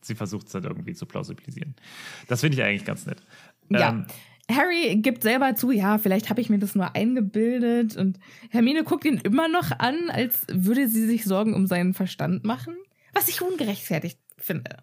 sie 0.00 0.14
versucht 0.14 0.46
es 0.46 0.52
dann 0.52 0.64
irgendwie 0.64 0.94
zu 0.94 1.06
plausibilisieren. 1.06 1.74
Das 2.28 2.40
finde 2.40 2.56
ich 2.56 2.64
eigentlich 2.64 2.84
ganz 2.84 3.06
nett. 3.06 3.22
Ja. 3.70 3.90
Ähm, 3.90 4.06
Harry 4.50 4.96
gibt 4.96 5.22
selber 5.22 5.54
zu, 5.56 5.70
ja, 5.70 5.98
vielleicht 5.98 6.30
habe 6.30 6.40
ich 6.40 6.48
mir 6.48 6.58
das 6.58 6.74
nur 6.74 6.94
eingebildet 6.94 7.96
und 7.96 8.18
Hermine 8.50 8.82
guckt 8.82 9.04
ihn 9.04 9.18
immer 9.18 9.46
noch 9.48 9.72
an, 9.78 10.08
als 10.10 10.46
würde 10.50 10.88
sie 10.88 11.06
sich 11.06 11.24
Sorgen 11.24 11.54
um 11.54 11.66
seinen 11.66 11.92
Verstand 11.92 12.44
machen, 12.44 12.74
was 13.12 13.28
ich 13.28 13.42
ungerechtfertigt 13.42 14.18
finde. 14.38 14.78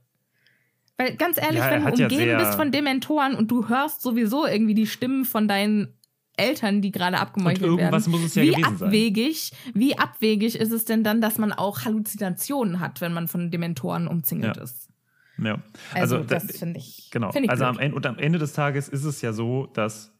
Weil 0.97 1.15
ganz 1.15 1.37
ehrlich, 1.37 1.59
ja, 1.59 1.71
wenn 1.71 1.83
du 1.83 2.03
umgeben 2.03 2.29
ja 2.29 2.37
bist 2.37 2.55
von 2.55 2.71
Dementoren 2.71 3.35
und 3.35 3.49
du 3.49 3.67
hörst 3.67 4.01
sowieso 4.01 4.45
irgendwie 4.45 4.75
die 4.75 4.87
Stimmen 4.87 5.25
von 5.25 5.47
deinen 5.47 5.93
Eltern, 6.37 6.81
die 6.81 6.91
gerade 6.91 7.17
abgemeuchelt 7.17 7.63
und 7.63 7.79
irgendwas 7.79 8.07
werden. 8.07 8.21
Muss 8.21 8.29
es 8.29 8.35
ja 8.35 8.43
wie 8.43 8.63
abwegig, 8.63 9.51
sein. 9.51 9.71
wie 9.73 9.97
abwegig 9.97 10.55
ist 10.55 10.71
es 10.71 10.85
denn 10.85 11.03
dann, 11.03 11.21
dass 11.21 11.37
man 11.37 11.51
auch 11.51 11.85
Halluzinationen 11.85 12.79
hat, 12.79 13.01
wenn 13.01 13.13
man 13.13 13.27
von 13.27 13.51
Dementoren 13.51 14.07
umzingelt 14.07 14.57
ja. 14.57 14.63
ist? 14.63 14.89
Ja. 15.37 15.61
Also, 15.93 16.17
also 16.17 16.27
das 16.27 16.57
finde 16.57 16.79
ich. 16.79 17.09
Genau. 17.11 17.31
Find 17.31 17.45
ich 17.45 17.51
also 17.51 17.65
am 17.65 17.79
Ende, 17.79 17.95
und 17.95 18.05
am 18.05 18.17
Ende 18.17 18.39
des 18.39 18.53
Tages 18.53 18.87
ist 18.87 19.03
es 19.03 19.21
ja 19.21 19.33
so, 19.33 19.67
dass 19.67 20.13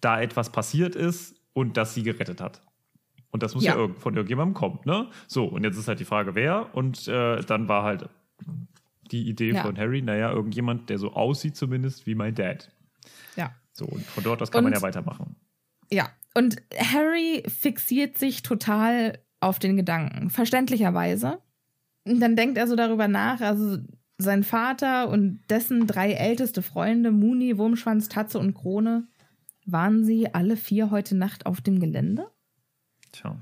da 0.00 0.20
etwas 0.20 0.50
passiert 0.50 0.94
ist 0.94 1.34
und 1.52 1.76
dass 1.76 1.94
sie 1.94 2.02
gerettet 2.02 2.40
hat. 2.40 2.62
Und 3.30 3.42
das 3.42 3.54
muss 3.54 3.64
ja, 3.64 3.76
ja 3.76 3.88
von 3.98 4.14
irgendjemandem 4.14 4.54
kommen, 4.54 4.78
ne? 4.84 5.08
So, 5.26 5.46
und 5.46 5.64
jetzt 5.64 5.76
ist 5.76 5.88
halt 5.88 5.98
die 5.98 6.04
Frage, 6.04 6.34
wer. 6.34 6.74
Und 6.74 7.08
äh, 7.08 7.40
dann 7.42 7.68
war 7.68 7.82
halt 7.82 8.08
die 9.10 9.28
Idee 9.28 9.52
ja. 9.52 9.62
von 9.62 9.76
Harry, 9.76 10.02
naja, 10.02 10.30
irgendjemand, 10.30 10.88
der 10.88 10.98
so 10.98 11.12
aussieht 11.12 11.56
zumindest 11.56 12.06
wie 12.06 12.14
mein 12.14 12.34
Dad. 12.34 12.70
Ja. 13.36 13.54
So, 13.72 13.86
und 13.86 14.04
von 14.04 14.22
dort 14.22 14.40
aus 14.40 14.52
kann 14.52 14.64
und, 14.64 14.70
man 14.70 14.78
ja 14.78 14.82
weitermachen. 14.82 15.36
Ja, 15.90 16.10
und 16.34 16.62
Harry 16.76 17.42
fixiert 17.48 18.18
sich 18.18 18.42
total 18.42 19.18
auf 19.40 19.58
den 19.58 19.76
Gedanken, 19.76 20.30
verständlicherweise. 20.30 21.40
Und 22.04 22.20
dann 22.20 22.36
denkt 22.36 22.58
er 22.58 22.66
so 22.66 22.76
darüber 22.76 23.08
nach, 23.08 23.40
also 23.40 23.78
sein 24.18 24.44
Vater 24.44 25.08
und 25.08 25.40
dessen 25.50 25.86
drei 25.86 26.12
älteste 26.12 26.62
Freunde, 26.62 27.10
Muni, 27.10 27.58
Wurmschwanz, 27.58 28.08
Tatze 28.08 28.38
und 28.38 28.54
Krone, 28.54 29.08
waren 29.66 30.04
sie 30.04 30.32
alle 30.32 30.56
vier 30.56 30.90
heute 30.90 31.16
Nacht 31.16 31.46
auf 31.46 31.60
dem 31.60 31.80
Gelände? 31.80 32.30
Tja. 33.12 33.36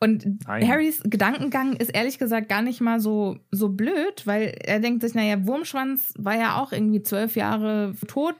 Und 0.00 0.46
Nein. 0.46 0.68
Harrys 0.68 1.00
Gedankengang 1.04 1.76
ist 1.76 1.90
ehrlich 1.90 2.18
gesagt 2.18 2.48
gar 2.48 2.62
nicht 2.62 2.80
mal 2.80 2.98
so, 2.98 3.38
so 3.52 3.68
blöd, 3.68 4.26
weil 4.26 4.52
er 4.64 4.80
denkt 4.80 5.02
sich, 5.02 5.14
naja, 5.14 5.46
Wurmschwanz 5.46 6.12
war 6.18 6.34
ja 6.34 6.60
auch 6.60 6.72
irgendwie 6.72 7.02
zwölf 7.02 7.36
Jahre 7.36 7.94
tot 8.08 8.34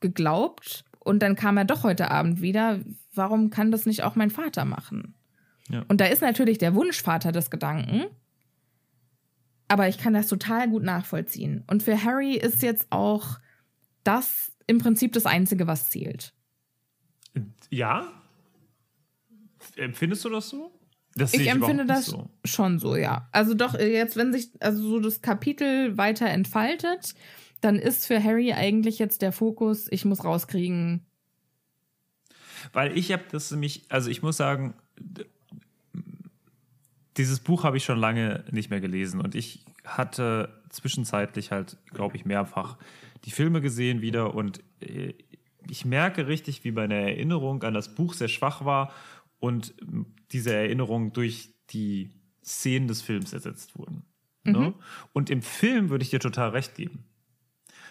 geglaubt 0.00 0.84
und 1.00 1.22
dann 1.22 1.36
kam 1.36 1.58
er 1.58 1.66
doch 1.66 1.82
heute 1.82 2.10
Abend 2.10 2.40
wieder. 2.40 2.80
Warum 3.14 3.50
kann 3.50 3.70
das 3.70 3.84
nicht 3.84 4.02
auch 4.04 4.16
mein 4.16 4.30
Vater 4.30 4.64
machen? 4.64 5.14
Ja. 5.68 5.84
Und 5.88 6.00
da 6.00 6.06
ist 6.06 6.22
natürlich 6.22 6.58
der 6.58 6.74
Wunschvater 6.74 7.30
des 7.30 7.50
Gedanken. 7.50 8.04
Aber 9.72 9.88
ich 9.88 9.96
kann 9.96 10.12
das 10.12 10.26
total 10.26 10.68
gut 10.68 10.82
nachvollziehen. 10.82 11.64
Und 11.66 11.82
für 11.82 12.04
Harry 12.04 12.36
ist 12.36 12.62
jetzt 12.62 12.88
auch 12.90 13.38
das 14.04 14.52
im 14.66 14.76
Prinzip 14.76 15.14
das 15.14 15.24
Einzige, 15.24 15.66
was 15.66 15.88
zählt. 15.88 16.34
Ja? 17.70 18.06
Empfindest 19.76 20.26
du 20.26 20.28
das 20.28 20.50
so? 20.50 20.78
Das 21.14 21.32
ich 21.32 21.48
empfinde 21.48 21.86
das 21.86 22.04
so. 22.04 22.28
schon 22.44 22.78
so, 22.80 22.96
ja. 22.96 23.30
Also 23.32 23.54
doch, 23.54 23.72
jetzt, 23.72 24.18
wenn 24.18 24.30
sich 24.34 24.50
also 24.60 24.82
so 24.82 25.00
das 25.00 25.22
Kapitel 25.22 25.96
weiter 25.96 26.26
entfaltet, 26.26 27.14
dann 27.62 27.76
ist 27.76 28.06
für 28.06 28.22
Harry 28.22 28.52
eigentlich 28.52 28.98
jetzt 28.98 29.22
der 29.22 29.32
Fokus, 29.32 29.86
ich 29.90 30.04
muss 30.04 30.22
rauskriegen. 30.22 31.06
Weil 32.74 32.94
ich 32.98 33.10
habe 33.10 33.24
das 33.32 33.50
nämlich, 33.50 33.86
also 33.88 34.10
ich 34.10 34.22
muss 34.22 34.36
sagen, 34.36 34.74
dieses 37.16 37.40
Buch 37.40 37.64
habe 37.64 37.76
ich 37.76 37.84
schon 37.84 37.98
lange 37.98 38.44
nicht 38.50 38.70
mehr 38.70 38.80
gelesen 38.80 39.20
und 39.20 39.34
ich 39.34 39.64
hatte 39.84 40.62
zwischenzeitlich 40.70 41.50
halt, 41.50 41.76
glaube 41.92 42.16
ich, 42.16 42.24
mehrfach 42.24 42.78
die 43.24 43.30
Filme 43.30 43.60
gesehen 43.60 44.00
wieder 44.00 44.34
und 44.34 44.60
äh, 44.80 45.14
ich 45.68 45.84
merke 45.84 46.26
richtig, 46.26 46.64
wie 46.64 46.72
meine 46.72 46.94
Erinnerung 46.94 47.62
an 47.62 47.74
das 47.74 47.94
Buch 47.94 48.14
sehr 48.14 48.28
schwach 48.28 48.64
war 48.64 48.92
und 49.38 49.74
diese 50.32 50.54
Erinnerungen 50.54 51.12
durch 51.12 51.54
die 51.70 52.10
Szenen 52.44 52.88
des 52.88 53.02
Films 53.02 53.32
ersetzt 53.32 53.78
wurden. 53.78 54.04
Ne? 54.44 54.52
Mhm. 54.52 54.64
Ne? 54.64 54.74
Und 55.12 55.30
im 55.30 55.42
Film 55.42 55.90
würde 55.90 56.02
ich 56.02 56.10
dir 56.10 56.20
total 56.20 56.50
recht 56.50 56.74
geben, 56.74 57.04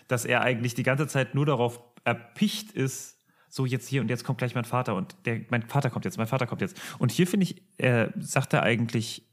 dass 0.08 0.26
er 0.26 0.42
eigentlich 0.42 0.74
die 0.74 0.84
ganze 0.84 1.08
Zeit 1.08 1.36
nur 1.36 1.46
darauf 1.46 1.82
erpicht 2.04 2.72
ist, 2.72 3.21
so 3.52 3.66
jetzt 3.66 3.88
hier 3.88 4.02
und 4.02 4.10
jetzt 4.10 4.24
kommt 4.24 4.38
gleich 4.38 4.56
mein 4.56 4.64
Vater 4.64 4.96
und 4.96 5.14
der, 5.26 5.42
mein 5.50 5.64
Vater 5.64 5.90
kommt 5.90 6.06
jetzt, 6.06 6.18
mein 6.18 6.28
Vater 6.28 6.48
kommt 6.48 6.62
jetzt. 6.62 6.80
Und 7.00 7.12
hier 7.12 7.28
finde 7.28 7.44
ich, 7.44 7.62
er 7.78 8.14
sagt 8.18 8.54
er 8.54 8.64
eigentlich 8.64 9.28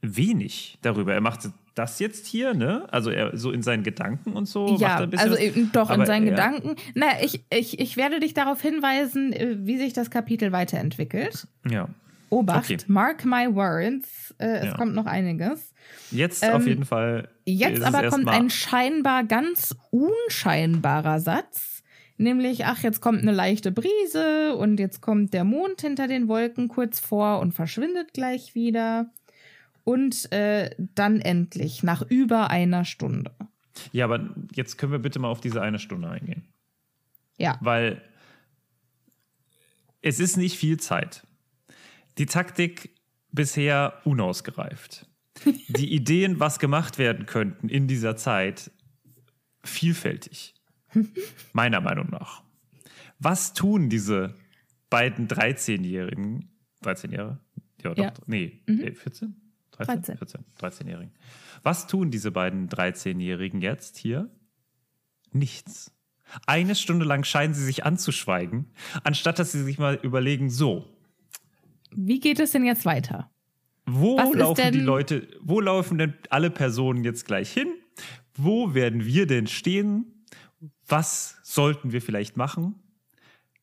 wenig 0.00 0.78
darüber. 0.82 1.14
Er 1.14 1.20
macht 1.20 1.48
das 1.76 2.00
jetzt 2.00 2.26
hier, 2.26 2.54
ne? 2.54 2.86
Also 2.90 3.10
er 3.10 3.36
so 3.36 3.52
in 3.52 3.62
seinen 3.62 3.84
Gedanken 3.84 4.32
und 4.32 4.46
so. 4.46 4.76
Ja, 4.78 4.96
also 5.16 5.36
eben 5.36 5.70
doch 5.72 5.90
in 5.90 6.04
seinen 6.04 6.26
Gedanken. 6.26 6.74
Na, 6.94 7.22
ich, 7.22 7.44
ich, 7.50 7.78
ich 7.78 7.96
werde 7.96 8.18
dich 8.18 8.34
darauf 8.34 8.60
hinweisen, 8.60 9.32
äh, 9.32 9.56
wie 9.60 9.78
sich 9.78 9.92
das 9.92 10.10
Kapitel 10.10 10.50
weiterentwickelt. 10.50 11.46
Ja. 11.70 11.88
Obacht, 12.30 12.70
okay. 12.70 12.78
mark 12.88 13.24
my 13.24 13.54
words. 13.54 14.34
Äh, 14.38 14.46
es 14.46 14.64
ja. 14.66 14.74
kommt 14.74 14.94
noch 14.94 15.06
einiges. 15.06 15.72
Jetzt 16.10 16.42
ähm, 16.42 16.52
auf 16.52 16.66
jeden 16.66 16.84
Fall. 16.84 17.28
Jetzt 17.44 17.82
aber 17.82 18.08
kommt 18.08 18.26
ein 18.26 18.50
scheinbar 18.50 19.22
ganz 19.22 19.76
unscheinbarer 19.90 21.20
Satz. 21.20 21.71
Nämlich, 22.22 22.66
ach, 22.66 22.82
jetzt 22.84 23.00
kommt 23.00 23.22
eine 23.22 23.32
leichte 23.32 23.72
Brise 23.72 24.54
und 24.54 24.78
jetzt 24.78 25.00
kommt 25.00 25.34
der 25.34 25.42
Mond 25.42 25.80
hinter 25.80 26.06
den 26.06 26.28
Wolken 26.28 26.68
kurz 26.68 27.00
vor 27.00 27.40
und 27.40 27.52
verschwindet 27.52 28.14
gleich 28.14 28.54
wieder. 28.54 29.10
Und 29.82 30.30
äh, 30.30 30.70
dann 30.78 31.20
endlich, 31.20 31.82
nach 31.82 32.02
über 32.02 32.50
einer 32.50 32.84
Stunde. 32.84 33.32
Ja, 33.90 34.04
aber 34.04 34.30
jetzt 34.54 34.78
können 34.78 34.92
wir 34.92 35.00
bitte 35.00 35.18
mal 35.18 35.30
auf 35.30 35.40
diese 35.40 35.60
eine 35.60 35.80
Stunde 35.80 36.08
eingehen. 36.08 36.44
Ja. 37.38 37.58
Weil 37.60 38.00
es 40.00 40.20
ist 40.20 40.36
nicht 40.36 40.56
viel 40.56 40.78
Zeit. 40.78 41.26
Die 42.18 42.26
Taktik 42.26 42.94
bisher 43.32 44.00
unausgereift. 44.04 45.06
Die 45.44 45.92
Ideen, 45.92 46.38
was 46.38 46.60
gemacht 46.60 46.98
werden 46.98 47.26
könnten 47.26 47.68
in 47.68 47.88
dieser 47.88 48.16
Zeit, 48.16 48.70
vielfältig. 49.64 50.54
Meiner 51.52 51.80
Meinung 51.80 52.10
nach. 52.10 52.42
Was 53.18 53.54
tun 53.54 53.88
diese 53.88 54.34
beiden 54.90 55.28
13-Jährigen? 55.28 56.50
13 56.82 57.12
Jahre? 57.12 57.40
Ja, 57.82 57.94
doch. 57.94 58.04
Ja. 58.04 58.12
Nee, 58.26 58.62
mhm. 58.66 58.94
14? 58.94 59.36
13? 59.72 60.02
13. 60.02 60.16
14, 60.18 60.44
13-Jährigen. 60.60 61.12
Was 61.62 61.86
tun 61.86 62.10
diese 62.10 62.30
beiden 62.30 62.68
13-Jährigen 62.68 63.60
jetzt 63.60 63.96
hier? 63.96 64.30
Nichts. 65.32 65.92
Eine 66.46 66.74
Stunde 66.74 67.04
lang 67.04 67.24
scheinen 67.24 67.54
sie 67.54 67.64
sich 67.64 67.84
anzuschweigen, 67.84 68.72
anstatt 69.04 69.38
dass 69.38 69.52
sie 69.52 69.62
sich 69.62 69.78
mal 69.78 69.98
überlegen, 70.02 70.50
so. 70.50 70.88
Wie 71.90 72.20
geht 72.20 72.40
es 72.40 72.52
denn 72.52 72.64
jetzt 72.64 72.84
weiter? 72.84 73.30
Wo 73.86 74.16
Was 74.16 74.34
laufen 74.34 74.72
die 74.72 74.80
Leute, 74.80 75.28
wo 75.40 75.60
laufen 75.60 75.98
denn 75.98 76.14
alle 76.30 76.50
Personen 76.50 77.04
jetzt 77.04 77.26
gleich 77.26 77.50
hin? 77.52 77.68
Wo 78.34 78.74
werden 78.74 79.04
wir 79.04 79.26
denn 79.26 79.46
stehen? 79.46 80.21
Was 80.86 81.38
sollten 81.42 81.92
wir 81.92 82.02
vielleicht 82.02 82.36
machen? 82.36 82.74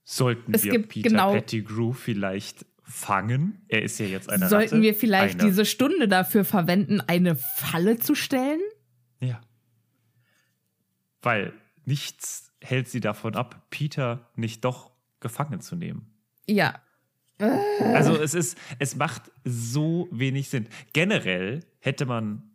Sollten 0.03 0.53
es 0.53 0.63
wir 0.63 0.81
Peter 0.81 1.09
genau 1.09 1.33
Pettigrew 1.33 1.93
vielleicht 1.93 2.65
fangen. 2.81 3.61
Er 3.67 3.83
ist 3.83 3.99
ja 3.99 4.07
jetzt 4.07 4.29
einer 4.29 4.49
Sollten 4.49 4.75
Ratte. 4.75 4.81
wir 4.81 4.95
vielleicht 4.95 5.39
eine. 5.39 5.49
diese 5.49 5.65
Stunde 5.65 6.07
dafür 6.07 6.43
verwenden, 6.43 7.01
eine 7.01 7.35
Falle 7.35 7.99
zu 7.99 8.15
stellen? 8.15 8.59
Ja. 9.21 9.41
weil 11.21 11.53
nichts 11.85 12.53
hält 12.61 12.87
sie 12.87 12.99
davon 13.01 13.35
ab, 13.35 13.67
Peter 13.69 14.29
nicht 14.35 14.63
doch 14.63 14.91
gefangen 15.19 15.59
zu 15.61 15.75
nehmen. 15.75 16.13
Ja. 16.47 16.81
Also 17.39 18.15
es 18.15 18.33
ist, 18.33 18.57
es 18.79 18.95
macht 18.95 19.31
so 19.43 20.07
wenig 20.11 20.49
Sinn. 20.49 20.67
Generell 20.93 21.61
hätte 21.79 22.05
man 22.05 22.49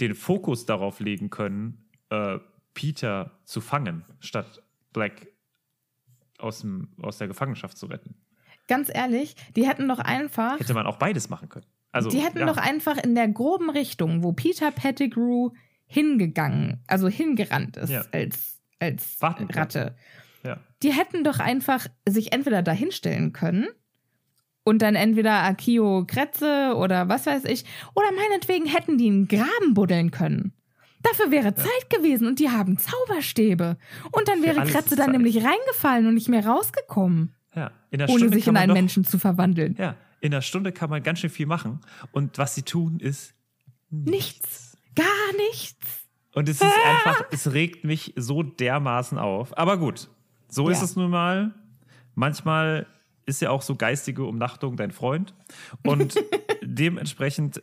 den 0.00 0.14
Fokus 0.14 0.66
darauf 0.66 1.00
legen 1.00 1.30
können, 1.30 1.88
äh, 2.10 2.38
Peter 2.74 3.38
zu 3.44 3.60
fangen, 3.60 4.04
statt 4.20 4.62
Black 4.92 5.28
aus, 6.38 6.60
dem, 6.60 6.88
aus 7.00 7.18
der 7.18 7.28
Gefangenschaft 7.28 7.76
zu 7.76 7.86
retten. 7.86 8.14
Ganz 8.68 8.90
ehrlich, 8.92 9.36
die 9.56 9.66
hätten 9.66 9.88
doch 9.88 9.98
einfach. 9.98 10.58
Hätte 10.58 10.74
man 10.74 10.86
auch 10.86 10.96
beides 10.96 11.28
machen 11.28 11.48
können. 11.48 11.66
Also, 11.90 12.08
die 12.08 12.20
hätten 12.20 12.38
ja. 12.38 12.46
doch 12.46 12.56
einfach 12.56 12.96
in 12.96 13.14
der 13.14 13.28
groben 13.28 13.68
Richtung, 13.70 14.22
wo 14.22 14.32
Peter 14.32 14.70
Pettigrew 14.70 15.50
hingegangen, 15.86 16.82
also 16.86 17.08
hingerannt 17.08 17.76
ist 17.76 17.90
Ja. 17.90 18.02
als, 18.12 18.60
als 18.80 19.20
Warten. 19.20 19.44
Ratte. 19.50 19.94
Ja. 20.42 20.58
Die 20.82 20.92
hätten 20.92 21.22
doch 21.22 21.38
einfach 21.38 21.86
sich 22.08 22.32
entweder 22.32 22.62
dahinstellen 22.62 23.32
können 23.32 23.68
und 24.64 24.80
dann 24.80 24.94
entweder 24.94 25.42
Akio 25.42 26.04
Kretze 26.06 26.74
oder 26.76 27.08
was 27.08 27.26
weiß 27.26 27.44
ich, 27.44 27.64
oder 27.94 28.06
meinetwegen 28.12 28.66
hätten 28.66 28.96
die 28.96 29.08
einen 29.08 29.28
Graben 29.28 29.74
buddeln 29.74 30.10
können. 30.10 30.54
Dafür 31.02 31.30
wäre 31.30 31.54
Zeit 31.54 31.90
gewesen 31.90 32.26
und 32.26 32.38
die 32.38 32.50
haben 32.50 32.78
Zauberstäbe. 32.78 33.76
Und 34.12 34.28
dann 34.28 34.42
wäre 34.42 34.62
ist 34.62 34.74
dann 34.74 34.84
Zeit. 34.86 35.08
nämlich 35.10 35.36
reingefallen 35.36 36.06
und 36.06 36.14
nicht 36.14 36.28
mehr 36.28 36.46
rausgekommen, 36.46 37.34
ja. 37.54 37.70
In 37.90 37.98
der 37.98 38.08
ohne 38.08 38.18
Stunde 38.18 38.36
sich 38.36 38.46
in 38.46 38.56
einen 38.56 38.68
doch, 38.68 38.74
Menschen 38.74 39.04
zu 39.04 39.18
verwandeln. 39.18 39.76
Ja, 39.78 39.96
in 40.20 40.30
der 40.30 40.40
Stunde 40.40 40.72
kann 40.72 40.88
man 40.88 41.02
ganz 41.02 41.18
schön 41.18 41.30
viel 41.30 41.46
machen. 41.46 41.80
Und 42.12 42.38
was 42.38 42.54
sie 42.54 42.62
tun, 42.62 42.98
ist 43.00 43.34
Nichts. 43.90 44.78
Gar 44.94 45.36
nichts. 45.50 45.76
Und 46.34 46.48
es 46.48 46.56
ist 46.56 46.64
einfach, 46.86 47.24
es 47.30 47.52
regt 47.52 47.84
mich 47.84 48.14
so 48.16 48.42
dermaßen 48.42 49.18
auf. 49.18 49.56
Aber 49.58 49.76
gut, 49.76 50.08
so 50.48 50.70
ist 50.70 50.78
Ja. 50.78 50.84
es 50.84 50.96
nun 50.96 51.10
mal. 51.10 51.54
Manchmal 52.14 52.86
ist 53.26 53.42
ja 53.42 53.50
auch 53.50 53.60
so 53.62 53.74
geistige 53.76 54.24
Umnachtung 54.24 54.76
dein 54.76 54.92
Freund. 54.92 55.34
Und 55.84 56.14
dementsprechend 56.62 57.62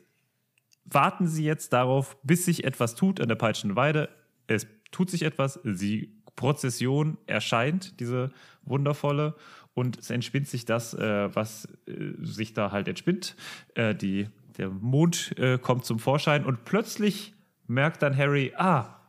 warten 0.91 1.28
sie 1.28 1.43
jetzt 1.43 1.73
darauf, 1.73 2.17
bis 2.23 2.45
sich 2.45 2.63
etwas 2.63 2.95
tut 2.95 3.21
an 3.21 3.28
der 3.28 3.36
Peitschenweide. 3.36 4.10
Es 4.47 4.67
tut 4.91 5.10
sich 5.10 5.23
etwas, 5.23 5.60
die 5.63 6.15
Prozession 6.36 7.17
erscheint, 7.28 7.99
diese 7.99 8.32
wundervolle, 8.63 9.36
und 9.73 9.97
es 9.99 10.10
entspinnt 10.10 10.47
sich 10.47 10.65
das, 10.65 10.93
äh, 10.93 11.34
was 11.34 11.65
äh, 11.88 12.13
sich 12.21 12.54
da 12.54 12.71
halt 12.71 12.88
entspinnt. 12.88 13.36
Äh, 13.75 13.95
die, 13.95 14.28
der 14.58 14.69
Mond 14.69 15.38
äh, 15.38 15.58
kommt 15.58 15.86
zum 15.86 15.99
Vorschein 15.99 16.43
und 16.45 16.65
plötzlich 16.65 17.34
merkt 17.67 18.02
dann 18.02 18.17
Harry, 18.17 18.54
ah, 18.58 18.99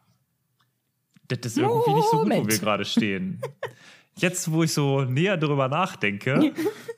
das 1.29 1.39
ist 1.45 1.59
irgendwie 1.59 1.95
nicht 1.95 2.09
so 2.11 2.19
gut, 2.19 2.27
wo 2.27 2.29
Moment. 2.29 2.51
wir 2.51 2.59
gerade 2.59 2.85
stehen. 2.85 3.41
Jetzt, 4.17 4.51
wo 4.51 4.63
ich 4.63 4.73
so 4.73 5.03
näher 5.03 5.37
drüber 5.37 5.69
nachdenke, 5.69 6.53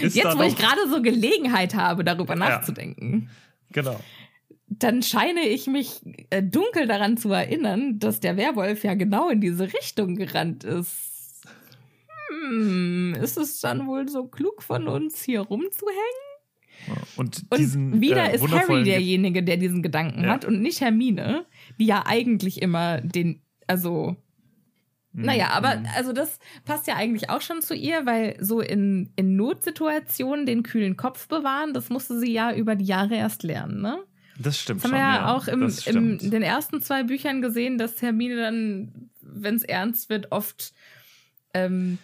Jetzt, 0.00 0.38
wo 0.38 0.42
ich 0.42 0.56
gerade 0.56 0.88
so 0.88 1.02
Gelegenheit 1.02 1.74
habe, 1.74 2.04
darüber 2.04 2.36
nachzudenken, 2.36 3.28
Genau. 3.74 4.00
dann 4.68 5.02
scheine 5.02 5.42
ich 5.46 5.66
mich 5.66 6.00
äh, 6.30 6.42
dunkel 6.42 6.86
daran 6.86 7.16
zu 7.16 7.30
erinnern, 7.30 7.98
dass 7.98 8.20
der 8.20 8.36
Werwolf 8.36 8.82
ja 8.84 8.94
genau 8.94 9.28
in 9.28 9.40
diese 9.40 9.72
Richtung 9.72 10.16
gerannt 10.16 10.64
ist. 10.64 11.42
Hm, 12.30 13.14
ist 13.22 13.36
es 13.36 13.60
dann 13.60 13.86
wohl 13.86 14.08
so 14.08 14.24
klug 14.26 14.62
von 14.62 14.88
uns, 14.88 15.22
hier 15.22 15.40
rumzuhängen? 15.42 15.98
Und, 17.16 17.44
Und 17.50 17.58
diesen, 17.60 18.00
wieder 18.00 18.30
äh, 18.30 18.34
ist 18.36 18.50
Harry 18.50 18.82
derjenige, 18.84 19.42
der 19.42 19.56
diesen 19.56 19.82
Gedanken 19.82 20.24
Ja. 20.24 20.30
hat 20.30 20.44
und 20.44 20.60
nicht 20.60 20.80
Hermine, 20.80 21.46
die 21.78 21.86
ja 21.86 22.04
eigentlich 22.06 22.60
immer 22.62 23.00
den, 23.00 23.42
also. 23.66 24.16
Naja, 25.16 25.50
aber 25.50 25.82
also 25.94 26.12
das 26.12 26.38
passt 26.64 26.88
ja 26.88 26.96
eigentlich 26.96 27.30
auch 27.30 27.40
schon 27.40 27.62
zu 27.62 27.74
ihr, 27.74 28.04
weil 28.04 28.36
so 28.40 28.60
in, 28.60 29.10
in 29.14 29.36
Notsituationen 29.36 30.44
den 30.44 30.64
kühlen 30.64 30.96
Kopf 30.96 31.28
bewahren, 31.28 31.72
das 31.72 31.88
musste 31.88 32.18
sie 32.18 32.32
ja 32.32 32.52
über 32.52 32.74
die 32.74 32.84
Jahre 32.84 33.14
erst 33.14 33.44
lernen, 33.44 33.80
ne? 33.80 33.98
Das 34.36 34.58
stimmt 34.58 34.82
Das 34.82 34.90
haben 34.90 34.98
schon. 34.98 34.98
wir 34.98 35.04
ja, 35.06 35.14
ja 35.14 35.34
auch 35.36 35.46
im, 35.46 36.18
in 36.20 36.30
den 36.30 36.42
ersten 36.42 36.82
zwei 36.82 37.04
Büchern 37.04 37.40
gesehen, 37.42 37.78
dass 37.78 38.02
Hermine 38.02 38.36
dann, 38.36 39.10
wenn 39.20 39.54
es 39.54 39.62
ernst 39.62 40.10
wird, 40.10 40.32
oft 40.32 40.74
ähm, 41.54 41.98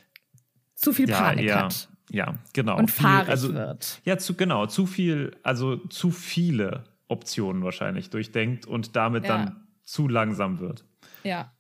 zu 0.77 0.93
viel 0.93 1.09
ja, 1.11 1.21
Panik 1.21 1.47
ja, 1.47 1.65
hat 1.65 1.89
Ja, 2.11 2.35
genau. 2.53 2.79
und 2.79 2.91
Viel- 2.93 3.07
also, 3.07 3.53
wird. 3.53 4.01
Ja, 4.05 4.19
zu, 4.19 4.35
genau. 4.35 4.67
Zu 4.67 4.87
viel, 4.87 5.37
also 5.43 5.77
zu 5.89 6.13
viele 6.13 6.85
Optionen 7.09 7.65
wahrscheinlich 7.65 8.11
durchdenkt 8.11 8.67
und 8.67 8.95
damit 8.95 9.29
dann 9.29 9.67
zu 9.83 10.07
langsam 10.07 10.61
wird. 10.61 10.85
Ja. 11.25 11.53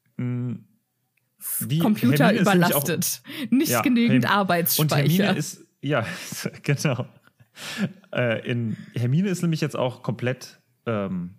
Die, 1.60 1.78
Computer 1.78 2.26
Hermine 2.26 2.42
überlastet. 2.42 3.22
Nicht 3.50 3.70
Ja, 3.70 3.80
genügend 3.82 4.24
Herm- 4.24 4.32
Und 4.32 4.38
Arbeitsspeicher. 4.38 4.96
Hermine 5.24 5.38
ist, 5.38 5.64
ja, 5.80 6.06
genau. 6.62 7.06
Äh, 8.12 8.48
in, 8.50 8.76
Hermine 8.94 9.28
ist 9.28 9.42
nämlich 9.42 9.60
jetzt 9.60 9.76
auch 9.76 10.02
komplett 10.02 10.60
ähm, 10.86 11.30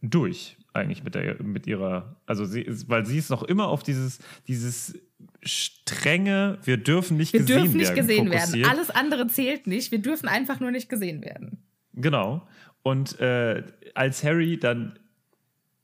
durch, 0.00 0.56
eigentlich 0.72 1.04
mit, 1.04 1.14
der, 1.14 1.42
mit 1.42 1.66
ihrer, 1.66 2.16
also 2.26 2.44
sie 2.44 2.62
ist, 2.62 2.88
weil 2.88 3.04
sie 3.06 3.18
ist 3.18 3.30
noch 3.30 3.42
immer 3.42 3.68
auf 3.68 3.82
dieses, 3.82 4.18
dieses 4.48 4.98
strenge, 5.42 6.58
wir 6.64 6.76
dürfen 6.78 7.16
nicht 7.16 7.32
wir 7.32 7.40
gesehen 7.40 7.62
dürfen 7.62 7.76
nicht 7.76 7.88
werden. 7.94 8.06
gesehen 8.06 8.30
werden. 8.30 8.40
fokussiert. 8.40 8.68
Alles 8.70 8.90
andere 8.90 9.26
zählt 9.28 9.66
nicht. 9.66 9.90
Wir 9.92 10.00
dürfen 10.00 10.28
einfach 10.28 10.60
nur 10.60 10.70
nicht 10.70 10.88
gesehen 10.88 11.22
werden. 11.22 11.58
Genau. 11.94 12.46
Und 12.82 13.20
äh, 13.20 13.62
als 13.94 14.24
Harry 14.24 14.58
dann 14.58 14.98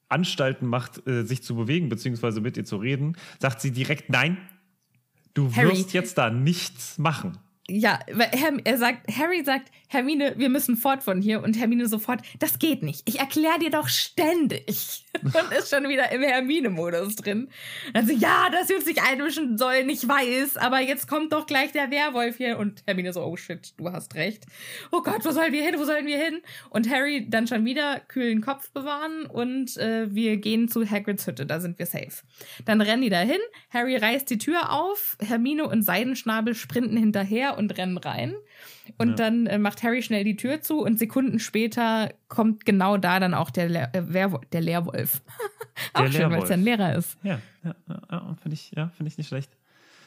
Anstalten 0.09 0.67
macht, 0.67 1.07
äh, 1.07 1.25
sich 1.25 1.43
zu 1.43 1.57
bewegen, 1.57 1.89
beziehungsweise 1.89 2.41
mit 2.41 2.57
ihr 2.57 2.65
zu 2.65 2.77
reden, 2.77 3.17
sagt 3.39 3.61
sie 3.61 3.71
direkt, 3.71 4.11
nein, 4.11 4.39
du 5.35 5.55
Harry. 5.55 5.71
wirst 5.71 5.93
jetzt 5.93 6.19
da 6.19 6.31
nichts 6.31 6.99
machen. 6.99 7.39
Ja, 7.71 7.99
er 8.65 8.79
sagt, 8.79 9.15
Harry 9.15 9.45
sagt, 9.45 9.71
Hermine, 9.89 10.35
wir 10.39 10.49
müssen 10.49 10.75
fort 10.77 11.03
von 11.03 11.21
hier. 11.21 11.43
Und 11.43 11.59
Hermine 11.59 11.87
sofort, 11.87 12.23
das 12.39 12.59
geht 12.59 12.83
nicht. 12.83 13.07
Ich 13.07 13.19
erkläre 13.19 13.59
dir 13.59 13.69
doch 13.69 13.89
ständig. 13.89 15.05
Und 15.25 15.53
ist 15.59 15.71
schon 15.71 15.89
wieder 15.89 16.11
im 16.13 16.23
Hermine-Modus 16.23 17.17
drin. 17.17 17.49
Also, 17.95 18.13
ja, 18.13 18.49
dass 18.51 18.69
wir 18.69 18.77
uns 18.77 18.87
nicht 18.87 19.03
einmischen 19.03 19.59
sollen, 19.59 19.89
ich 19.89 20.07
weiß, 20.07 20.57
aber 20.57 20.81
jetzt 20.81 21.09
kommt 21.09 21.33
doch 21.33 21.47
gleich 21.47 21.73
der 21.73 21.91
Werwolf 21.91 22.37
hier. 22.37 22.59
Und 22.59 22.83
Hermine 22.87 23.13
so, 23.13 23.23
oh 23.25 23.37
shit, 23.37 23.73
du 23.77 23.91
hast 23.93 24.15
recht. 24.15 24.47
Oh 24.91 25.03
Gott, 25.03 25.25
wo 25.25 25.31
sollen 25.31 25.53
wir 25.53 25.63
hin, 25.63 25.75
wo 25.79 25.85
sollen 25.85 26.07
wir 26.07 26.19
hin? 26.19 26.41
Und 26.71 26.89
Harry 26.91 27.27
dann 27.29 27.47
schon 27.47 27.65
wieder 27.65 28.01
kühlen 28.01 28.41
Kopf 28.41 28.71
bewahren 28.71 29.27
und 29.27 29.77
äh, 29.77 30.13
wir 30.15 30.37
gehen 30.37 30.69
zu 30.69 30.89
Hagrids 30.89 31.27
Hütte, 31.27 31.47
da 31.47 31.61
sind 31.61 31.79
wir 31.79 31.87
safe. 31.87 32.23
Dann 32.65 32.81
rennen 32.81 33.03
die 33.03 33.11
dahin, 33.11 33.41
Harry 33.71 33.97
reißt 33.97 34.29
die 34.31 34.39
Tür 34.39 34.73
auf, 34.73 35.17
Hermine 35.21 35.67
und 35.67 35.83
Seidenschnabel 35.83 36.55
sprinten 36.55 36.97
hinterher 36.97 37.57
und 37.59 37.77
rennen 37.77 37.99
rein. 37.99 38.35
Und 38.97 39.19
dann 39.19 39.47
äh, 39.47 39.59
macht 39.59 39.83
Harry 39.83 40.03
schnell 40.03 40.25
die 40.25 40.37
Tür 40.37 40.61
zu 40.61 40.83
und 40.83 40.99
Sekunden 40.99 41.39
später 41.39 42.11
kommt 42.29 42.65
genau 42.65 42.97
da 42.97 43.21
dann 43.21 43.35
auch 43.35 43.51
der, 43.51 43.69
Le 43.69 43.91
äh, 43.93 44.29
der 44.53 44.61
Lehrwolf. 44.61 45.23
auch 45.93 46.05
Der 46.05 46.13
schön, 46.13 46.31
weil 46.31 46.43
es 46.43 46.49
ja 46.49 46.55
ein 46.55 46.63
Lehrer 46.63 46.95
ist. 46.95 47.19
Ja, 47.23 47.41
ja, 47.63 47.75
ja, 47.89 48.01
ja 48.11 48.37
finde 48.41 48.55
ich, 48.55 48.71
ja, 48.73 48.89
find 48.97 49.09
ich 49.09 49.19
nicht 49.19 49.29
schlecht. 49.29 49.57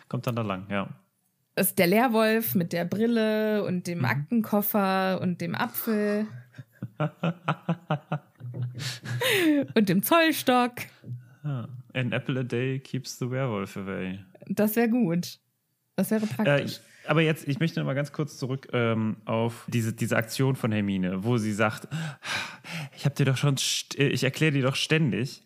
Kommt 0.10 0.28
dann 0.28 0.36
da 0.36 0.42
lang, 0.42 0.66
ja. 0.70 0.90
Ist 1.56 1.80
der 1.80 1.88
Lehrwolf 1.88 2.56
mit 2.56 2.74
der 2.74 2.86
Brille 2.86 3.64
und 3.66 3.88
dem 3.88 4.00
Mhm. 4.00 4.06
Aktenkoffer 4.06 5.20
und 5.22 5.42
dem 5.42 5.54
Apfel. 5.54 6.28
und 9.76 9.90
dem 9.90 10.02
Zollstock. 10.02 10.72
An 11.44 12.12
apple 12.12 12.40
a 12.40 12.44
day 12.44 12.80
keeps 12.80 13.20
the 13.20 13.30
werewolf 13.30 13.78
away. 13.78 14.20
Das 14.48 14.76
wäre 14.76 14.90
gut. 14.90 15.40
Das 15.96 16.12
wäre 16.12 16.24
Äh, 16.24 16.28
praktisch. 16.28 16.72
ich- 16.72 16.82
aber 17.10 17.22
jetzt, 17.22 17.48
ich 17.48 17.60
möchte 17.60 17.80
noch 17.80 17.88
mal 17.88 17.96
ganz 17.96 18.12
kurz 18.12 18.38
zurück 18.38 18.68
ähm, 18.74 19.18
auf 19.26 19.66
diese, 19.68 19.92
diese 19.94 20.16
Aktion 20.18 20.56
von 20.56 20.72
Hermine, 20.72 21.24
wo 21.24 21.38
sie 21.38 21.52
sagt, 21.54 21.88
ich 22.96 23.06
habe 23.06 23.16
dir 23.16 23.26
doch 23.26 23.38
schon, 23.38 23.56
äh, 23.98 24.08
ich 24.08 24.24
erkläre 24.24 24.52
dir 24.52 24.62
doch 24.64 24.76
ständig. 24.76 25.44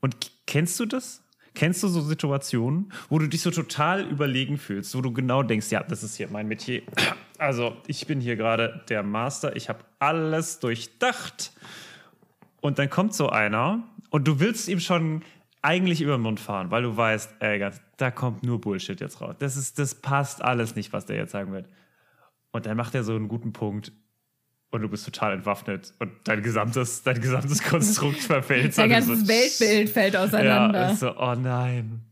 Und 0.00 0.16
kennst 0.46 0.78
du 0.78 0.84
das? 0.86 1.22
Kennst 1.54 1.82
du 1.82 1.88
so 1.88 2.02
Situationen, 2.02 2.92
wo 3.08 3.18
du 3.18 3.26
dich 3.26 3.40
so 3.40 3.50
total 3.50 4.04
überlegen 4.06 4.58
fühlst, 4.58 4.94
wo 4.94 5.00
du 5.00 5.10
genau 5.14 5.42
denkst, 5.42 5.70
ja, 5.70 5.82
das 5.82 6.02
ist 6.02 6.16
hier 6.16 6.28
mein 6.28 6.46
Metier. 6.46 6.82
Also 7.38 7.74
ich 7.86 8.06
bin 8.06 8.20
hier 8.20 8.36
gerade 8.36 8.84
der 8.90 9.02
Master, 9.02 9.56
ich 9.56 9.70
habe 9.70 9.80
alles 9.98 10.60
durchdacht. 10.60 11.52
Und 12.60 12.78
dann 12.78 12.90
kommt 12.90 13.14
so 13.14 13.30
einer 13.30 13.82
und 14.10 14.28
du 14.28 14.38
willst 14.40 14.68
ihm 14.68 14.80
schon 14.80 15.22
eigentlich 15.62 16.02
über 16.02 16.18
den 16.18 16.22
Mund 16.22 16.38
fahren, 16.40 16.70
weil 16.70 16.82
du 16.82 16.94
weißt, 16.94 17.36
ey, 17.40 17.58
ganz- 17.58 17.80
da 17.96 18.10
kommt 18.10 18.42
nur 18.42 18.60
Bullshit 18.60 19.00
jetzt 19.00 19.20
raus. 19.20 19.36
Das, 19.38 19.56
ist, 19.56 19.78
das 19.78 19.94
passt 19.94 20.42
alles 20.42 20.76
nicht, 20.76 20.92
was 20.92 21.06
der 21.06 21.16
jetzt 21.16 21.32
sagen 21.32 21.52
wird. 21.52 21.66
Und 22.52 22.66
dann 22.66 22.76
macht 22.76 22.94
er 22.94 23.04
so 23.04 23.14
einen 23.14 23.28
guten 23.28 23.52
Punkt 23.52 23.92
und 24.70 24.82
du 24.82 24.88
bist 24.88 25.04
total 25.04 25.34
entwaffnet 25.34 25.94
und 25.98 26.12
dein 26.24 26.42
gesamtes, 26.42 27.02
dein 27.02 27.20
gesamtes 27.20 27.62
Konstrukt 27.68 28.18
verfällt. 28.18 28.76
Dein 28.76 28.90
ganzes 28.90 29.20
so, 29.20 29.28
Weltbild 29.28 29.90
fällt 29.90 30.16
auseinander. 30.16 30.88
Ja, 30.88 30.94
so, 30.94 31.16
oh 31.16 31.34
nein. 31.34 32.02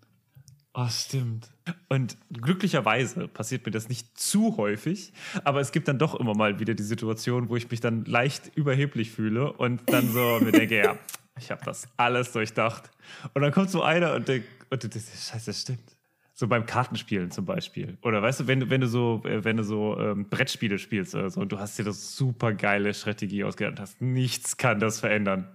Oh, 0.77 0.89
stimmt. 0.89 1.49
Und 1.89 2.17
glücklicherweise 2.33 3.29
passiert 3.29 3.65
mir 3.65 3.71
das 3.71 3.89
nicht 3.89 4.19
zu 4.19 4.57
häufig, 4.57 5.13
aber 5.45 5.61
es 5.61 5.71
gibt 5.71 5.87
dann 5.87 5.99
doch 5.99 6.19
immer 6.19 6.35
mal 6.35 6.59
wieder 6.59 6.75
die 6.75 6.83
Situation, 6.83 7.49
wo 7.49 7.57
ich 7.57 7.71
mich 7.71 7.81
dann 7.81 8.05
leicht 8.05 8.51
überheblich 8.57 9.13
fühle 9.13 9.53
und 9.53 9.83
dann 9.87 10.11
so 10.11 10.41
mir 10.41 10.51
denke, 10.51 10.77
ja, 10.85 10.99
ich 11.39 11.51
habe 11.51 11.65
das 11.65 11.87
alles 11.97 12.33
durchdacht. 12.33 12.91
Und 13.35 13.43
dann 13.43 13.53
kommt 13.53 13.71
so 13.71 13.83
einer 13.83 14.15
und 14.15 14.27
denkt, 14.27 14.49
und 14.75 14.85
du 14.85 14.89
denkst, 14.89 15.09
scheiße, 15.31 15.47
das 15.47 15.61
stimmt. 15.61 15.97
So 16.37 16.49
beim 16.49 16.67
Kartenspielen 16.67 17.31
zum 17.31 17.45
Beispiel. 17.45 17.97
Oder 18.03 18.21
weißt 18.21 18.41
du, 18.41 18.47
wenn 18.49 18.61
du, 18.61 18.71
wenn 18.71 18.81
du 18.81 18.89
so, 18.89 19.23
äh, 19.25 19.45
wenn 19.45 19.57
du 19.57 19.63
so 19.63 19.97
ähm, 20.01 20.29
Brettspiele 20.29 20.79
spielst 20.79 21.15
oder 21.15 21.31
so 21.31 21.41
und 21.41 21.53
du 21.53 21.61
hast 21.61 21.79
dir 21.79 21.85
das 21.85 22.17
super 22.17 22.53
geile 22.53 22.93
Strategie 22.93 23.45
ausgedacht 23.45 23.79
hast, 23.79 24.03
nichts 24.03 24.57
kann 24.57 24.81
das 24.81 24.99
verändern. 24.99 25.49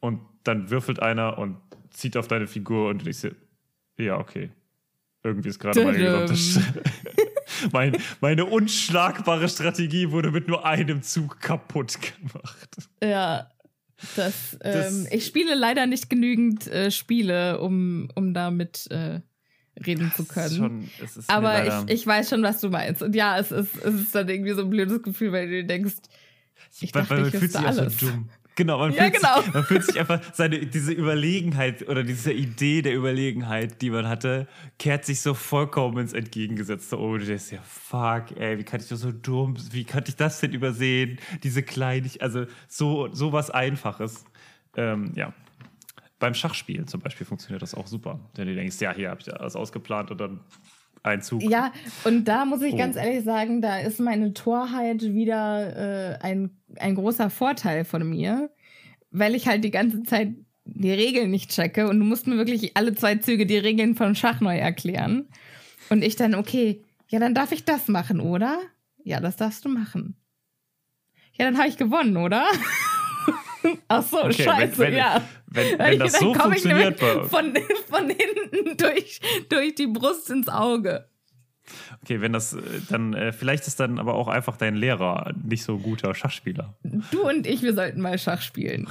Und 0.00 0.20
dann 0.44 0.70
würfelt 0.70 1.00
einer 1.00 1.36
und 1.36 1.58
zieht 1.90 2.16
auf 2.16 2.28
deine 2.28 2.46
Figur 2.46 2.88
und 2.88 3.02
du 3.02 3.04
denkst 3.04 3.20
dir, 3.20 3.36
ja, 3.98 4.18
okay. 4.18 4.50
Irgendwie 5.22 5.50
ist 5.50 5.58
gerade 5.58 5.84
meine 5.84 5.98
gesamte 5.98 6.34
mein, 7.72 7.96
meine 8.20 8.46
unschlagbare 8.46 9.48
Strategie 9.48 10.10
wurde 10.10 10.30
mit 10.30 10.48
nur 10.48 10.64
einem 10.64 11.02
Zug 11.02 11.40
kaputt 11.40 11.98
gemacht. 12.00 12.88
Ja, 13.02 13.50
das, 14.16 14.56
ähm, 14.62 15.06
ich 15.10 15.26
spiele 15.26 15.54
leider 15.54 15.86
nicht 15.86 16.08
genügend 16.08 16.66
äh, 16.68 16.90
Spiele, 16.90 17.60
um, 17.60 18.08
um 18.14 18.32
damit 18.32 18.86
äh, 18.90 19.20
reden 19.84 20.12
zu 20.14 20.24
können. 20.24 20.56
Schon, 20.56 20.90
Aber 21.26 21.66
ich, 21.66 21.94
ich 21.94 22.06
weiß 22.06 22.30
schon, 22.30 22.42
was 22.42 22.60
du 22.60 22.68
meinst. 22.68 23.02
Und 23.02 23.14
ja, 23.14 23.38
es 23.38 23.50
ist, 23.50 23.76
es 23.76 23.94
ist 23.94 24.14
dann 24.14 24.28
irgendwie 24.28 24.52
so 24.52 24.62
ein 24.62 24.70
blödes 24.70 25.02
Gefühl, 25.02 25.32
weil 25.32 25.48
du 25.48 25.64
denkst, 25.64 25.96
ich 26.80 26.92
dachte, 26.92 27.10
weil, 27.10 27.22
weil 27.22 27.34
ich 27.34 27.40
wüsste 27.40 27.60
alles. 27.60 27.98
So 27.98 28.06
dumm. 28.06 28.30
Genau, 28.58 28.78
man, 28.78 28.92
ja, 28.92 29.04
fühlt 29.04 29.14
genau. 29.14 29.40
Sich, 29.40 29.54
man 29.54 29.62
fühlt 29.62 29.84
sich 29.84 30.00
einfach, 30.00 30.20
seine, 30.34 30.58
diese 30.58 30.90
Überlegenheit 30.90 31.88
oder 31.88 32.02
diese 32.02 32.32
Idee 32.32 32.82
der 32.82 32.92
Überlegenheit, 32.92 33.80
die 33.80 33.90
man 33.90 34.08
hatte, 34.08 34.48
kehrt 34.80 35.04
sich 35.04 35.20
so 35.20 35.32
vollkommen 35.32 35.98
ins 35.98 36.12
Entgegengesetzte 36.12 36.98
Oh, 36.98 37.16
du 37.16 37.24
denkst 37.24 37.52
ja, 37.52 37.60
fuck, 37.62 38.36
ey, 38.36 38.58
wie 38.58 38.64
kann 38.64 38.80
ich 38.80 38.88
das 38.88 38.98
so 38.98 39.12
dumm, 39.12 39.56
wie 39.70 39.84
konnte 39.84 40.10
ich 40.10 40.16
das 40.16 40.40
denn 40.40 40.52
übersehen? 40.52 41.20
Diese 41.44 41.62
Kleinigkeit, 41.62 42.20
also 42.20 42.46
so, 42.66 43.08
so 43.14 43.32
was 43.32 43.48
Einfaches. 43.50 44.24
Ähm, 44.76 45.12
ja. 45.14 45.32
Beim 46.18 46.34
Schachspielen 46.34 46.88
zum 46.88 47.00
Beispiel 47.00 47.28
funktioniert 47.28 47.62
das 47.62 47.76
auch 47.76 47.86
super. 47.86 48.18
Denn 48.36 48.48
du 48.48 48.56
denkst, 48.56 48.80
ja, 48.80 48.92
hier 48.92 49.10
habe 49.10 49.20
ich 49.20 49.32
alles 49.32 49.54
ausgeplant 49.54 50.10
und 50.10 50.20
dann 50.20 50.40
ein 51.02 51.22
Zug. 51.22 51.42
Ja, 51.42 51.72
und 52.04 52.24
da 52.24 52.44
muss 52.44 52.62
ich 52.62 52.74
oh. 52.74 52.76
ganz 52.76 52.96
ehrlich 52.96 53.24
sagen, 53.24 53.60
da 53.60 53.78
ist 53.78 54.00
meine 54.00 54.32
Torheit 54.34 55.02
wieder 55.02 56.14
äh, 56.14 56.18
ein, 56.22 56.50
ein 56.80 56.94
großer 56.94 57.30
Vorteil 57.30 57.84
von 57.84 58.08
mir, 58.08 58.50
weil 59.10 59.34
ich 59.34 59.48
halt 59.48 59.64
die 59.64 59.70
ganze 59.70 60.02
Zeit 60.02 60.34
die 60.64 60.92
Regeln 60.92 61.30
nicht 61.30 61.50
checke 61.50 61.88
und 61.88 61.98
du 61.98 62.04
musst 62.04 62.26
mir 62.26 62.36
wirklich 62.36 62.76
alle 62.76 62.94
zwei 62.94 63.16
Züge 63.16 63.46
die 63.46 63.56
Regeln 63.56 63.94
von 63.94 64.14
Schach 64.14 64.40
neu 64.40 64.56
erklären. 64.56 65.28
Und 65.88 66.04
ich 66.04 66.16
dann, 66.16 66.34
okay, 66.34 66.84
ja, 67.08 67.18
dann 67.18 67.34
darf 67.34 67.52
ich 67.52 67.64
das 67.64 67.88
machen, 67.88 68.20
oder? 68.20 68.60
Ja, 69.02 69.20
das 69.20 69.36
darfst 69.36 69.64
du 69.64 69.70
machen. 69.70 70.16
Ja, 71.32 71.46
dann 71.46 71.56
habe 71.56 71.68
ich 71.68 71.78
gewonnen, 71.78 72.16
oder? 72.16 72.44
Ach 73.88 74.02
so, 74.02 74.24
okay, 74.24 74.44
scheiße, 74.44 74.78
wenn, 74.78 74.92
wenn, 74.92 74.98
ja. 74.98 75.22
Wenn, 75.46 75.78
wenn 75.78 75.98
das 75.98 76.18
so 76.18 76.34
funktioniert 76.34 77.00
von, 77.00 77.56
von 77.88 78.10
hinten 78.10 78.76
durch, 78.76 79.20
durch 79.48 79.74
die 79.74 79.86
Brust 79.86 80.30
ins 80.30 80.48
Auge. 80.48 81.08
Okay, 82.02 82.20
wenn 82.20 82.32
das 82.32 82.54
äh, 82.54 82.60
dann, 82.88 83.14
äh, 83.14 83.32
vielleicht 83.32 83.66
ist 83.66 83.80
dann 83.80 83.98
aber 83.98 84.14
auch 84.14 84.28
einfach 84.28 84.56
dein 84.56 84.74
Lehrer 84.74 85.32
nicht 85.42 85.64
so 85.64 85.78
guter 85.78 86.14
Schachspieler. 86.14 86.74
Du 87.10 87.28
und 87.28 87.46
ich, 87.46 87.62
wir 87.62 87.74
sollten 87.74 88.00
mal 88.00 88.18
Schach 88.18 88.42
spielen. 88.42 88.88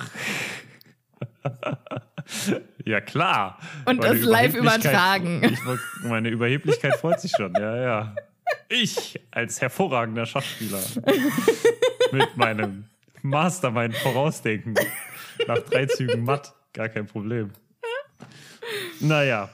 ja, 2.86 3.02
klar. 3.02 3.60
Und 3.86 4.00
meine 4.00 4.16
das 4.16 4.26
live 4.26 4.56
übertragen. 4.56 5.42
Ich, 5.44 5.60
meine 6.04 6.30
Überheblichkeit 6.30 6.96
freut 6.96 7.20
sich 7.20 7.32
schon, 7.36 7.54
ja, 7.54 7.76
ja. 7.76 8.16
Ich 8.70 9.20
als 9.32 9.62
hervorragender 9.62 10.26
Schachspieler 10.26 10.80
mit 12.12 12.38
meinem 12.38 12.86
Mastermind 13.22 13.96
vorausdenken. 13.98 14.76
Nach 15.48 15.60
drei 15.60 15.86
Zügen 15.86 16.24
matt, 16.24 16.54
gar 16.74 16.90
kein 16.90 17.08
Problem. 17.08 17.52
Naja. 19.00 19.50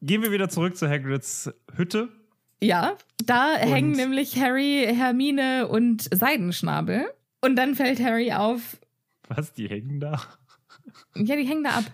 Gehen 0.00 0.22
wir 0.22 0.30
wieder 0.30 0.48
zurück 0.48 0.76
zu 0.76 0.88
Hagrids 0.88 1.50
Hütte. 1.74 2.08
Ja, 2.60 2.96
da 3.24 3.54
und 3.54 3.60
hängen 3.60 3.92
nämlich 3.92 4.38
Harry, 4.40 4.86
Hermine 4.92 5.68
und 5.68 6.08
Seidenschnabel. 6.12 7.06
Und 7.40 7.56
dann 7.56 7.74
fällt 7.74 8.00
Harry 8.00 8.32
auf. 8.32 8.78
Was? 9.28 9.52
Die 9.52 9.68
hängen 9.68 10.00
da? 10.00 10.20
Ja, 11.14 11.36
die 11.36 11.46
hängen 11.46 11.64
da 11.64 11.70
ab. 11.70 11.84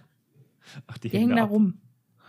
Ach, 0.87 0.99
die, 0.99 1.09
die 1.09 1.19
hängen, 1.19 1.31
hängen 1.31 1.37
da, 1.37 1.45
rum. 1.45 1.81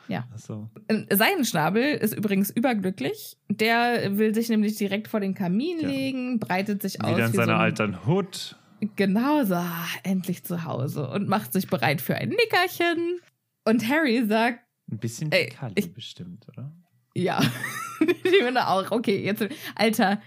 Ja. 0.08 0.28
Ach 0.34 0.40
so. 0.40 0.70
Ähm, 0.90 1.08
Seidenschnabel 1.10 1.96
ist 1.96 2.16
übrigens 2.16 2.50
überglücklich. 2.50 3.38
Der 3.50 4.18
will 4.18 4.36
sich 4.36 4.50
nämlich 4.50 4.76
direkt 4.76 5.08
vor 5.08 5.20
den 5.20 5.34
Kamin 5.34 5.80
ja. 5.80 5.88
legen, 5.88 6.40
breitet 6.40 6.82
sich 6.82 6.96
Wieder 6.96 7.08
aus. 7.08 7.16
Wieder 7.16 7.26
in 7.28 7.34
seiner 7.34 7.54
so 7.54 7.60
alten 7.60 8.06
Hut. 8.06 8.58
Genau 8.96 9.44
so, 9.46 9.58
endlich 10.04 10.44
zu 10.44 10.66
Hause 10.66 11.10
und 11.10 11.28
macht 11.28 11.54
sich 11.54 11.68
bereit 11.68 12.02
für 12.02 12.16
ein 12.16 12.30
Nickerchen. 12.30 13.20
Und 13.64 13.88
Harry 13.90 14.26
sagt. 14.28 14.60
Ein 14.92 15.00
bisschen 15.00 15.32
ich, 15.76 15.94
bestimmt, 15.94 16.48
oder? 16.50 16.72
Ja. 17.16 17.42
ich 18.00 18.44
finde 18.44 18.68
auch, 18.68 18.92
okay, 18.92 19.24
jetzt. 19.24 19.48
Alter, 19.76 20.22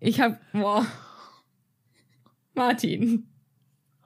ich 0.00 0.20
hab. 0.20 0.40
Boah. 0.52 0.86
Martin. 2.54 3.28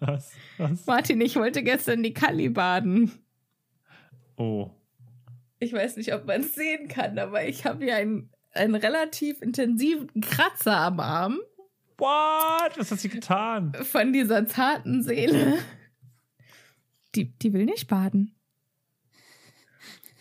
Was? 0.01 0.33
Was? 0.59 0.87
Martin, 0.87 1.21
ich 1.21 1.37
wollte 1.37 1.63
gestern 1.63 2.03
die 2.03 2.13
Kalli 2.13 2.49
baden. 2.49 3.13
Oh. 4.37 4.71
Ich 5.59 5.73
weiß 5.73 5.97
nicht, 5.97 6.13
ob 6.13 6.27
man 6.27 6.41
es 6.41 6.55
sehen 6.55 6.89
kann, 6.89 7.19
aber 7.19 7.47
ich 7.47 7.65
habe 7.65 7.85
hier 7.85 7.97
einen, 7.97 8.31
einen 8.53 8.75
relativ 8.75 9.41
intensiven 9.41 10.21
Kratzer 10.21 10.77
am 10.77 10.99
Arm. 10.99 11.39
What? 11.99 12.77
Was 12.77 12.91
hat 12.91 12.99
sie 12.99 13.11
getan? 13.11 13.73
Von 13.75 14.13
dieser 14.13 14.45
zarten 14.47 15.05
Seele. 15.05 15.59
Die, 17.15 17.27
die 17.39 17.53
will 17.53 17.67
nicht 17.67 17.87
baden. 17.87 18.35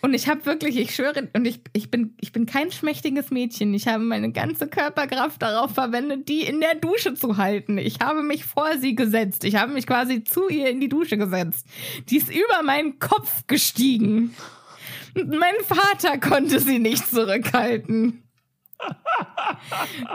Und 0.02 0.14
ich 0.14 0.28
habe 0.28 0.46
wirklich, 0.46 0.78
ich 0.78 0.96
schwöre, 0.96 1.30
und 1.34 1.46
ich, 1.46 1.62
ich, 1.74 1.92
bin, 1.92 2.16
ich 2.20 2.32
bin 2.32 2.46
kein 2.46 2.72
schmächtiges 2.72 3.30
Mädchen. 3.30 3.74
Ich 3.74 3.88
habe 3.88 4.04
meine 4.04 4.32
ganze 4.32 4.68
Körperkraft 4.68 5.42
darauf 5.42 5.74
verwendet, 5.74 6.28
die 6.28 6.42
in 6.42 6.60
der 6.60 6.76
Dusche 6.76 7.14
zu 7.14 7.38
halten. 7.38 7.78
Ich 7.78 8.00
habe 8.00 8.24
mich 8.24 8.46
vor 8.46 8.78
sie 8.80 8.96
gesetzt. 8.96 9.44
Ich 9.44 9.56
habe 9.56 9.74
mich 9.74 9.86
quasi 9.86 10.24
zu 10.24 10.50
ihr 10.50 10.70
in 10.70 10.80
die 10.80 10.90
Dusche 10.90 11.18
gesetzt. 11.18 11.68
Die 12.10 12.18
ist 12.18 12.30
über 12.30 12.64
meinen 12.64 12.98
Kopf 13.00 13.46
gestiegen. 13.48 14.36
Mein 15.14 15.56
Vater 15.66 16.18
konnte 16.18 16.60
sie 16.60 16.80
nicht 16.80 17.08
zurückhalten. 17.08 18.24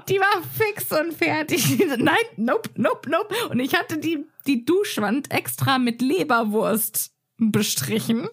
Die 0.08 0.18
war 0.18 0.42
fix 0.58 0.90
und 0.90 1.14
fertig. 1.14 1.78
Nein, 1.98 2.16
nope, 2.36 2.70
nope, 2.74 3.08
nope. 3.08 3.34
Und 3.50 3.60
ich 3.60 3.74
hatte 3.74 3.98
die, 3.98 4.26
die 4.46 4.64
Duschwand 4.64 5.30
extra 5.30 5.78
mit 5.78 6.02
Leberwurst 6.02 7.12
bestrichen, 7.38 8.28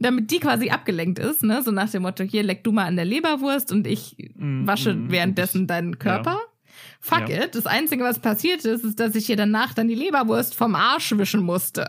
damit 0.00 0.30
die 0.30 0.40
quasi 0.40 0.70
abgelenkt 0.70 1.18
ist, 1.18 1.42
ne? 1.42 1.62
So 1.62 1.70
nach 1.70 1.90
dem 1.90 2.02
Motto, 2.02 2.24
hier 2.24 2.42
leck 2.42 2.64
du 2.64 2.72
mal 2.72 2.86
an 2.86 2.96
der 2.96 3.04
Leberwurst 3.04 3.72
und 3.72 3.86
ich 3.86 4.16
mm, 4.34 4.66
wasche 4.66 4.94
mm, 4.94 5.10
währenddessen 5.10 5.66
deinen 5.66 5.98
Körper. 5.98 6.32
Ja. 6.32 6.40
Fuck 7.00 7.28
ja. 7.28 7.44
it. 7.44 7.54
Das 7.54 7.66
Einzige, 7.66 8.04
was 8.04 8.18
passiert 8.18 8.64
ist, 8.64 8.84
ist, 8.84 9.00
dass 9.00 9.14
ich 9.14 9.26
hier 9.26 9.36
danach 9.36 9.74
dann 9.74 9.88
die 9.88 9.94
Leberwurst 9.94 10.54
vom 10.54 10.74
Arsch 10.74 11.12
wischen 11.16 11.42
musste. 11.42 11.88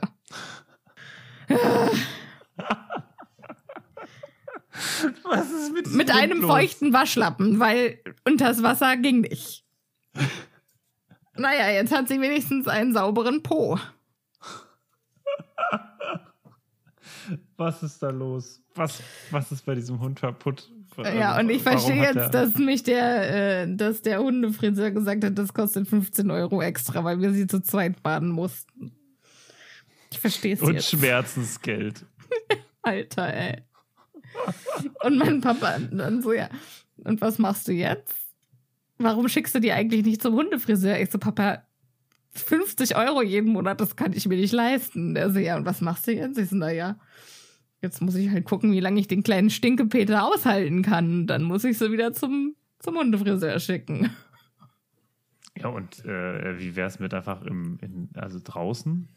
Was 5.24 5.52
ist 5.52 5.74
mit 5.74 5.88
Mit 5.88 6.12
einem 6.12 6.41
los? 6.41 6.50
feuchten 6.50 6.93
Waschlappen, 6.93 7.60
weil 7.60 8.00
unters 8.26 8.63
Wasser 8.63 8.98
ging 8.98 9.22
nicht. 9.22 9.65
naja, 11.36 11.69
jetzt 11.69 11.93
hat 11.93 12.08
sie 12.08 12.22
wenigstens 12.22 12.67
einen 12.67 12.93
sauberen 12.93 13.43
Po. 13.43 13.78
Was 17.58 17.84
ist 17.84 18.02
da 18.02 18.10
los? 18.10 18.62
Was, 18.76 19.02
was 19.32 19.52
ist 19.52 19.65
bei 19.65 19.76
diesem 19.76 20.00
Hund 20.00 20.20
kaputt? 20.20 20.70
Ja, 20.98 21.34
also, 21.34 21.42
und 21.42 21.50
ich 21.50 21.62
verstehe 21.62 22.02
jetzt, 22.02 22.34
dass 22.34 22.56
mich 22.56 22.84
der, 22.84 23.63
äh, 23.63 23.76
dass 23.76 24.02
der 24.02 24.20
Hundefriseur 24.20 24.92
gesagt 24.92 25.24
hat, 25.24 25.38
das 25.38 25.54
kostet 25.54 25.88
15 25.88 26.30
Euro 26.32 26.62
extra, 26.62 27.04
weil 27.04 27.22
wir 27.22 27.32
sie 27.32 27.48
zu 27.48 27.62
zweit 27.62 28.02
baden 28.04 28.30
mussten. 28.30 28.92
Ich 30.12 30.20
verstehe 30.20 30.56
es 30.56 30.62
jetzt. 30.62 30.70
Und 30.70 30.84
Schmerzensgeld. 30.84 32.06
Alter, 32.82 33.34
ey. 33.34 33.63
Und 35.04 35.17
mein 35.17 35.42
Papa 35.42 35.77
dann 35.92 36.21
so, 36.21 36.34
ja, 36.34 36.50
und 37.04 37.21
was 37.21 37.38
machst 37.38 37.67
du 37.67 37.71
jetzt? 37.71 38.15
Warum 38.98 39.27
schickst 39.30 39.56
du 39.56 39.60
die 39.60 39.71
eigentlich 39.71 40.04
nicht 40.06 40.21
zum 40.21 40.34
Hundefriseur? 40.36 41.00
Ich 41.00 41.10
so, 41.10 41.17
Papa, 41.17 41.63
50 42.34 42.96
Euro 42.96 43.21
jeden 43.21 43.52
Monat, 43.52 43.82
das 43.82 43.96
kann 43.96 44.13
ich 44.13 44.27
mir 44.27 44.38
nicht 44.38 44.54
leisten. 44.54 45.15
Der 45.15 45.32
so, 45.32 45.40
ja, 45.40 45.58
und 45.58 45.65
was 45.65 45.82
machst 45.82 46.08
du 46.08 46.13
jetzt? 46.13 46.38
Ich 46.38 46.50
so, 46.50 46.56
naja, 46.56 46.98
jetzt 47.82 48.02
muss 48.02 48.15
ich 48.15 48.30
halt 48.30 48.46
gucken, 48.46 48.71
wie 48.71 48.80
lange 48.80 49.00
ich 49.00 49.08
den 49.08 49.23
kleinen 49.23 49.50
Stinkepeter 49.50 50.25
aushalten 50.25 50.82
kann. 50.82 51.27
Dann 51.27 51.44
muss 51.44 51.63
ich 51.63 51.77
sie 51.77 51.92
wieder 51.92 52.13
zum, 52.13 52.56
zum 52.80 52.98
Hundefriseur 52.98 53.60
schicken. 53.60 54.12
Ja, 55.58 55.67
und 55.67 56.06
äh, 56.06 56.58
wie 56.60 56.75
wäre 56.75 56.88
es 56.88 57.00
mit 57.00 57.13
einfach 57.13 57.42
im, 57.42 57.80
in, 57.82 58.10
also 58.15 58.40
draußen? 58.42 59.10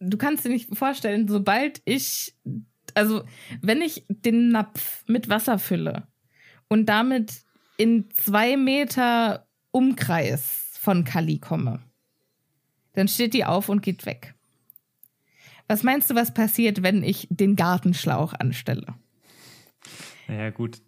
Du 0.00 0.16
kannst 0.16 0.44
dir 0.44 0.48
nicht 0.48 0.74
vorstellen, 0.74 1.28
sobald 1.28 1.82
ich 1.84 2.34
also 2.94 3.22
wenn 3.60 3.82
ich 3.82 4.04
den 4.08 4.48
Napf 4.48 5.04
mit 5.06 5.28
Wasser 5.28 5.58
fülle 5.58 6.06
und 6.68 6.86
damit 6.86 7.44
in 7.76 8.10
zwei 8.10 8.56
Meter 8.56 9.46
Umkreis 9.70 10.78
von 10.80 11.04
Kali 11.04 11.38
komme, 11.38 11.80
Dann 12.94 13.08
steht 13.08 13.34
die 13.34 13.44
auf 13.44 13.68
und 13.68 13.82
geht 13.82 14.06
weg. 14.06 14.34
Was 15.68 15.82
meinst 15.82 16.10
du, 16.10 16.14
was 16.14 16.34
passiert, 16.34 16.82
wenn 16.82 17.02
ich 17.02 17.28
den 17.30 17.54
Gartenschlauch 17.54 18.34
anstelle? 18.34 18.94
Naja, 20.26 20.50
gut. 20.50 20.82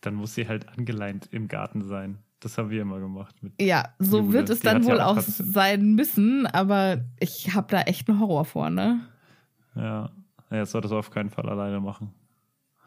Dann 0.00 0.14
muss 0.14 0.34
sie 0.34 0.46
halt 0.46 0.68
angeleint 0.68 1.28
im 1.32 1.48
Garten 1.48 1.82
sein. 1.82 2.18
Das 2.40 2.58
haben 2.58 2.70
wir 2.70 2.82
immer 2.82 2.98
gemacht. 2.98 3.36
ja, 3.60 3.94
so 3.98 4.18
Jule. 4.18 4.32
wird 4.32 4.50
es 4.50 4.60
die 4.60 4.66
dann 4.66 4.84
wohl 4.84 4.96
ja 4.96 5.06
auch, 5.06 5.16
auch 5.16 5.22
sein 5.22 5.94
müssen, 5.94 6.46
aber 6.46 7.04
ich 7.20 7.54
habe 7.54 7.68
da 7.70 7.82
echt 7.82 8.08
einen 8.08 8.18
Horror 8.18 8.44
vor, 8.44 8.68
ne? 8.68 9.00
Ja, 9.76 10.10
ja 10.50 10.58
das 10.58 10.72
solltest 10.72 10.92
du 10.92 10.98
auf 10.98 11.10
keinen 11.10 11.30
Fall 11.30 11.48
alleine 11.48 11.80
machen. 11.80 12.12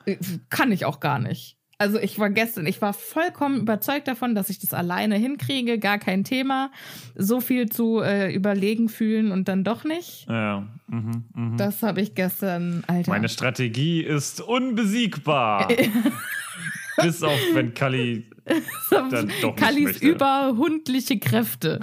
Äh, 0.06 0.18
kann 0.50 0.72
ich 0.72 0.86
auch 0.86 1.00
gar 1.00 1.20
nicht. 1.20 1.58
Also 1.78 2.00
ich 2.00 2.18
war 2.20 2.30
gestern, 2.30 2.66
ich 2.68 2.82
war 2.82 2.94
vollkommen 2.94 3.60
überzeugt 3.60 4.08
davon, 4.08 4.34
dass 4.34 4.50
ich 4.50 4.60
das 4.60 4.74
alleine 4.74 5.18
hinkriege, 5.18 5.78
gar 5.78 5.98
kein 5.98 6.24
Thema. 6.24 6.72
So 7.16 7.42
viel 7.42 7.68
zu 7.68 8.00
äh, 8.00 8.34
überlegen 8.34 8.88
fühlen 8.88 9.32
und 9.32 9.50
dann 9.50 9.66
doch 9.66 9.84
nicht. 9.84 10.26
Ja. 10.30 10.68
Mhm, 10.88 11.26
mh. 11.34 11.58
Das 11.58 11.84
habe 11.84 12.00
ich 12.00 12.16
gestern, 12.16 12.84
Alter. 12.88 13.12
Meine 13.12 13.28
Strategie 13.28 14.02
ist 14.02 14.40
unbesiegbar. 14.40 15.68
Bis 17.02 17.22
auf 17.24 17.40
wenn 17.54 17.74
Kali 17.74 18.26
dann 18.90 19.32
doch 19.42 19.56
Kallis 19.56 20.02
überhundliche 20.02 21.20
Kräfte. 21.20 21.82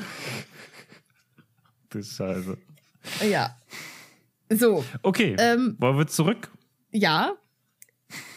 Das 1.91 2.17
Scheiße. 2.17 2.57
Ja. 3.29 3.57
So. 4.49 4.85
Okay. 5.03 5.37
Ähm, 5.39 5.77
Wollen 5.79 5.99
wir 5.99 6.07
zurück? 6.07 6.51
Ja. 6.93 7.35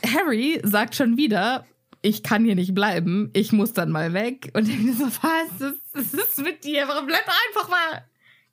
Harry 0.05 0.59
sagt 0.63 0.95
schon 0.95 1.17
wieder, 1.17 1.65
ich 2.01 2.21
kann 2.21 2.45
hier 2.45 2.55
nicht 2.55 2.75
bleiben, 2.75 3.31
ich 3.33 3.51
muss 3.51 3.73
dann 3.73 3.91
mal 3.91 4.13
weg. 4.13 4.51
Und 4.53 4.69
ich 4.69 4.77
so, 4.95 5.05
was? 5.05 5.73
Das, 5.93 6.13
ist 6.13 6.39
mit 6.39 6.63
dir? 6.63 6.87
Warum 6.87 7.07
bleib 7.07 7.25
einfach 7.27 7.69
mal? 7.69 8.05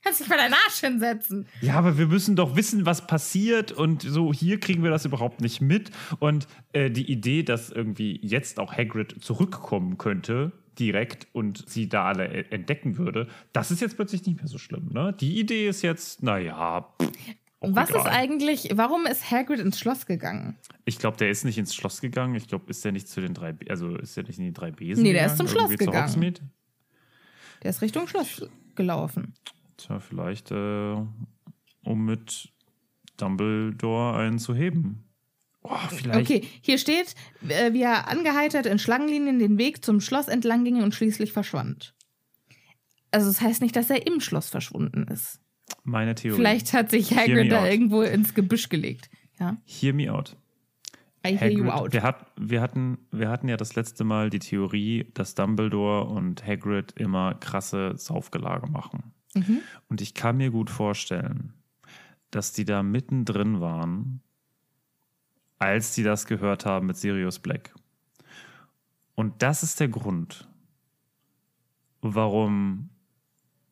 Kannst 0.02 0.20
dich 0.20 0.28
mal 0.28 0.38
deinen 0.38 0.54
Arsch 0.54 0.80
hinsetzen. 0.80 1.46
Ja, 1.60 1.74
aber 1.74 1.96
wir 1.96 2.06
müssen 2.06 2.34
doch 2.34 2.56
wissen, 2.56 2.86
was 2.86 3.06
passiert. 3.06 3.70
Und 3.70 4.02
so 4.02 4.32
hier 4.32 4.58
kriegen 4.58 4.82
wir 4.82 4.90
das 4.90 5.04
überhaupt 5.04 5.40
nicht 5.40 5.60
mit. 5.60 5.90
Und 6.18 6.48
äh, 6.72 6.90
die 6.90 7.10
Idee, 7.10 7.42
dass 7.42 7.70
irgendwie 7.70 8.18
jetzt 8.22 8.58
auch 8.58 8.72
Hagrid 8.72 9.22
zurückkommen 9.22 9.98
könnte, 9.98 10.52
direkt 10.78 11.28
und 11.32 11.68
sie 11.68 11.88
da 11.88 12.06
alle 12.06 12.26
e-, 12.26 12.46
entdecken 12.50 12.96
würde, 12.96 13.28
das 13.52 13.70
ist 13.70 13.80
jetzt 13.80 13.96
plötzlich 13.96 14.24
nicht 14.26 14.38
mehr 14.38 14.48
so 14.48 14.58
schlimm. 14.58 14.88
Ne? 14.92 15.14
Die 15.20 15.38
Idee 15.38 15.68
ist 15.68 15.82
jetzt, 15.82 16.22
naja. 16.22 16.88
Was 17.62 17.90
egal. 17.90 18.00
ist 18.00 18.06
eigentlich, 18.08 18.68
warum 18.74 19.06
ist 19.06 19.30
Hagrid 19.30 19.60
ins 19.60 19.78
Schloss 19.78 20.06
gegangen? 20.06 20.56
Ich 20.84 20.98
glaube, 20.98 21.16
der 21.16 21.30
ist 21.30 21.44
nicht 21.44 21.58
ins 21.58 21.74
Schloss 21.74 22.00
gegangen. 22.00 22.34
Ich 22.34 22.48
glaube, 22.48 22.68
ist 22.68 22.84
der 22.84 22.92
nicht 22.92 23.08
zu 23.08 23.20
den 23.20 23.34
drei, 23.34 23.54
also 23.68 23.96
ist 23.96 24.16
der 24.16 24.24
nicht 24.24 24.38
in 24.38 24.46
die 24.46 24.52
drei 24.52 24.72
Besen? 24.72 25.02
Nee, 25.02 25.12
der 25.12 25.22
gegangen? 25.22 25.32
ist 25.32 25.36
zum 25.38 25.48
Schloss 25.48 25.78
gegangen. 25.78 26.50
Der 27.62 27.70
ist 27.70 27.80
Richtung 27.80 28.08
Schloss 28.08 28.44
gelaufen. 28.74 29.34
Tja, 29.76 30.00
vielleicht 30.00 30.50
äh, 30.50 30.96
um 31.84 32.04
mit 32.04 32.52
Dumbledore 33.16 34.18
einen 34.18 34.38
zu 34.38 34.54
heben. 34.54 35.04
Oh, 35.62 35.76
vielleicht. 35.88 36.20
Okay, 36.20 36.48
hier 36.60 36.78
steht, 36.78 37.14
äh, 37.48 37.72
wie 37.72 37.82
er 37.82 38.08
angeheitert 38.08 38.66
in 38.66 38.80
Schlangenlinien 38.80 39.38
den 39.38 39.58
Weg 39.58 39.84
zum 39.84 40.00
Schloss 40.00 40.26
entlang 40.26 40.64
ging 40.64 40.82
und 40.82 40.94
schließlich 40.94 41.32
verschwand. 41.32 41.94
Also 43.12 43.28
das 43.28 43.40
heißt 43.40 43.62
nicht, 43.62 43.76
dass 43.76 43.90
er 43.90 44.06
im 44.06 44.20
Schloss 44.20 44.48
verschwunden 44.48 45.04
ist. 45.04 45.41
Meine 45.84 46.14
Theorie. 46.14 46.36
Vielleicht 46.36 46.72
hat 46.72 46.90
sich 46.90 47.16
Hagrid 47.16 47.50
da 47.50 47.66
irgendwo 47.66 48.02
ins 48.02 48.34
Gebüsch 48.34 48.68
gelegt. 48.68 49.10
Ja? 49.38 49.56
Hear 49.64 49.92
me 49.92 50.12
out. 50.12 50.36
I 51.26 51.36
hear 51.36 51.50
you 51.50 51.70
out. 51.70 51.92
Wir, 51.92 52.02
hat, 52.02 52.26
wir, 52.36 52.60
hatten, 52.60 52.98
wir 53.10 53.28
hatten 53.28 53.48
ja 53.48 53.56
das 53.56 53.76
letzte 53.76 54.04
Mal 54.04 54.30
die 54.30 54.40
Theorie, 54.40 55.06
dass 55.14 55.34
Dumbledore 55.34 56.04
und 56.04 56.44
Hagrid 56.46 56.92
immer 56.92 57.34
krasse 57.34 57.96
Saufgelage 57.96 58.66
machen. 58.66 59.12
Mhm. 59.34 59.60
Und 59.88 60.00
ich 60.00 60.14
kann 60.14 60.36
mir 60.36 60.50
gut 60.50 60.68
vorstellen, 60.68 61.52
dass 62.30 62.52
die 62.52 62.64
da 62.64 62.82
mittendrin 62.82 63.60
waren, 63.60 64.20
als 65.58 65.94
die 65.94 66.02
das 66.02 66.26
gehört 66.26 66.66
haben 66.66 66.86
mit 66.86 66.96
Sirius 66.96 67.38
Black. 67.38 67.72
Und 69.14 69.42
das 69.42 69.62
ist 69.62 69.78
der 69.78 69.88
Grund, 69.88 70.48
warum 72.00 72.88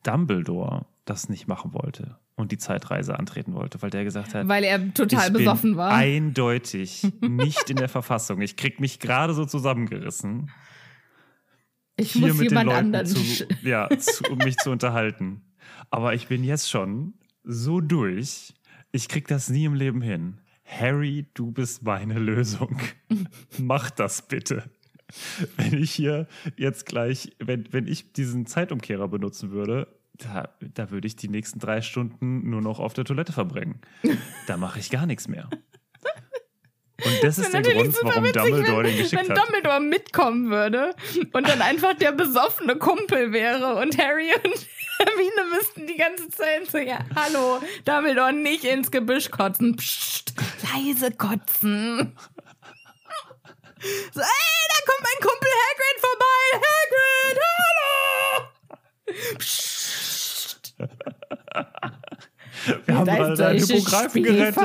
Dumbledore 0.05 0.87
das 1.11 1.29
nicht 1.29 1.49
machen 1.49 1.75
wollte 1.75 2.17
und 2.37 2.53
die 2.53 2.59
Zeitreise 2.59 3.19
antreten 3.19 3.55
wollte, 3.55 3.83
weil 3.83 3.91
der 3.91 4.05
gesagt 4.05 4.33
hat, 4.33 4.47
weil 4.47 4.63
er 4.63 4.95
total 4.95 5.31
besoffen 5.33 5.77
war. 5.77 5.93
Eindeutig 5.93 7.07
nicht 7.21 7.69
in 7.69 7.77
der 7.77 7.89
Verfassung. 7.89 8.41
Ich 8.41 8.57
krieg 8.57 8.79
mich 8.79 9.01
gerade 9.01 9.35
so 9.35 9.45
zusammengerissen. 9.45 10.51
Ich 11.97 12.13
hier 12.13 12.29
muss 12.29 12.39
mit 12.39 12.51
jemand 12.51 12.71
den 12.71 12.77
anderen 12.77 13.07
zu, 13.07 13.47
ja, 13.63 13.89
zu, 13.91 14.25
um 14.31 14.39
mich 14.39 14.57
zu 14.59 14.71
unterhalten. 14.71 15.43
Aber 15.91 16.15
ich 16.15 16.29
bin 16.29 16.45
jetzt 16.45 16.71
schon 16.71 17.15
so 17.43 17.81
durch. 17.81 18.55
Ich 18.93 19.09
krieg 19.09 19.27
das 19.27 19.51
nie 19.51 19.65
im 19.65 19.75
Leben 19.75 20.01
hin. 20.01 20.39
Harry, 20.65 21.27
du 21.35 21.51
bist 21.51 21.83
meine 21.83 22.21
Lösung. 22.21 22.79
Mach 23.59 23.91
das 23.91 24.29
bitte. 24.29 24.71
Wenn 25.57 25.75
ich 25.75 25.91
hier 25.91 26.29
jetzt 26.57 26.87
gleich, 26.87 27.33
wenn, 27.41 27.73
wenn 27.73 27.89
ich 27.89 28.13
diesen 28.13 28.47
Zeitumkehrer 28.47 29.09
benutzen 29.09 29.51
würde, 29.51 29.89
da, 30.15 30.55
da 30.61 30.91
würde 30.91 31.07
ich 31.07 31.17
die 31.17 31.29
nächsten 31.29 31.59
drei 31.59 31.83
Stunden 31.83 32.49
nur 32.51 32.61
noch 32.61 32.79
auf 32.79 32.93
der 32.93 33.05
Toilette 33.05 33.33
verbringen. 33.33 33.81
Da 34.47 34.57
mache 34.57 34.81
ich 34.81 34.91
gar 34.91 35.07
nichts 35.07 35.29
mehr. 35.29 35.49
Und 37.05 37.23
das 37.23 37.39
ist 37.39 37.53
der 37.53 37.63
Grund, 37.63 37.97
warum 38.03 38.25
witzig, 38.25 38.43
Dumbledore 38.43 38.85
wenn, 38.85 38.91
den 38.91 38.97
geschickt 38.97 39.13
wenn 39.13 39.31
hat. 39.31 39.37
Wenn 39.39 39.45
Dumbledore 39.45 39.81
mitkommen 39.81 40.51
würde 40.51 40.95
und 41.33 41.49
dann 41.49 41.63
einfach 41.63 41.95
der 41.95 42.13
besoffene 42.13 42.77
Kumpel 42.77 43.33
wäre 43.33 43.77
und 43.77 43.97
Harry 43.97 44.33
und 44.35 44.67
Hermine 44.99 45.57
müssten 45.57 45.87
die 45.87 45.97
ganze 45.97 46.29
Zeit 46.29 46.71
so, 46.71 46.79
ja, 46.79 46.99
hallo, 47.17 47.61
Dumbledore 47.85 48.33
nicht 48.33 48.65
ins 48.65 48.91
Gebüsch 48.91 49.31
kotzen. 49.31 49.77
Psst, 49.77 50.35
leise 50.75 51.11
kotzen. 51.13 52.17
So, 54.13 54.21
ey, 54.21 54.61
da 54.69 54.93
kommt 54.93 55.03
mein 55.03 55.21
Kumpel 55.29 55.51
Hagrid 55.63 56.01
vorbei. 56.01 56.41
Hagrid, 56.55 57.39
hallo. 57.57 59.39
Psst. 59.39 59.70
Wir 62.87 62.97
haben 62.97 63.07
gerade 63.07 63.35
deinen 63.37 63.59
Hippogreifen 63.59 64.23
gerettet. 64.23 64.57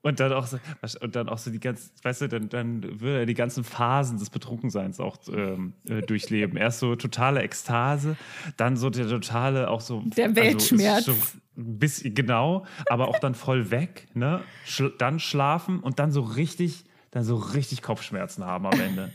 Und 0.00 0.20
dann 0.20 0.32
auch 0.32 0.46
so, 0.46 0.58
und 1.00 1.16
dann 1.16 1.28
auch 1.28 1.38
so 1.38 1.50
die 1.50 1.58
ganzen, 1.58 1.90
weißt 2.02 2.22
du, 2.22 2.28
dann, 2.28 2.48
dann 2.48 3.00
würde 3.00 3.20
er 3.20 3.26
die 3.26 3.34
ganzen 3.34 3.64
Phasen 3.64 4.18
des 4.18 4.30
Betrunkenseins 4.30 5.00
auch 5.00 5.18
ähm, 5.30 5.74
äh, 5.88 6.02
durchleben. 6.02 6.56
Erst 6.56 6.78
so 6.78 6.94
totale 6.94 7.42
Ekstase, 7.42 8.16
dann 8.56 8.76
so 8.76 8.90
der 8.90 9.08
totale, 9.08 9.68
auch 9.68 9.80
so. 9.80 10.02
Der 10.16 10.26
also 10.26 10.36
Weltschmerz. 10.36 11.08
Also, 11.08 11.14
bis, 11.56 12.02
genau, 12.04 12.64
aber 12.88 13.08
auch 13.08 13.18
dann 13.18 13.34
voll 13.34 13.70
weg, 13.70 14.06
ne? 14.14 14.40
Sch 14.64 14.84
dann 14.98 15.18
schlafen 15.18 15.80
und 15.80 15.98
dann 15.98 16.12
so 16.12 16.20
richtig, 16.20 16.84
dann 17.10 17.24
so 17.24 17.36
richtig 17.36 17.82
Kopfschmerzen 17.82 18.44
haben 18.44 18.66
am 18.66 18.80
Ende. 18.80 19.12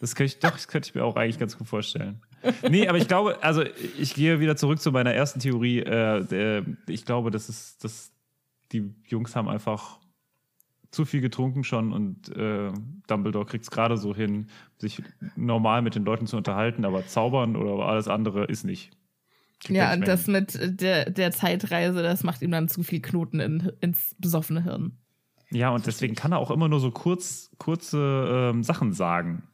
Das 0.00 0.16
könnte 0.16 0.34
ich, 0.34 0.40
doch, 0.40 0.50
das 0.50 0.66
könnte 0.66 0.88
ich 0.88 0.94
mir 0.94 1.04
auch 1.04 1.16
eigentlich 1.16 1.38
ganz 1.38 1.56
gut 1.56 1.68
vorstellen. 1.68 2.20
Nee, 2.68 2.88
aber 2.88 2.98
ich 2.98 3.08
glaube, 3.08 3.42
also 3.42 3.62
ich 3.98 4.14
gehe 4.14 4.40
wieder 4.40 4.56
zurück 4.56 4.80
zu 4.80 4.92
meiner 4.92 5.12
ersten 5.12 5.40
Theorie. 5.40 5.80
Äh, 5.80 6.58
äh, 6.58 6.64
ich 6.88 7.04
glaube, 7.04 7.30
das 7.30 7.48
ist, 7.48 7.84
dass 7.84 8.12
die 8.72 8.94
Jungs 9.06 9.36
haben 9.36 9.48
einfach 9.48 9.98
zu 10.90 11.04
viel 11.04 11.20
getrunken 11.20 11.64
schon 11.64 11.92
und 11.92 12.34
äh, 12.36 12.70
Dumbledore 13.08 13.46
kriegt 13.46 13.64
es 13.64 13.70
gerade 13.70 13.96
so 13.96 14.14
hin, 14.14 14.46
sich 14.78 15.02
normal 15.36 15.82
mit 15.82 15.94
den 15.94 16.04
Leuten 16.04 16.26
zu 16.26 16.36
unterhalten, 16.36 16.84
aber 16.84 17.06
zaubern 17.06 17.56
oder 17.56 17.84
alles 17.84 18.08
andere 18.08 18.44
ist 18.44 18.64
nicht. 18.64 18.92
Kriegt 19.60 19.76
ja, 19.76 19.92
und 19.92 20.06
das 20.06 20.26
mit 20.26 20.58
der, 20.80 21.10
der 21.10 21.32
Zeitreise, 21.32 22.02
das 22.02 22.22
macht 22.22 22.42
ihm 22.42 22.50
dann 22.50 22.68
zu 22.68 22.82
viel 22.82 23.00
Knoten 23.00 23.40
in, 23.40 23.72
ins 23.80 24.14
besoffene 24.18 24.62
Hirn. 24.62 24.98
Ja, 25.50 25.70
und 25.70 25.86
deswegen 25.86 26.14
kann 26.14 26.32
er 26.32 26.38
auch 26.38 26.50
immer 26.50 26.68
nur 26.68 26.80
so 26.80 26.90
kurz, 26.90 27.50
kurze 27.58 28.50
ähm, 28.52 28.62
Sachen 28.62 28.92
sagen. 28.92 29.44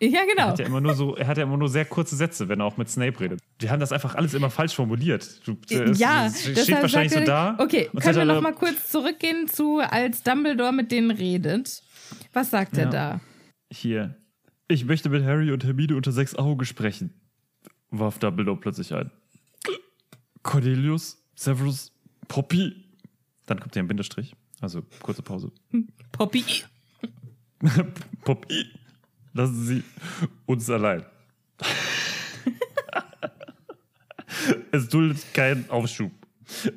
Ja, 0.00 0.20
genau. 0.24 0.46
Er 0.46 0.48
hat 0.48 0.58
ja, 0.58 0.66
immer 0.66 0.80
nur 0.80 0.94
so, 0.94 1.16
er 1.16 1.26
hat 1.26 1.36
ja 1.38 1.44
immer 1.44 1.56
nur 1.56 1.68
sehr 1.68 1.84
kurze 1.84 2.16
Sätze, 2.16 2.48
wenn 2.48 2.60
er 2.60 2.66
auch 2.66 2.76
mit 2.76 2.88
Snape 2.88 3.18
redet. 3.20 3.40
Die 3.60 3.70
haben 3.70 3.80
das 3.80 3.92
einfach 3.92 4.14
alles 4.14 4.34
immer 4.34 4.50
falsch 4.50 4.74
formuliert. 4.74 5.46
Du, 5.46 5.56
es, 5.70 5.98
ja, 5.98 6.26
es 6.26 6.42
steht 6.42 6.82
wahrscheinlich 6.82 7.12
so 7.12 7.24
da. 7.24 7.56
Okay, 7.58 7.88
können 7.98 8.16
wir 8.16 8.24
noch 8.24 8.40
mal 8.40 8.54
kurz 8.54 8.90
zurückgehen 8.90 9.48
zu, 9.48 9.78
als 9.78 10.22
Dumbledore 10.22 10.72
mit 10.72 10.90
denen 10.90 11.10
redet. 11.10 11.82
Was 12.32 12.50
sagt 12.50 12.76
ja. 12.76 12.84
er 12.84 12.90
da? 12.90 13.20
Hier. 13.70 14.16
Ich 14.66 14.84
möchte 14.84 15.10
mit 15.10 15.24
Harry 15.24 15.52
und 15.52 15.64
Hermine 15.64 15.96
unter 15.96 16.10
sechs 16.10 16.34
Augen 16.34 16.64
sprechen, 16.64 17.14
warf 17.90 18.18
Dumbledore 18.18 18.58
plötzlich 18.58 18.94
ein. 18.94 19.10
Cornelius, 20.42 21.22
Severus, 21.34 21.92
Poppy. 22.28 22.74
Dann 23.46 23.60
kommt 23.60 23.74
hier 23.74 23.82
ein 23.82 23.88
Bindestrich. 23.88 24.34
Also 24.60 24.82
kurze 25.02 25.22
Pause. 25.22 25.52
Poppy. 26.12 26.44
Poppy. 28.24 28.66
Lassen 29.34 29.66
Sie 29.66 29.82
uns 30.46 30.70
allein. 30.70 31.04
es 34.72 34.88
duldet 34.88 35.22
keinen 35.34 35.68
Aufschub. 35.68 36.12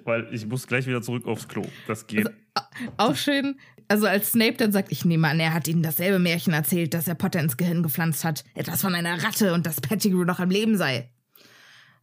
Weil 0.04 0.34
ich 0.34 0.46
muss 0.46 0.66
gleich 0.66 0.88
wieder 0.88 1.02
zurück 1.02 1.26
aufs 1.28 1.48
Klo. 1.48 1.64
Das 1.88 2.08
geht. 2.08 2.26
Also, 2.26 2.38
auch 2.98 3.16
schön, 3.16 3.60
also 3.88 4.08
als 4.08 4.32
Snape 4.32 4.58
dann 4.58 4.72
sagt, 4.72 4.92
ich 4.92 5.06
nehme 5.06 5.28
an, 5.28 5.40
er 5.40 5.54
hat 5.54 5.68
ihnen 5.68 5.84
dasselbe 5.84 6.20
Märchen 6.20 6.54
erzählt, 6.54 6.94
das 6.94 7.08
er 7.08 7.16
Potter 7.16 7.40
ins 7.40 7.58
Gehirn 7.58 7.84
gepflanzt 7.84 8.24
hat. 8.24 8.44
Etwas 8.56 8.82
von 8.82 8.96
einer 8.96 9.24
Ratte 9.24 9.54
und 9.54 9.66
dass 9.66 9.80
Pettigrew 9.80 10.24
noch 10.24 10.40
am 10.40 10.50
Leben 10.50 10.78
sei. 10.78 11.12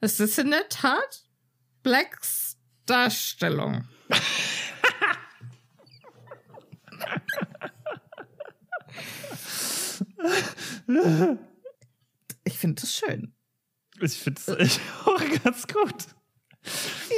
Es 0.00 0.20
ist 0.20 0.38
in 0.38 0.50
der 0.50 0.68
Tat 0.68 1.24
Blacks 1.82 2.56
Darstellung. 2.86 3.84
ich 12.44 12.58
finde 12.58 12.82
es 12.82 12.94
schön. 12.94 13.32
Ich 14.00 14.14
finde 14.14 14.40
es 14.58 14.80
auch 15.04 15.22
ganz 15.42 15.66
gut. 15.66 15.94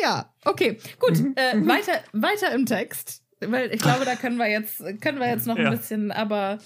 Ja, 0.02 0.32
okay, 0.44 0.78
gut. 0.98 1.18
Mhm. 1.18 1.34
Äh, 1.36 1.66
weiter, 1.66 2.02
weiter 2.12 2.52
im 2.54 2.66
Text. 2.66 3.22
Weil 3.40 3.72
ich 3.72 3.80
glaube, 3.80 4.04
da 4.04 4.16
können 4.16 4.38
wir 4.38 4.48
jetzt, 4.48 4.78
können 5.00 5.20
wir 5.20 5.28
jetzt 5.28 5.46
noch 5.46 5.58
ja. 5.58 5.66
ein 5.66 5.78
bisschen, 5.78 6.10
aber 6.10 6.58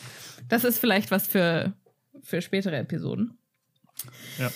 das 0.49 0.65
ist 0.65 0.79
vielleicht 0.79 1.11
was 1.11 1.27
für, 1.27 1.75
für 2.23 2.41
spätere 2.43 2.77
Episoden. 2.77 3.39
Ja. 4.39 4.51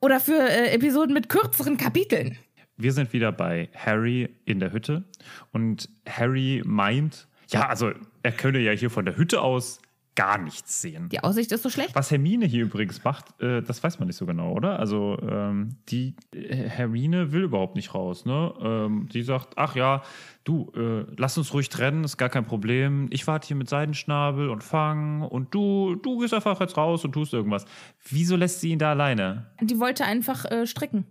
Oder 0.00 0.20
für 0.20 0.38
äh, 0.38 0.70
Episoden 0.70 1.12
mit 1.12 1.28
kürzeren 1.28 1.76
Kapiteln. 1.76 2.38
Wir 2.76 2.92
sind 2.92 3.12
wieder 3.12 3.32
bei 3.32 3.68
Harry 3.74 4.28
in 4.44 4.60
der 4.60 4.72
Hütte 4.72 5.04
und 5.52 5.88
Harry 6.08 6.62
meint, 6.64 7.26
ja, 7.48 7.68
also 7.68 7.92
er 8.22 8.32
könne 8.32 8.58
ja 8.58 8.72
hier 8.72 8.90
von 8.90 9.04
der 9.04 9.16
Hütte 9.16 9.40
aus 9.40 9.80
gar 10.16 10.38
nichts 10.38 10.80
sehen. 10.80 11.08
Die 11.10 11.22
Aussicht 11.22 11.52
ist 11.52 11.62
so 11.62 11.70
schlecht. 11.70 11.94
Was 11.94 12.10
Hermine 12.10 12.46
hier 12.46 12.64
übrigens 12.64 13.04
macht, 13.04 13.40
äh, 13.40 13.62
das 13.62 13.82
weiß 13.84 14.00
man 14.00 14.08
nicht 14.08 14.16
so 14.16 14.26
genau, 14.26 14.52
oder? 14.52 14.80
Also 14.80 15.16
ähm, 15.22 15.76
die 15.88 16.16
äh, 16.34 16.68
Hermine 16.68 17.30
will 17.30 17.44
überhaupt 17.44 17.76
nicht 17.76 17.94
raus. 17.94 18.24
Ne? 18.24 18.52
Ähm, 18.60 19.08
die 19.12 19.22
sagt, 19.22 19.56
ach 19.56 19.76
ja, 19.76 20.02
du, 20.44 20.72
äh, 20.74 21.06
lass 21.16 21.38
uns 21.38 21.52
ruhig 21.54 21.68
trennen, 21.68 22.02
ist 22.02 22.16
gar 22.16 22.30
kein 22.30 22.46
Problem. 22.46 23.06
Ich 23.10 23.26
warte 23.26 23.46
hier 23.46 23.56
mit 23.56 23.68
Seidenschnabel 23.68 24.48
und 24.48 24.64
Fang 24.64 25.22
und 25.22 25.54
du, 25.54 25.94
du 25.96 26.18
gehst 26.18 26.34
einfach 26.34 26.58
jetzt 26.60 26.76
raus 26.76 27.04
und 27.04 27.12
tust 27.12 27.32
irgendwas. 27.32 27.66
Wieso 28.08 28.34
lässt 28.34 28.60
sie 28.60 28.70
ihn 28.70 28.78
da 28.78 28.90
alleine? 28.90 29.50
Die 29.60 29.78
wollte 29.78 30.04
einfach 30.04 30.44
äh, 30.46 30.66
stricken. 30.66 31.06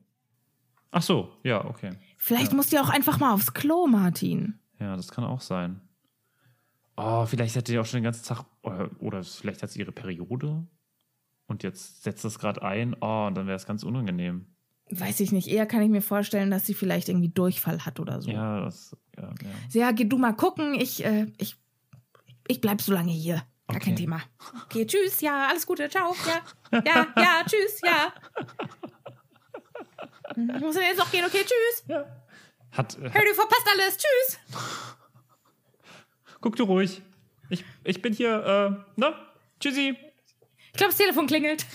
Ach 0.92 1.02
so, 1.02 1.30
ja, 1.44 1.64
okay. 1.64 1.92
Vielleicht 2.18 2.52
ja. 2.52 2.56
muss 2.56 2.68
die 2.68 2.80
auch 2.80 2.90
einfach 2.90 3.20
mal 3.20 3.34
aufs 3.34 3.54
Klo, 3.54 3.86
Martin. 3.86 4.60
Ja, 4.80 4.96
das 4.96 5.12
kann 5.12 5.24
auch 5.24 5.42
sein. 5.42 5.82
Oh, 6.98 7.26
vielleicht 7.26 7.56
hat 7.56 7.68
die 7.68 7.78
auch 7.78 7.86
schon 7.86 8.00
den 8.00 8.06
ganzen 8.06 8.26
Tag, 8.26 8.46
oder, 8.62 8.90
oder 9.00 9.24
vielleicht 9.24 9.64
hat 9.64 9.70
sie 9.70 9.80
ihre 9.80 9.92
Periode 9.92 10.66
und 11.48 11.64
jetzt 11.64 12.04
setzt 12.04 12.24
das 12.24 12.40
gerade 12.40 12.62
ein. 12.62 12.96
Oh, 13.02 13.26
und 13.28 13.36
dann 13.36 13.48
wäre 13.48 13.58
es 13.58 13.66
ganz 13.66 13.84
unangenehm. 13.84 14.56
Weiß 14.90 15.20
ich 15.20 15.32
nicht. 15.32 15.48
Eher 15.48 15.66
kann 15.66 15.82
ich 15.82 15.90
mir 15.90 16.02
vorstellen, 16.02 16.52
dass 16.52 16.66
sie 16.66 16.74
vielleicht 16.74 17.10
irgendwie 17.10 17.30
Durchfall 17.30 17.86
hat 17.86 18.00
oder 18.00 18.22
so. 18.22 18.30
Ja, 18.30 18.62
das, 18.62 18.96
ja, 19.18 19.34
ja. 19.42 19.80
Ja, 19.80 19.92
geh 19.92 20.06
du 20.06 20.18
mal 20.18 20.34
gucken. 20.34 20.76
Ich, 20.76 21.04
äh, 21.04 21.28
ich, 21.38 21.56
ich 22.48 22.62
bleib 22.62 22.82
so 22.82 22.94
lange 22.94 23.12
hier. 23.12 23.44
Gar 23.68 23.78
okay. 23.78 23.86
kein 23.86 23.96
Thema. 23.96 24.22
Okay, 24.66 24.86
tschüss, 24.86 25.22
ja, 25.22 25.48
alles 25.50 25.66
Gute, 25.66 25.90
ciao, 25.90 26.14
ja, 26.72 26.82
ja, 26.86 27.08
ja, 27.18 27.44
tschüss, 27.46 27.82
ja. 27.84 28.14
Ich 30.36 30.38
muss 30.62 30.76
jetzt 30.76 31.02
auch 31.02 31.10
gehen, 31.12 31.24
okay, 31.26 31.44
tschüss. 31.44 31.86
Ja. 31.88 32.06
Hat, 32.72 32.98
äh, 32.98 33.10
Hör, 33.12 33.22
du 33.22 33.34
verpasst 33.34 33.68
alles, 33.72 33.98
tschüss. 33.98 34.40
Guck 36.46 36.56
du 36.58 36.64
ruhig. 36.66 37.02
Ich, 37.50 37.66
ich 37.84 38.04
bin 38.04 38.14
hier, 38.14 38.46
äh, 38.46 39.00
ne? 39.00 39.16
Tschüssi. 39.60 39.98
Ich 40.68 40.74
glaube, 40.74 40.92
das 40.92 40.98
Telefon 40.98 41.26
klingelt. 41.26 41.66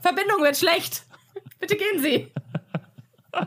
Verbindung 0.00 0.42
wird 0.42 0.56
schlecht. 0.56 1.04
Bitte 1.60 1.76
gehen 1.76 2.02
Sie. 2.02 2.32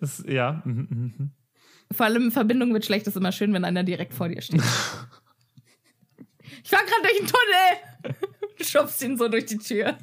das, 0.00 0.24
ja. 0.26 0.62
Mhm, 0.64 0.88
mhm. 0.90 1.32
Vor 1.92 2.06
allem 2.06 2.32
Verbindung 2.32 2.72
wird 2.72 2.86
schlecht, 2.86 3.06
ist 3.06 3.18
immer 3.18 3.32
schön, 3.32 3.52
wenn 3.52 3.66
einer 3.66 3.84
direkt 3.84 4.14
vor 4.14 4.30
dir 4.30 4.40
steht. 4.40 4.62
ich 6.64 6.70
fahr 6.70 6.80
gerade 6.82 7.02
durch 7.02 7.18
den 7.18 7.26
Tunnel. 7.26 7.76
Du 8.56 8.64
schubst 8.64 9.02
ihn 9.02 9.18
so 9.18 9.28
durch 9.28 9.44
die 9.44 9.58
Tür. 9.58 9.98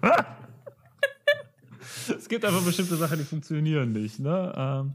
es 2.16 2.28
gibt 2.28 2.44
einfach 2.44 2.62
bestimmte 2.62 2.94
Sachen, 2.94 3.18
die 3.18 3.24
funktionieren 3.24 3.90
nicht, 3.90 4.20
ne? 4.20 4.54
Ähm 4.56 4.94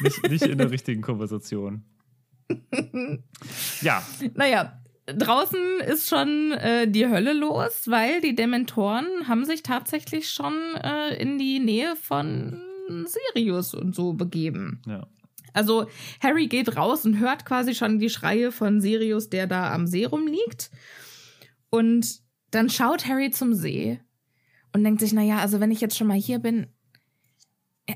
nicht, 0.00 0.28
nicht 0.28 0.46
in 0.46 0.58
der 0.58 0.70
richtigen 0.70 1.02
Konversation. 1.02 1.84
ja. 3.80 4.02
Naja, 4.34 4.80
draußen 5.06 5.80
ist 5.86 6.08
schon 6.08 6.52
äh, 6.52 6.88
die 6.88 7.08
Hölle 7.08 7.32
los, 7.32 7.84
weil 7.86 8.20
die 8.20 8.34
Dementoren 8.34 9.28
haben 9.28 9.44
sich 9.44 9.62
tatsächlich 9.62 10.30
schon 10.30 10.54
äh, 10.82 11.14
in 11.20 11.38
die 11.38 11.60
Nähe 11.60 11.96
von 11.96 12.60
Sirius 13.06 13.74
und 13.74 13.94
so 13.94 14.12
begeben. 14.12 14.82
Ja. 14.86 15.06
Also 15.52 15.88
Harry 16.20 16.46
geht 16.46 16.76
raus 16.76 17.04
und 17.04 17.18
hört 17.18 17.44
quasi 17.44 17.74
schon 17.74 17.98
die 17.98 18.10
Schreie 18.10 18.52
von 18.52 18.80
Sirius, 18.80 19.30
der 19.30 19.46
da 19.46 19.72
am 19.72 19.86
See 19.86 20.04
rumliegt. 20.04 20.70
Und 21.70 22.20
dann 22.50 22.68
schaut 22.68 23.06
Harry 23.06 23.30
zum 23.30 23.54
See 23.54 24.00
und 24.72 24.84
denkt 24.84 25.00
sich, 25.00 25.12
naja, 25.12 25.38
also 25.38 25.60
wenn 25.60 25.70
ich 25.70 25.80
jetzt 25.80 25.96
schon 25.96 26.06
mal 26.06 26.16
hier 26.16 26.38
bin, 26.38 26.68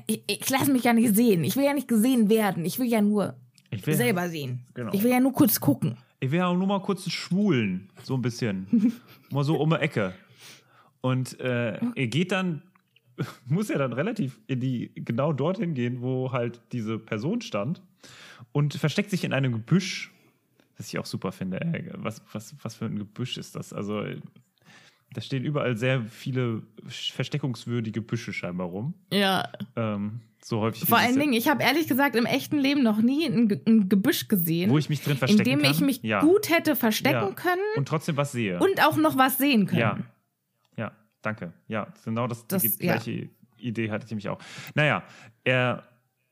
ich, 0.07 0.23
ich 0.27 0.49
lasse 0.49 0.71
mich 0.71 0.83
ja 0.83 0.93
nicht 0.93 1.15
sehen. 1.15 1.43
Ich 1.43 1.55
will 1.55 1.63
ja 1.63 1.73
nicht 1.73 1.87
gesehen 1.87 2.29
werden. 2.29 2.65
Ich 2.65 2.79
will 2.79 2.87
ja 2.87 3.01
nur 3.01 3.35
will, 3.71 3.95
selber 3.95 4.29
sehen. 4.29 4.65
Genau. 4.73 4.93
Ich 4.93 5.03
will 5.03 5.11
ja 5.11 5.19
nur 5.19 5.33
kurz 5.33 5.59
gucken. 5.59 5.97
Ich 6.19 6.31
will 6.31 6.39
ja 6.39 6.53
nur 6.53 6.67
mal 6.67 6.81
kurz 6.81 7.09
schwulen. 7.09 7.89
So 8.03 8.15
ein 8.15 8.21
bisschen. 8.21 8.93
mal 9.31 9.43
so 9.43 9.57
um 9.57 9.69
die 9.71 9.75
Ecke. 9.77 10.13
Und 11.01 11.39
äh, 11.39 11.77
er 11.77 12.07
geht 12.07 12.31
dann, 12.31 12.63
muss 13.45 13.69
ja 13.69 13.77
dann 13.77 13.93
relativ 13.93 14.39
in 14.47 14.59
die, 14.59 14.91
genau 14.95 15.33
dorthin 15.33 15.73
gehen, 15.73 16.01
wo 16.01 16.31
halt 16.31 16.61
diese 16.71 16.97
Person 16.97 17.41
stand. 17.41 17.81
Und 18.51 18.73
versteckt 18.73 19.09
sich 19.09 19.23
in 19.23 19.33
einem 19.33 19.51
Gebüsch. 19.51 20.11
Was 20.77 20.87
ich 20.87 20.99
auch 20.99 21.05
super 21.05 21.31
finde. 21.31 21.61
Ey. 21.61 21.89
Was, 21.95 22.21
was, 22.33 22.55
was 22.61 22.75
für 22.75 22.85
ein 22.85 22.97
Gebüsch 22.97 23.37
ist 23.37 23.55
das? 23.55 23.71
Also 23.71 24.03
da 25.15 25.21
stehen 25.21 25.45
überall 25.45 25.77
sehr 25.77 26.01
viele 26.01 26.61
versteckungswürdige 26.87 28.01
Büsche 28.01 28.33
scheinbar 28.33 28.67
rum. 28.67 28.93
Ja. 29.13 29.49
Ähm, 29.77 30.19
so 30.43 30.59
häufig. 30.59 30.87
Vor 30.87 30.97
allen 30.97 31.17
Dingen, 31.17 31.31
ich 31.31 31.47
habe 31.47 31.63
ehrlich 31.63 31.87
gesagt 31.87 32.17
im 32.17 32.25
echten 32.25 32.57
Leben 32.57 32.83
noch 32.83 32.97
nie 32.97 33.25
ein, 33.25 33.47
Ge 33.47 33.61
ein, 33.65 33.87
Gebüsch 33.87 34.27
gesehen. 34.27 34.69
Wo 34.69 34.77
ich 34.77 34.89
mich 34.89 35.01
drin 35.01 35.15
verstecken 35.15 35.49
In 35.49 35.59
dem 35.59 35.63
kann. 35.63 35.71
ich 35.71 35.79
mich 35.79 36.03
ja. 36.03 36.19
gut 36.19 36.49
hätte 36.49 36.75
verstecken 36.75 37.29
ja. 37.29 37.31
können. 37.31 37.61
Und 37.77 37.87
trotzdem 37.87 38.17
was 38.17 38.33
sehe. 38.33 38.59
Und 38.59 38.83
auch 38.85 38.97
noch 38.97 39.17
was 39.17 39.37
sehen 39.37 39.67
können. 39.67 39.79
Ja. 39.79 39.97
Ja, 40.77 40.91
danke. 41.21 41.53
Ja, 41.69 41.87
genau 42.03 42.27
das, 42.27 42.45
das 42.47 42.61
die 42.61 42.77
gleiche 42.77 43.11
ja. 43.11 43.27
Idee 43.57 43.89
hatte 43.89 44.03
ich 44.03 44.11
nämlich 44.11 44.27
auch. 44.27 44.39
Naja, 44.75 45.03
er 45.45 45.83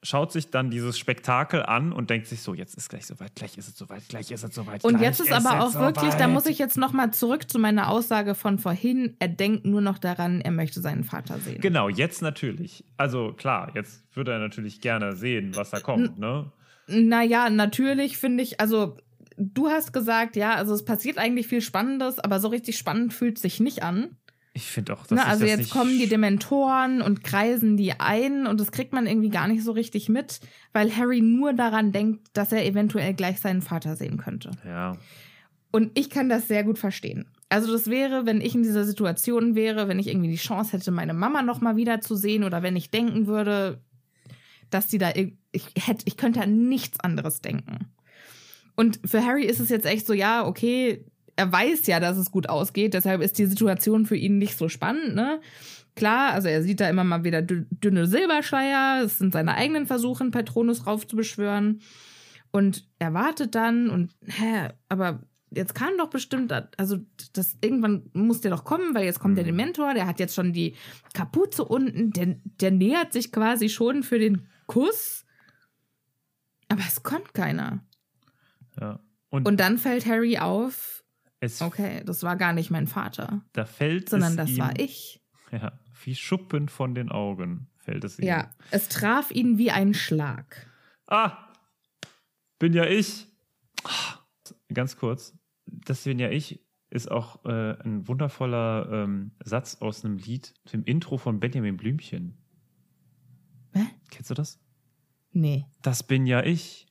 schaut 0.04 0.32
sich 0.32 0.50
dann 0.50 0.70
dieses 0.70 1.00
Spektakel 1.00 1.64
an 1.64 1.92
und 1.92 2.10
denkt 2.10 2.28
sich 2.28 2.42
so, 2.42 2.54
jetzt 2.54 2.76
ist 2.76 2.90
gleich 2.90 3.06
soweit, 3.06 3.36
gleich 3.36 3.58
ist 3.58 3.68
es 3.68 3.78
soweit, 3.78 4.08
gleich 4.10 4.30
ist 4.32 4.44
es 4.44 4.54
soweit. 4.54 4.84
Und 4.84 5.00
jetzt 5.00 5.20
ist 5.20 5.32
aber 5.32 5.64
auch 5.64 5.74
wirklich, 5.74 6.12
soweit. 6.12 6.20
da 6.20 6.28
muss 6.28 6.46
ich 6.46 6.60
jetzt 6.60 6.78
nochmal 6.78 7.12
zurück 7.12 7.50
zu 7.50 7.58
meiner 7.58 7.90
Aussage 7.90 8.36
von 8.36 8.60
vorhin, 8.60 9.16
er 9.20 9.30
denkt 9.30 9.66
nur 9.66 9.82
noch 9.82 9.98
daran, 9.98 10.42
er 10.42 10.52
möchte 10.52 10.82
seinen 10.82 11.04
Vater 11.04 11.40
sehen. 11.40 11.62
Genau, 11.62 11.90
jetzt 11.90 12.22
natürlich. 12.22 12.86
Also 12.98 13.34
klar, 13.34 13.72
jetzt 13.74 14.04
würde 14.14 14.34
er 14.34 14.40
natürlich 14.40 14.82
gerne 14.82 15.16
sehen, 15.16 15.56
was 15.56 15.72
da 15.72 15.80
kommt, 15.80 16.18
N 16.18 16.20
ne? 16.20 16.52
Naja, 16.88 17.50
natürlich 17.50 18.18
finde 18.18 18.44
ich, 18.44 18.60
also 18.60 18.98
du 19.38 19.70
hast 19.70 19.94
gesagt, 19.94 20.36
ja, 20.36 20.56
also 20.56 20.74
es 20.74 20.86
passiert 20.86 21.18
eigentlich 21.18 21.48
viel 21.48 21.62
Spannendes, 21.62 22.20
aber 22.20 22.40
so 22.40 22.50
richtig 22.50 22.78
spannend 22.78 23.14
fühlt 23.14 23.40
sich 23.40 23.60
nicht 23.60 23.84
an. 23.84 24.18
Ich 24.56 24.66
finde 24.68 24.94
auch, 24.94 25.08
dass 25.08 25.18
Na, 25.18 25.26
Also 25.26 25.46
jetzt 25.46 25.72
kommen 25.72 25.98
die 25.98 26.08
Dementoren 26.08 27.02
und 27.02 27.24
kreisen 27.24 27.76
die 27.76 28.00
ein 28.00 28.46
und 28.46 28.60
das 28.60 28.72
kriegt 28.72 28.94
man 28.94 29.08
irgendwie 29.08 29.30
gar 29.30 29.48
nicht 29.48 29.64
so 29.64 29.72
richtig 29.72 30.10
mit, 30.10 30.42
weil 30.74 30.96
Harry 30.96 31.22
nur 31.22 31.54
daran 31.54 31.92
denkt, 31.92 32.28
dass 32.34 32.52
er 32.52 32.64
eventuell 32.64 33.16
gleich 33.16 33.40
seinen 33.40 33.64
Vater 33.64 33.96
sehen 33.96 34.18
könnte. 34.18 34.52
Ja. 34.64 34.96
Und 35.72 35.98
ich 35.98 36.12
kann 36.12 36.30
das 36.30 36.48
sehr 36.48 36.64
gut 36.64 36.78
verstehen. 36.78 37.26
Also 37.50 37.72
das 37.72 37.88
wäre, 37.88 38.28
wenn 38.28 38.42
ich 38.42 38.54
in 38.54 38.62
dieser 38.62 38.86
Situation 38.86 39.56
wäre, 39.56 39.88
wenn 39.88 39.98
ich 39.98 40.08
irgendwie 40.08 40.30
die 40.30 40.38
Chance 40.38 40.74
hätte, 40.74 40.92
meine 40.92 41.16
Mama 41.16 41.42
noch 41.42 41.62
mal 41.62 41.76
wieder 41.76 42.00
zu 42.00 42.16
sehen 42.16 42.44
oder 42.44 42.62
wenn 42.62 42.76
ich 42.76 42.92
denken 42.92 43.26
würde, 43.26 43.82
dass 44.70 44.88
die 44.88 45.00
da 45.00 45.12
ich 45.16 45.68
hätte 45.78 46.04
ich 46.06 46.18
könnte 46.18 46.42
an 46.42 46.68
nichts 46.68 47.00
anderes 47.00 47.42
denken. 47.42 47.92
Und 48.76 49.00
für 49.06 49.24
Harry 49.24 49.46
ist 49.46 49.60
es 49.60 49.70
jetzt 49.70 49.86
echt 49.86 50.06
so, 50.06 50.14
ja, 50.14 50.46
okay, 50.46 51.06
er 51.36 51.52
weiß 51.52 51.88
ja, 51.88 52.00
dass 52.00 52.18
es 52.18 52.32
gut 52.32 52.50
ausgeht, 52.50 52.94
deshalb 52.94 53.22
ist 53.22 53.38
die 53.38 53.46
Situation 53.46 54.06
für 54.06 54.16
ihn 54.16 54.38
nicht 54.38 54.58
so 54.58 54.70
spannend, 54.70 55.16
ne? 55.16 55.42
Klar, 55.96 56.34
also 56.34 56.48
er 56.48 56.64
sieht 56.64 56.80
da 56.80 56.90
immer 56.90 57.04
mal 57.04 57.24
wieder 57.24 57.42
dünne 57.44 58.08
Silberschleier, 58.08 59.04
es 59.04 59.20
sind 59.20 59.34
seine 59.34 59.56
eigenen 59.56 59.86
Versuche, 59.86 60.28
Patronus 60.32 60.88
raufzubeschwören. 60.88 61.82
Und 62.52 62.88
er 63.00 63.14
wartet 63.14 63.54
dann 63.56 63.90
und, 63.90 64.12
hä, 64.26 64.70
aber 64.90 65.24
jetzt 65.52 65.76
kann 65.76 65.98
doch 65.98 66.10
bestimmt, 66.10 66.52
also 66.78 66.98
das 67.34 67.58
irgendwann 67.62 68.10
muss 68.14 68.42
der 68.42 68.52
doch 68.52 68.64
kommen, 68.64 68.96
weil 68.96 69.06
jetzt 69.06 69.20
kommt 69.20 69.38
der 69.38 69.44
mhm. 69.44 69.50
Dementor, 69.50 69.94
der 69.94 70.08
hat 70.08 70.20
jetzt 70.20 70.36
schon 70.36 70.54
die 70.54 70.76
Kapuze 71.14 71.64
unten, 71.64 72.12
der, 72.12 72.38
der 72.44 72.72
nähert 72.72 73.14
sich 73.14 73.32
quasi 73.32 73.70
schon 73.70 74.04
für 74.04 74.20
den 74.20 74.48
Kuss. 74.66 75.26
Aber 76.70 76.82
es 76.88 77.04
kommt 77.04 77.34
keiner. 77.34 77.84
Ja. 78.80 79.00
Und, 79.30 79.48
und 79.48 79.60
dann 79.60 79.78
fällt 79.78 80.06
Harry 80.06 80.38
auf, 80.38 81.03
es 81.44 81.62
okay, 81.62 82.04
das 82.06 82.24
war 82.24 82.38
gar 82.38 82.54
nicht 82.54 82.72
mein 82.72 82.88
Vater. 82.88 83.44
Da 83.52 83.66
fällt 83.66 84.10
sondern 84.10 84.38
das 84.38 84.50
ihm, 84.50 84.60
war 84.60 84.80
ich. 84.80 85.22
Ja, 85.52 85.80
wie 86.04 86.16
Schuppen 86.16 86.70
von 86.70 86.96
den 86.96 87.10
Augen 87.10 87.68
fällt 87.78 88.04
es 88.06 88.18
ihm. 88.18 88.26
Ja, 88.26 88.50
es 88.72 88.88
traf 88.88 89.30
ihn 89.30 89.58
wie 89.58 89.72
ein 89.72 89.94
Schlag. 89.94 90.68
Ah, 91.06 91.38
bin 92.60 92.74
ja 92.74 92.86
ich. 92.86 93.28
Ganz 94.74 94.96
kurz, 94.96 95.38
das 95.66 96.04
bin 96.06 96.18
ja 96.18 96.30
ich. 96.30 96.64
ist 96.90 97.12
auch 97.12 97.44
äh, 97.46 97.74
ein 97.84 98.08
wundervoller 98.08 98.88
ähm, 98.92 99.32
Satz 99.44 99.82
aus 99.82 100.06
einem 100.06 100.18
Lied, 100.18 100.54
dem 100.72 100.84
Intro 100.86 101.18
von 101.18 101.40
Benjamin 101.40 101.76
Blümchen. 101.76 102.38
Hä? 103.74 103.86
Kennst 104.12 104.30
du 104.30 104.36
das? 104.36 104.60
Nee. 105.32 105.66
Das 105.82 106.04
bin 106.04 106.26
ja 106.26 106.44
ich, 106.44 106.86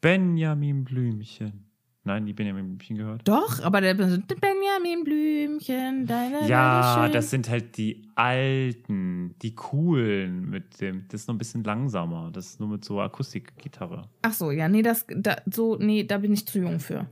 Benjamin 0.00 0.84
Blümchen. 0.84 1.65
Nein, 2.06 2.24
die 2.24 2.32
Benjamin 2.32 2.66
Blümchen 2.68 2.96
gehört. 2.96 3.22
Doch, 3.26 3.60
aber 3.64 3.80
der 3.80 3.94
Benjamin 3.94 5.02
Blümchen, 5.04 6.06
deine 6.06 6.48
Ja, 6.48 7.08
das 7.08 7.30
sind 7.30 7.48
halt 7.50 7.76
die 7.76 8.02
alten, 8.14 9.34
die 9.42 9.54
coolen 9.56 10.48
mit 10.48 10.80
dem. 10.80 11.04
Das 11.08 11.22
ist 11.22 11.26
noch 11.28 11.34
ein 11.34 11.38
bisschen 11.38 11.64
langsamer. 11.64 12.30
Das 12.32 12.46
ist 12.46 12.60
nur 12.60 12.68
mit 12.68 12.84
so 12.84 13.00
Akustikgitarre. 13.00 14.08
Ach 14.22 14.32
so, 14.32 14.52
ja, 14.52 14.68
nee, 14.68 14.82
das 14.82 15.04
da, 15.08 15.36
so 15.52 15.76
nee, 15.80 16.04
da 16.04 16.18
bin 16.18 16.32
ich 16.32 16.46
zu 16.46 16.60
jung 16.60 16.78
für. 16.78 17.06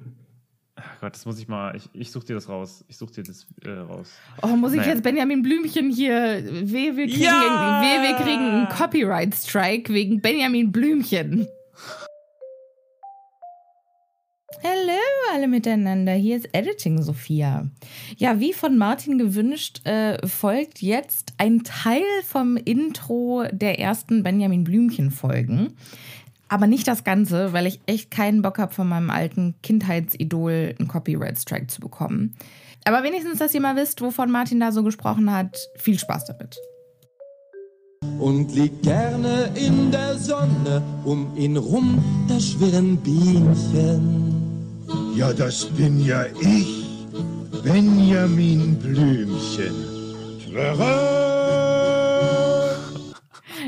Ach 0.76 1.00
Gott, 1.00 1.14
das 1.14 1.26
muss 1.26 1.38
ich 1.40 1.48
mal. 1.48 1.74
Ich, 1.76 1.88
ich 1.92 2.10
such 2.12 2.22
dir 2.24 2.34
das 2.34 2.48
raus. 2.48 2.84
Ich 2.88 2.96
such 2.96 3.10
dir 3.10 3.22
das 3.24 3.46
äh, 3.64 3.70
raus. 3.70 4.12
Oh, 4.42 4.48
muss 4.48 4.72
ich 4.72 4.78
Naja. 4.78 4.90
jetzt 4.92 5.02
Benjamin 5.02 5.42
Blümchen 5.42 5.90
hier. 5.90 6.42
Weh, 6.44 6.96
wir 6.96 7.06
kriegen, 7.06 7.20
Ja! 7.22 7.80
weh, 7.82 8.08
wir 8.08 8.16
kriegen 8.16 8.48
einen 8.48 8.68
Copyright-Strike 8.68 9.92
wegen 9.92 10.20
Benjamin 10.20 10.70
Blümchen. 10.72 11.48
Hallo 14.62 14.98
alle 15.32 15.48
miteinander, 15.48 16.12
hier 16.12 16.36
ist 16.36 16.48
Editing 16.52 17.02
Sophia. 17.02 17.68
Ja, 18.16 18.40
wie 18.40 18.52
von 18.52 18.78
Martin 18.78 19.18
gewünscht, 19.18 19.86
äh, 19.86 20.26
folgt 20.26 20.80
jetzt 20.80 21.34
ein 21.38 21.64
Teil 21.64 22.02
vom 22.26 22.56
Intro 22.56 23.44
der 23.50 23.78
ersten 23.78 24.22
Benjamin 24.22 24.64
Blümchen 24.64 25.10
Folgen. 25.10 25.74
Aber 26.48 26.66
nicht 26.66 26.86
das 26.86 27.04
Ganze, 27.04 27.52
weil 27.52 27.66
ich 27.66 27.80
echt 27.86 28.10
keinen 28.10 28.42
Bock 28.42 28.58
habe, 28.58 28.72
von 28.72 28.88
meinem 28.88 29.10
alten 29.10 29.54
Kindheitsidol 29.62 30.74
einen 30.78 30.88
Copyright-Strike 30.88 31.66
zu 31.66 31.80
bekommen. 31.80 32.36
Aber 32.84 33.02
wenigstens, 33.02 33.38
dass 33.38 33.54
ihr 33.54 33.60
mal 33.60 33.76
wisst, 33.76 34.00
wovon 34.02 34.30
Martin 34.30 34.60
da 34.60 34.72
so 34.72 34.82
gesprochen 34.82 35.32
hat. 35.32 35.58
Viel 35.76 35.98
Spaß 35.98 36.26
damit. 36.26 36.58
und 38.18 38.54
liegt 38.54 38.82
gerne 38.82 39.50
in 39.54 39.90
der 39.90 40.16
Sonne. 40.16 40.82
Um 41.04 41.36
ihn 41.36 41.56
rum, 41.56 42.02
da 42.28 42.38
schwirren 42.40 42.96
Bienchen. 42.98 44.33
Ja, 45.14 45.32
das 45.32 45.66
bin 45.66 46.04
ja 46.04 46.26
ich, 46.40 46.84
Benjamin 47.62 48.76
Blümchen. 48.80 49.72
Twirre! 50.44 50.90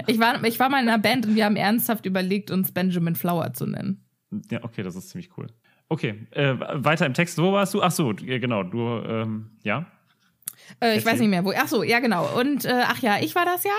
Ich 0.08 0.18
war, 0.18 0.42
ich 0.42 0.58
war 0.58 0.68
mal 0.68 0.82
in 0.82 0.88
einer 0.88 0.98
Band 0.98 1.24
und 1.24 1.36
wir 1.36 1.44
haben 1.44 1.54
ernsthaft 1.54 2.04
überlegt, 2.04 2.50
uns 2.50 2.72
Benjamin 2.72 3.14
Flower 3.14 3.52
zu 3.52 3.66
nennen. 3.66 4.04
Ja, 4.50 4.64
okay, 4.64 4.82
das 4.82 4.96
ist 4.96 5.10
ziemlich 5.10 5.30
cool. 5.38 5.46
Okay, 5.88 6.26
äh, 6.32 6.54
weiter 6.58 7.06
im 7.06 7.14
Text. 7.14 7.38
Wo 7.38 7.52
warst 7.52 7.74
du? 7.74 7.82
Ach 7.82 7.92
so, 7.92 8.12
genau. 8.12 8.64
Du, 8.64 8.80
ähm, 9.06 9.50
ja. 9.62 9.86
Äh, 10.80 10.90
ich 10.90 10.96
Erzähl. 10.96 11.12
weiß 11.12 11.20
nicht 11.20 11.30
mehr, 11.30 11.44
wo. 11.44 11.52
Ach 11.56 11.68
so, 11.68 11.84
ja, 11.84 12.00
genau. 12.00 12.26
Und 12.40 12.64
äh, 12.64 12.82
ach 12.86 13.00
ja, 13.02 13.18
ich 13.20 13.36
war 13.36 13.44
das 13.44 13.62
ja. 13.62 13.70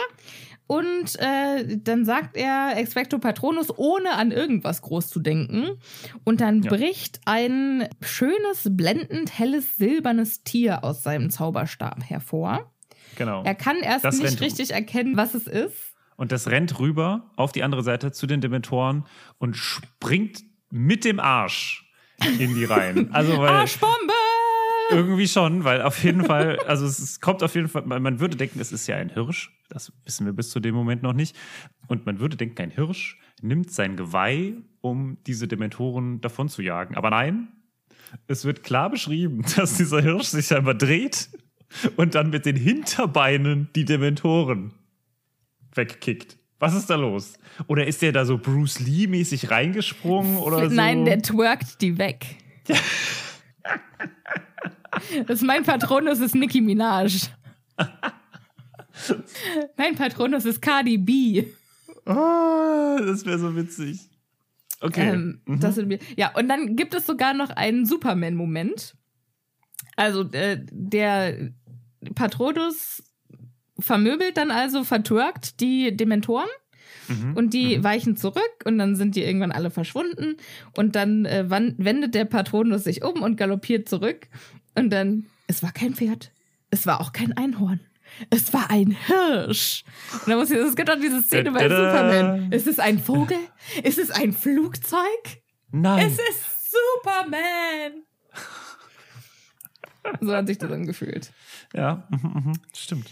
Und 0.67 1.17
äh, 1.19 1.77
dann 1.77 2.03
sagt 2.03 2.35
er 2.35 2.73
Expecto 2.75 3.19
Patronus, 3.19 3.67
ohne 3.77 4.13
an 4.15 4.31
irgendwas 4.31 4.81
groß 4.81 5.07
zu 5.07 5.19
denken. 5.21 5.79
Und 6.25 6.41
dann 6.41 6.61
Ja. 6.61 6.69
bricht 6.71 7.21
ein 7.25 7.87
schönes, 8.01 8.67
blendend 8.71 9.39
helles, 9.39 9.77
silbernes 9.77 10.43
Tier 10.43 10.83
aus 10.83 11.03
seinem 11.03 11.29
Zauberstab 11.29 12.03
hervor. 12.09 12.71
Genau. 13.15 13.43
Er 13.43 13.55
kann 13.55 13.77
erst 13.77 14.03
Das 14.05 14.19
nicht 14.19 14.41
richtig 14.41 14.71
erkennen, 14.71 15.15
was 15.17 15.33
es 15.33 15.47
ist. 15.47 15.95
Und 16.17 16.31
das 16.31 16.47
rennt 16.49 16.79
rüber 16.79 17.31
auf 17.37 17.51
die 17.51 17.63
andere 17.63 17.83
Seite 17.83 18.11
zu 18.11 18.27
den 18.27 18.41
Dementoren 18.41 19.05
und 19.37 19.55
springt 19.55 20.43
mit 20.69 21.05
dem 21.05 21.19
Arsch 21.19 21.89
in 22.39 22.55
die 22.55 22.65
Reihen. 22.65 23.13
Also, 23.13 23.37
weil 23.37 23.47
Arschbombe! 23.49 24.13
irgendwie 24.91 25.27
schon, 25.27 25.63
weil 25.63 25.81
auf 25.81 26.03
jeden 26.03 26.23
Fall, 26.23 26.59
also 26.59 26.85
es, 26.85 27.19
kommt 27.19 27.43
auf 27.43 27.55
jeden 27.55 27.67
Fall, 27.67 27.83
man, 27.85 28.01
man 28.01 28.19
würde 28.19 28.37
denken, 28.37 28.59
es 28.59 28.71
ist 28.71 28.87
ja 28.87 28.95
ein 28.95 29.09
Hirsch. 29.09 29.51
Das 29.69 29.91
wissen 30.05 30.25
wir 30.25 30.33
bis 30.33 30.49
zu 30.49 30.59
dem 30.59 30.75
Moment 30.75 31.03
noch 31.03 31.13
nicht. 31.13 31.35
Und 31.87 32.05
man 32.05 32.19
würde 32.19 32.37
denken, 32.37 32.61
ein 32.61 32.71
Hirsch 32.71 33.19
nimmt 33.41 33.71
sein 33.71 33.95
Geweih, 33.97 34.53
um 34.81 35.17
diese 35.27 35.47
Dementoren 35.47 36.21
davon 36.21 36.49
zu 36.49 36.61
jagen. 36.61 36.95
Aber 36.95 37.09
nein, 37.09 37.49
es 38.27 38.45
wird 38.45 38.63
klar 38.63 38.89
beschrieben, 38.89 39.43
dass 39.55 39.77
dieser 39.77 40.01
Hirsch 40.01 40.27
sich 40.27 40.53
einmal 40.53 40.77
dreht 40.77 41.29
und 41.97 42.15
dann 42.15 42.29
mit 42.29 42.45
den 42.45 42.55
Hinterbeinen 42.55 43.69
die 43.75 43.85
Dementoren 43.85 44.73
wegkickt. 45.73 46.37
Was 46.59 46.73
ist 46.73 46.89
da 46.89 46.95
los? 46.95 47.33
Oder 47.67 47.85
ist 47.85 48.01
der 48.01 48.11
da 48.11 48.25
so 48.25 48.39
Bruce 48.39 48.79
Lee-mäßig 48.79 49.51
reingesprungen 49.51 50.37
oder 50.37 50.69
so? 50.69 50.75
Nein, 50.75 51.05
der 51.05 51.21
twerkt 51.21 51.81
die 51.81 51.99
weg. 51.99 52.25
das 55.27 55.41
ist 55.41 55.43
mein 55.43 55.63
Patronus 55.63 56.19
ist 56.19 56.35
Nicki 56.35 56.61
Minaj. 56.61 57.29
mein 59.77 59.95
Patronus 59.95 60.45
ist 60.45 60.61
Cardi 60.61 60.97
B. 60.97 61.45
Ah, 62.05 62.97
das 62.99 63.25
wäre 63.25 63.39
so 63.39 63.55
witzig. 63.55 64.09
Okay. 64.79 65.09
Ähm, 65.09 65.41
das 65.45 65.75
sind 65.75 65.89
wir. 65.89 65.99
Ja, 66.15 66.35
und 66.35 66.47
dann 66.47 66.75
gibt 66.75 66.93
es 66.93 67.05
sogar 67.05 67.33
noch 67.33 67.49
einen 67.49 67.85
Superman-Moment. 67.85 68.95
Also 69.95 70.21
äh, 70.31 70.59
der 70.71 71.51
Patronus 72.15 73.03
vermöbelt 73.79 74.37
dann 74.37 74.51
also, 74.51 74.83
vertürkt 74.83 75.59
die 75.59 75.95
Dementoren. 75.95 76.49
Und 77.35 77.53
die 77.53 77.81
weichen 77.83 78.17
zurück 78.17 78.63
und 78.65 78.77
dann 78.79 78.97
sind 78.97 79.15
die 79.15 79.23
irgendwann 79.23 79.53
alle 79.53 79.71
verschwunden. 79.71 80.35
Und 80.75 80.95
dann 80.97 81.25
äh, 81.25 81.49
wendet 81.49 82.15
der 82.15 82.25
Patronus 82.25 82.83
sich 82.83 83.01
um 83.01 83.21
und 83.21 83.37
galoppiert 83.37 83.87
zurück. 83.87 84.27
Und 84.77 84.89
dann, 84.91 85.25
es 85.47 85.63
war 85.63 85.71
kein 85.71 85.95
Pferd. 85.95 86.31
Es 86.69 86.85
war 86.85 87.01
auch 87.01 87.11
kein 87.13 87.33
Einhorn. 87.33 87.79
Es 88.29 88.53
war 88.53 88.69
ein 88.69 88.91
Hirsch. 88.91 89.83
Und 90.13 90.29
da 90.29 90.35
muss 90.37 90.49
ich, 90.51 90.57
es 90.57 90.75
gibt 90.75 90.89
auch 90.89 90.99
diese 90.99 91.21
Szene 91.21 91.51
bei. 91.51 91.63
Superman. 91.67 92.51
Ist 92.51 92.67
es 92.67 92.79
ein 92.79 92.99
Vogel? 92.99 93.37
Ist 93.83 93.97
es 93.97 94.11
ein 94.11 94.33
Flugzeug? 94.33 95.41
Nein. 95.71 96.07
Es 96.07 96.13
ist 96.13 96.71
Superman! 96.71 98.03
So 100.21 100.33
hat 100.33 100.47
sich 100.47 100.57
das 100.57 100.71
angefühlt. 100.71 101.31
ja, 101.73 102.07
mhm, 102.09 102.43
mhm, 102.45 102.53
stimmt. 102.73 103.09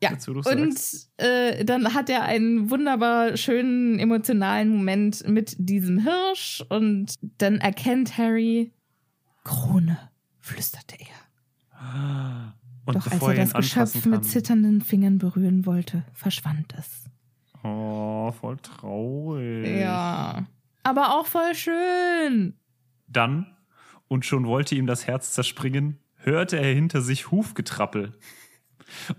Ja, 0.00 0.10
Jetzt, 0.10 0.28
und 0.28 0.78
äh, 1.16 1.64
dann 1.64 1.94
hat 1.94 2.08
er 2.08 2.22
einen 2.22 2.70
wunderbar 2.70 3.36
schönen 3.36 3.98
emotionalen 3.98 4.68
Moment 4.68 5.26
mit 5.28 5.56
diesem 5.58 5.98
Hirsch 5.98 6.64
und 6.68 7.14
dann 7.38 7.58
erkennt 7.58 8.16
Harry 8.16 8.72
Krone, 9.42 9.98
flüsterte 10.44 10.96
er. 11.00 12.54
Und 12.86 12.96
Doch 12.96 13.06
als 13.10 13.22
er 13.22 13.34
das 13.34 13.52
Geschöpf 13.54 14.04
mit 14.04 14.24
zitternden 14.24 14.82
Fingern 14.82 15.18
berühren 15.18 15.64
wollte, 15.64 16.04
verschwand 16.12 16.74
es. 16.78 17.04
Oh, 17.62 18.30
voll 18.32 18.58
traurig. 18.58 19.66
Ja. 19.80 20.46
Aber 20.82 21.18
auch 21.18 21.26
voll 21.26 21.54
schön. 21.54 22.54
Dann, 23.06 23.46
und 24.06 24.26
schon 24.26 24.46
wollte 24.46 24.74
ihm 24.74 24.86
das 24.86 25.06
Herz 25.06 25.32
zerspringen, 25.32 25.98
hörte 26.16 26.58
er 26.58 26.74
hinter 26.74 27.00
sich 27.00 27.30
Hufgetrappel. 27.30 28.12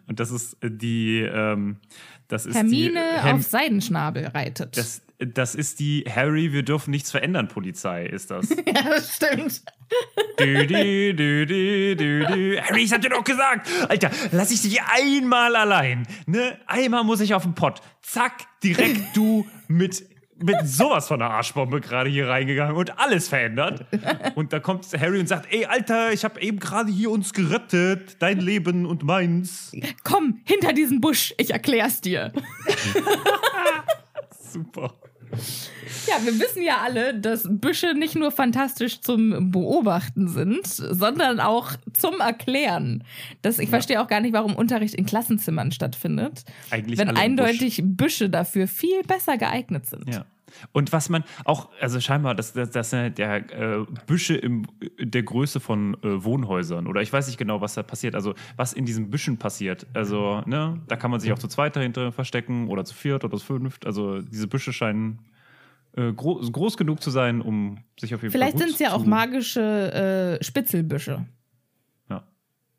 Und 0.08 0.20
das 0.20 0.30
ist 0.30 0.58
die, 0.64 1.22
ähm, 1.22 1.78
das 2.28 2.46
ist 2.46 2.56
Hermine 2.56 3.00
die 3.16 3.22
Herm- 3.22 3.38
auf 3.38 3.44
Seidenschnabel 3.44 4.28
reitet. 4.28 4.78
das, 4.78 5.02
das 5.20 5.56
ist 5.56 5.80
die 5.80 6.04
Harry, 6.10 6.52
wir 6.52 6.64
dürfen 6.64 6.92
nichts 6.92 7.12
verändern 7.12 7.48
Polizei, 7.48 8.06
ist 8.06 8.32
das. 8.32 8.50
ja, 8.66 8.84
das 8.84 9.16
stimmt. 9.16 9.64
Dü, 10.40 10.68
dü, 10.68 11.14
dü, 11.14 11.46
dü, 11.46 11.96
dü, 11.96 12.26
dü. 12.28 12.60
Harry, 12.62 12.84
ich 12.84 12.92
hab 12.92 13.02
dir 13.02 13.10
doch 13.10 13.24
gesagt, 13.24 13.70
Alter, 13.88 14.12
lass 14.32 14.52
ich 14.52 14.62
dich 14.62 14.82
einmal 14.82 15.56
allein. 15.56 16.06
Ne? 16.26 16.58
Einmal 16.68 17.04
muss 17.04 17.22
ich 17.22 17.34
auf 17.34 17.44
den 17.44 17.56
Pott. 17.56 17.82
Zack, 18.02 18.46
direkt 18.62 19.02
du 19.16 19.48
mit, 19.70 20.06
mit 20.38 20.58
sowas 20.68 21.08
von 21.08 21.22
einer 21.22 21.32
Arschbombe 21.32 21.80
gerade 21.80 22.10
hier 22.10 22.28
reingegangen 22.28 22.76
und 22.76 23.00
alles 23.00 23.30
verändert. 23.30 23.86
Und 24.36 24.52
da 24.52 24.60
kommt 24.60 24.86
Harry 25.00 25.20
und 25.20 25.28
sagt, 25.28 25.48
ey, 25.54 25.66
Alter, 25.66 26.12
ich 26.12 26.26
hab 26.26 26.38
eben 26.40 26.60
gerade 26.60 26.92
hier 26.92 27.10
uns 27.10 27.32
gerettet. 27.32 28.18
Dein 28.20 28.42
Leben 28.42 28.86
und 28.86 29.04
meins. 29.04 29.72
Komm, 30.04 30.42
hinter 30.44 30.74
diesen 30.74 31.00
Busch, 31.00 31.34
ich 31.38 31.52
erklär's 31.52 32.02
dir. 32.02 32.34
Super. 34.52 34.94
Ja, 36.08 36.24
wir 36.24 36.40
wissen 36.40 36.62
ja 36.62 36.78
alle, 36.84 37.20
dass 37.20 37.48
Büsche 37.50 37.94
nicht 37.94 38.16
nur 38.16 38.32
fantastisch 38.32 39.02
zum 39.02 39.52
Beobachten 39.52 40.28
sind, 40.28 40.68
sondern 40.68 41.40
auch 41.40 41.72
zum 41.94 42.20
Erklären. 42.20 43.04
Das, 43.42 43.60
ich 43.60 43.70
verstehe 43.70 44.02
auch 44.02 44.08
gar 44.08 44.22
nicht, 44.22 44.34
warum 44.34 44.56
Unterricht 44.56 44.96
in 44.96 45.06
Klassenzimmern 45.06 45.72
stattfindet, 45.72 46.44
Eigentlich 46.70 47.00
wenn 47.00 47.10
eindeutig 47.10 47.82
Büsche 47.84 48.30
dafür 48.30 48.68
viel 48.68 49.04
besser 49.04 49.38
geeignet 49.38 49.86
sind. 49.86 50.08
Ja. 50.14 50.26
Und 50.72 50.92
was 50.92 51.10
man 51.10 51.24
auch, 51.44 51.70
also 51.80 52.00
scheinbar, 52.00 52.36
das, 52.36 52.54
das, 52.54 52.70
das 52.72 52.90
sind 52.90 53.18
der 53.18 53.52
äh, 53.52 53.86
Büsche 54.06 54.36
im, 54.36 54.68
der 55.00 55.24
Größe 55.24 55.60
von 55.60 55.96
äh, 56.04 56.24
Wohnhäusern 56.24 56.88
oder 56.88 57.02
ich 57.02 57.12
weiß 57.12 57.28
nicht 57.28 57.38
genau, 57.38 57.62
was 57.62 57.74
da 57.74 57.84
passiert. 57.84 58.16
Also 58.16 58.36
was 58.56 58.74
in 58.74 58.86
diesen 58.86 59.10
Büschen 59.10 59.38
passiert. 59.38 59.88
Also 59.94 60.42
ne, 60.46 60.82
da 60.88 60.96
kann 60.96 61.12
man 61.12 61.20
sich 61.20 61.32
auch 61.32 61.40
zu 61.40 61.48
zweit 61.48 61.76
dahinter 61.76 62.12
verstecken 62.12 62.68
oder 62.68 62.86
zu 62.86 62.94
viert 62.94 63.24
oder 63.24 63.38
zu 63.38 63.46
fünft. 63.46 63.86
Also 63.86 64.22
diese 64.22 64.48
Büsche 64.48 64.74
scheinen 64.74 65.20
äh, 65.96 66.12
gro 66.14 66.36
groß 66.40 66.78
genug 66.78 67.02
zu 67.02 67.12
sein, 67.12 67.42
um 67.42 67.80
sich 68.00 68.14
auf 68.14 68.22
jeden 68.22 68.32
Vielleicht 68.32 68.58
Fall 68.58 68.68
gut 68.68 68.70
sind 68.70 68.74
es 68.74 68.80
ja 68.80 68.94
auch 68.94 69.06
magische 69.06 70.40
äh, 70.40 70.44
Spitzelbüsche. 70.44 71.26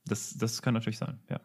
Das, 0.07 0.37
das 0.39 0.63
kann 0.63 0.75
natürlich 0.75 0.99
sein, 0.99 1.19
ja. 1.29 1.41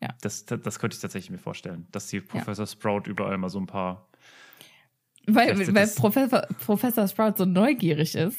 Ja. 0.00 0.08
Das, 0.20 0.44
das, 0.46 0.60
das 0.62 0.78
könnte 0.80 0.96
ich 0.96 1.00
tatsächlich 1.00 1.30
mir 1.30 1.38
vorstellen, 1.38 1.86
dass 1.92 2.08
die 2.08 2.20
Professor 2.20 2.66
Sprout 2.66 3.02
überall 3.06 3.38
mal 3.38 3.50
so 3.50 3.60
ein 3.60 3.66
paar. 3.66 4.08
Weil, 5.26 5.74
weil 5.74 5.86
Professor, 5.88 6.42
Professor 6.64 7.06
Sprout 7.06 7.34
so 7.36 7.44
neugierig 7.44 8.14
ist, 8.14 8.38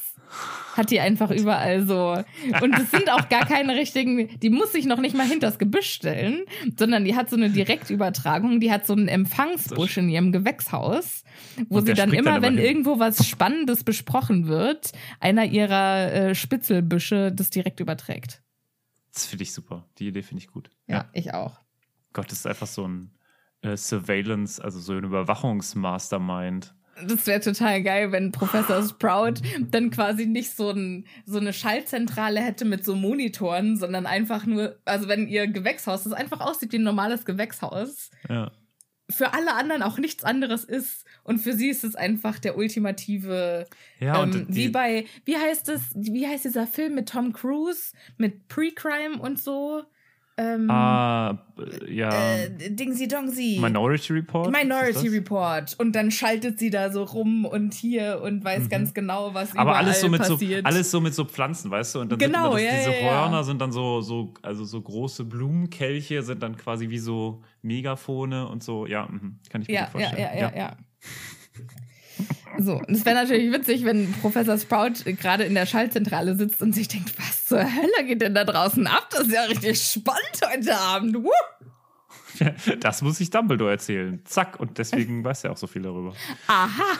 hat 0.75 0.89
die 0.89 0.99
einfach 0.99 1.31
überall 1.31 1.85
so. 1.85 2.23
Und 2.61 2.77
es 2.77 2.91
sind 2.91 3.09
auch 3.11 3.29
gar 3.29 3.45
keine 3.45 3.75
richtigen, 3.75 4.29
die 4.39 4.49
muss 4.49 4.71
sich 4.71 4.85
noch 4.85 4.99
nicht 4.99 5.15
mal 5.15 5.27
hinter 5.27 5.47
das 5.47 5.59
Gebüsch 5.59 5.89
stellen, 5.89 6.43
sondern 6.77 7.05
die 7.05 7.15
hat 7.15 7.29
so 7.29 7.35
eine 7.35 7.49
Direktübertragung, 7.49 8.59
die 8.59 8.71
hat 8.71 8.85
so 8.85 8.93
einen 8.93 9.07
Empfangsbusch 9.07 9.97
in 9.97 10.09
ihrem 10.09 10.31
Gewächshaus, 10.31 11.23
wo 11.69 11.81
sie 11.81 11.93
dann 11.93 12.11
immer, 12.11 12.33
dann 12.33 12.41
wenn 12.41 12.57
hin. 12.57 12.65
irgendwo 12.65 12.99
was 12.99 13.27
Spannendes 13.27 13.83
besprochen 13.83 14.47
wird, 14.47 14.91
einer 15.19 15.45
ihrer 15.45 16.11
äh, 16.11 16.35
Spitzelbüsche 16.35 17.31
das 17.31 17.49
direkt 17.49 17.79
überträgt. 17.79 18.41
Das 19.13 19.27
finde 19.27 19.43
ich 19.43 19.53
super. 19.53 19.85
Die 19.99 20.07
Idee 20.07 20.23
finde 20.23 20.41
ich 20.43 20.47
gut. 20.47 20.71
Ja, 20.87 20.95
ja, 20.95 21.09
ich 21.13 21.33
auch. 21.33 21.59
Gott, 22.13 22.31
das 22.31 22.39
ist 22.39 22.47
einfach 22.47 22.67
so 22.67 22.87
ein 22.87 23.11
äh, 23.63 23.77
Surveillance, 23.77 24.63
also 24.63 24.79
so 24.79 24.93
ein 24.93 25.03
Überwachungsmastermind. 25.03 26.73
Das 27.07 27.25
wäre 27.25 27.39
total 27.39 27.81
geil, 27.81 28.11
wenn 28.11 28.31
Professor 28.31 28.83
Sprout 28.83 29.41
dann 29.71 29.89
quasi 29.89 30.27
nicht 30.27 30.55
so, 30.55 30.69
ein, 30.69 31.05
so 31.25 31.39
eine 31.39 31.53
Schaltzentrale 31.53 32.39
hätte 32.39 32.65
mit 32.65 32.85
so 32.85 32.95
Monitoren, 32.95 33.77
sondern 33.77 34.05
einfach 34.05 34.45
nur, 34.45 34.77
also 34.85 35.07
wenn 35.07 35.27
ihr 35.27 35.47
Gewächshaus, 35.47 36.03
das 36.03 36.13
einfach 36.13 36.39
aussieht 36.39 36.71
wie 36.71 36.77
ein 36.77 36.83
normales 36.83 37.25
Gewächshaus, 37.25 38.11
ja. 38.29 38.51
für 39.09 39.33
alle 39.33 39.55
anderen 39.55 39.81
auch 39.81 39.97
nichts 39.97 40.23
anderes 40.23 40.63
ist. 40.63 41.05
Und 41.23 41.39
für 41.39 41.53
sie 41.53 41.69
ist 41.69 41.83
es 41.83 41.95
einfach 41.95 42.37
der 42.37 42.57
ultimative, 42.57 43.65
ja, 43.99 44.21
ähm, 44.21 44.45
wie 44.49 44.69
bei, 44.69 45.05
wie 45.25 45.37
heißt 45.37 45.69
es, 45.69 45.81
wie 45.95 46.27
heißt 46.27 46.45
dieser 46.45 46.67
Film 46.67 46.93
mit 46.95 47.09
Tom 47.09 47.33
Cruise, 47.33 47.93
mit 48.17 48.47
Pre-Crime 48.49 49.17
und 49.19 49.41
so? 49.41 49.83
Ähm, 50.35 50.69
ah, 50.69 51.37
ja. 51.87 52.09
Äh, 52.09 52.71
Dingsy 52.71 53.07
Dongsi. 53.07 53.59
Minority 53.61 54.13
Report? 54.13 54.51
Minority 54.51 55.07
Report. 55.09 55.75
Und 55.77 55.95
dann 55.95 56.09
schaltet 56.09 56.57
sie 56.57 56.71
da 56.71 56.91
so 56.91 57.03
rum 57.03 57.45
und 57.45 57.75
hier 57.75 58.19
und 58.23 58.43
weiß 58.43 58.63
mhm. 58.63 58.69
ganz 58.69 58.93
genau, 58.95 59.35
was 59.35 59.55
Aber 59.55 59.75
alles 59.75 60.01
so 60.01 60.09
mit 60.09 60.21
passiert. 60.21 60.61
so 60.61 60.67
alles 60.67 60.89
so 60.89 61.01
mit 61.01 61.13
so 61.13 61.25
Pflanzen, 61.25 61.69
weißt 61.69 61.95
du? 61.95 61.99
Und 61.99 62.11
dann 62.11 62.17
genau, 62.17 62.55
sind 62.55 62.61
immer, 62.63 62.71
ja, 62.71 62.77
diese 62.79 62.95
ja, 62.95 63.11
Hörner 63.11 63.37
ja. 63.37 63.43
sind 63.43 63.61
dann 63.61 63.71
so, 63.71 64.01
so, 64.01 64.33
also 64.41 64.65
so 64.65 64.81
große 64.81 65.25
Blumenkelche 65.25 66.23
sind 66.23 66.41
dann 66.41 66.57
quasi 66.57 66.89
wie 66.89 66.99
so 66.99 67.43
Megafone 67.61 68.47
und 68.47 68.63
so. 68.63 68.87
Ja, 68.87 69.05
mh, 69.05 69.19
kann 69.49 69.61
ich 69.61 69.67
mir 69.67 69.73
ja, 69.75 69.83
gut 69.83 69.91
vorstellen. 69.91 70.19
Ja, 70.19 70.33
ja, 70.33 70.51
ja, 70.51 70.57
ja. 70.57 70.77
So, 72.59 72.81
es 72.87 73.05
wäre 73.05 73.15
natürlich 73.15 73.51
witzig, 73.51 73.83
wenn 73.85 74.11
Professor 74.13 74.57
Sprout 74.57 75.03
gerade 75.05 75.43
in 75.43 75.55
der 75.55 75.65
Schaltzentrale 75.65 76.35
sitzt 76.35 76.61
und 76.61 76.73
sich 76.73 76.87
denkt, 76.87 77.13
was 77.17 77.45
zur 77.45 77.63
Hölle 77.63 78.07
geht 78.07 78.21
denn 78.21 78.35
da 78.35 78.43
draußen 78.43 78.85
ab? 78.87 79.07
Das 79.11 79.21
ist 79.21 79.33
ja 79.33 79.43
richtig 79.43 79.81
spannend 79.81 80.39
heute 80.45 80.77
Abend. 80.77 81.17
Ja, 82.39 82.53
das 82.79 83.01
muss 83.01 83.19
ich 83.19 83.29
Dumbledore 83.29 83.71
erzählen. 83.71 84.21
Zack. 84.25 84.59
Und 84.59 84.77
deswegen 84.77 85.23
weiß 85.23 85.45
er 85.45 85.51
auch 85.51 85.57
so 85.57 85.67
viel 85.67 85.81
darüber. 85.81 86.13
Aha. 86.47 86.99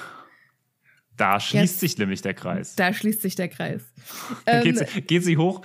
Da 1.15 1.39
schließt 1.39 1.73
Jetzt, 1.73 1.79
sich 1.79 1.97
nämlich 1.99 2.21
der 2.23 2.33
Kreis. 2.33 2.75
Da 2.75 2.91
schließt 2.91 3.21
sich 3.21 3.35
der 3.35 3.47
Kreis. 3.47 3.83
Ähm, 4.47 4.63
geht, 4.63 4.77
sie, 4.79 5.01
geht 5.01 5.23
sie 5.23 5.37
hoch 5.37 5.61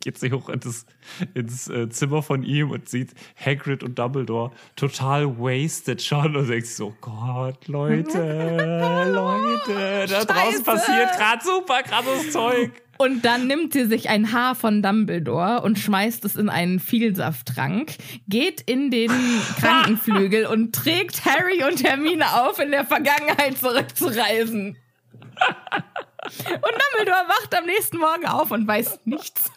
geht 0.00 0.18
sie 0.18 0.32
hoch 0.32 0.48
ins, 0.48 0.86
ins 1.34 1.68
äh, 1.68 1.88
Zimmer 1.88 2.22
von 2.22 2.42
ihm 2.42 2.70
und 2.70 2.88
sieht 2.88 3.14
Hagrid 3.36 3.82
und 3.82 3.98
Dumbledore 3.98 4.52
total 4.76 5.38
wasted 5.38 6.02
schon 6.02 6.36
und 6.36 6.48
denkt 6.48 6.66
so, 6.66 6.94
Gott, 7.00 7.66
Leute, 7.68 8.18
Leute, 9.12 10.06
da 10.08 10.24
draußen 10.24 10.64
passiert 10.64 11.16
gerade 11.16 11.44
super 11.44 11.82
krasses 11.82 12.32
Zeug. 12.32 12.72
Und 12.98 13.24
dann 13.24 13.46
nimmt 13.46 13.72
sie 13.72 13.86
sich 13.86 14.08
ein 14.08 14.32
Haar 14.32 14.56
von 14.56 14.82
Dumbledore 14.82 15.62
und 15.62 15.78
schmeißt 15.78 16.24
es 16.24 16.34
in 16.34 16.48
einen 16.48 16.80
Vielsafttrank, 16.80 17.96
geht 18.26 18.60
in 18.62 18.90
den 18.90 19.12
Krankenflügel 19.60 20.46
und 20.46 20.74
trägt 20.74 21.24
Harry 21.24 21.62
und 21.62 21.84
Hermine 21.84 22.42
auf, 22.42 22.58
in 22.58 22.72
der 22.72 22.84
Vergangenheit 22.84 23.56
zurückzureisen. 23.56 24.76
Und 26.24 26.62
Dumbledore 26.62 27.28
wacht 27.28 27.56
am 27.56 27.66
nächsten 27.66 27.98
Morgen 27.98 28.26
auf 28.26 28.50
und 28.50 28.66
weiß 28.66 29.00
nichts. 29.04 29.52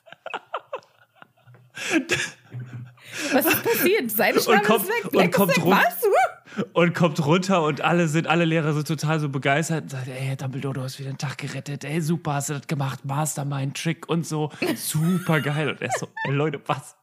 Was 3.34 3.46
ist 3.46 3.64
passiert? 3.64 4.12
Seine 4.12 4.40
und 4.40 4.64
kommt, 4.64 4.84
ist 4.84 4.90
weg. 4.90 5.14
Und 5.14 5.32
kommt, 5.32 5.58
weg. 5.58 5.66
Was? 5.66 6.66
und 6.74 6.94
kommt 6.96 7.26
runter 7.26 7.64
und 7.64 7.82
alle 7.82 8.08
sind, 8.08 8.28
alle 8.28 8.46
Lehrer 8.46 8.74
sind 8.74 8.88
total 8.88 9.20
so 9.20 9.30
begeistert 9.30 9.84
und 9.84 9.90
sagen, 9.90 10.12
ey, 10.12 10.36
Dumbledore, 10.36 10.76
du 10.76 10.82
hast 10.82 11.00
wieder 11.00 11.12
den 11.12 11.18
Tag 11.18 11.38
gerettet. 11.38 11.84
Ey, 11.84 12.02
super, 12.02 12.36
hast 12.36 12.50
du 12.50 12.54
das 12.54 12.68
gemacht. 12.68 13.06
Mastermind, 13.06 13.78
Trick 13.78 14.10
und 14.10 14.26
so. 14.26 14.50
Super 14.76 15.42
geil. 15.42 15.70
Und 15.70 15.82
er 15.82 15.90
ist 15.90 16.00
so, 16.00 16.08
ey, 16.26 16.34
Leute, 16.34 16.62
was? 16.66 16.96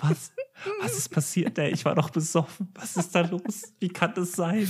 Was? 0.00 0.32
Was 0.80 0.96
ist 0.96 1.10
passiert, 1.10 1.58
ey? 1.58 1.70
Ich 1.70 1.84
war 1.84 1.94
doch 1.94 2.10
besoffen. 2.10 2.72
Was 2.74 2.96
ist 2.96 3.14
da 3.14 3.20
los? 3.20 3.74
Wie 3.78 3.88
kann 3.88 4.12
das 4.14 4.32
sein? 4.32 4.68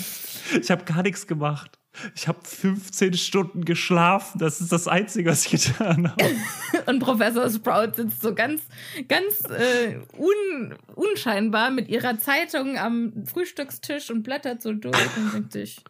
Ich 0.61 0.71
habe 0.71 0.85
gar 0.85 1.03
nichts 1.03 1.27
gemacht. 1.27 1.79
Ich 2.15 2.29
habe 2.29 2.39
15 2.43 3.15
Stunden 3.15 3.65
geschlafen. 3.65 4.39
Das 4.39 4.61
ist 4.61 4.73
das 4.73 4.89
Einzige, 4.89 5.31
was 5.31 5.47
ich 5.47 5.67
getan 5.67 6.11
habe. 6.11 6.37
Und 6.87 7.01
Professor 7.01 7.49
Sprout 7.51 7.95
sitzt 7.97 8.23
so 8.23 8.35
ganz, 8.35 8.63
ganz 9.09 9.43
äh, 9.51 9.99
un, 10.17 10.75
unscheinbar 10.95 11.71
mit 11.71 11.89
ihrer 11.89 12.19
Zeitung 12.19 12.79
am 12.79 13.25
Frühstückstisch 13.27 14.11
und 14.11 14.23
blättert 14.23 14.63
so 14.63 14.73
durch 14.73 15.17
und 15.17 15.35
denkt 15.35 15.53
sich, 15.53 15.83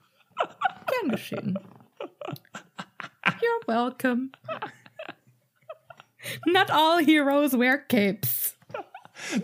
gern 0.87 1.11
geschehen. 1.11 1.59
You're 3.41 3.67
welcome. 3.67 4.31
Not 6.47 6.71
all 6.71 7.05
heroes 7.05 7.53
wear 7.53 7.79
capes. 7.79 8.57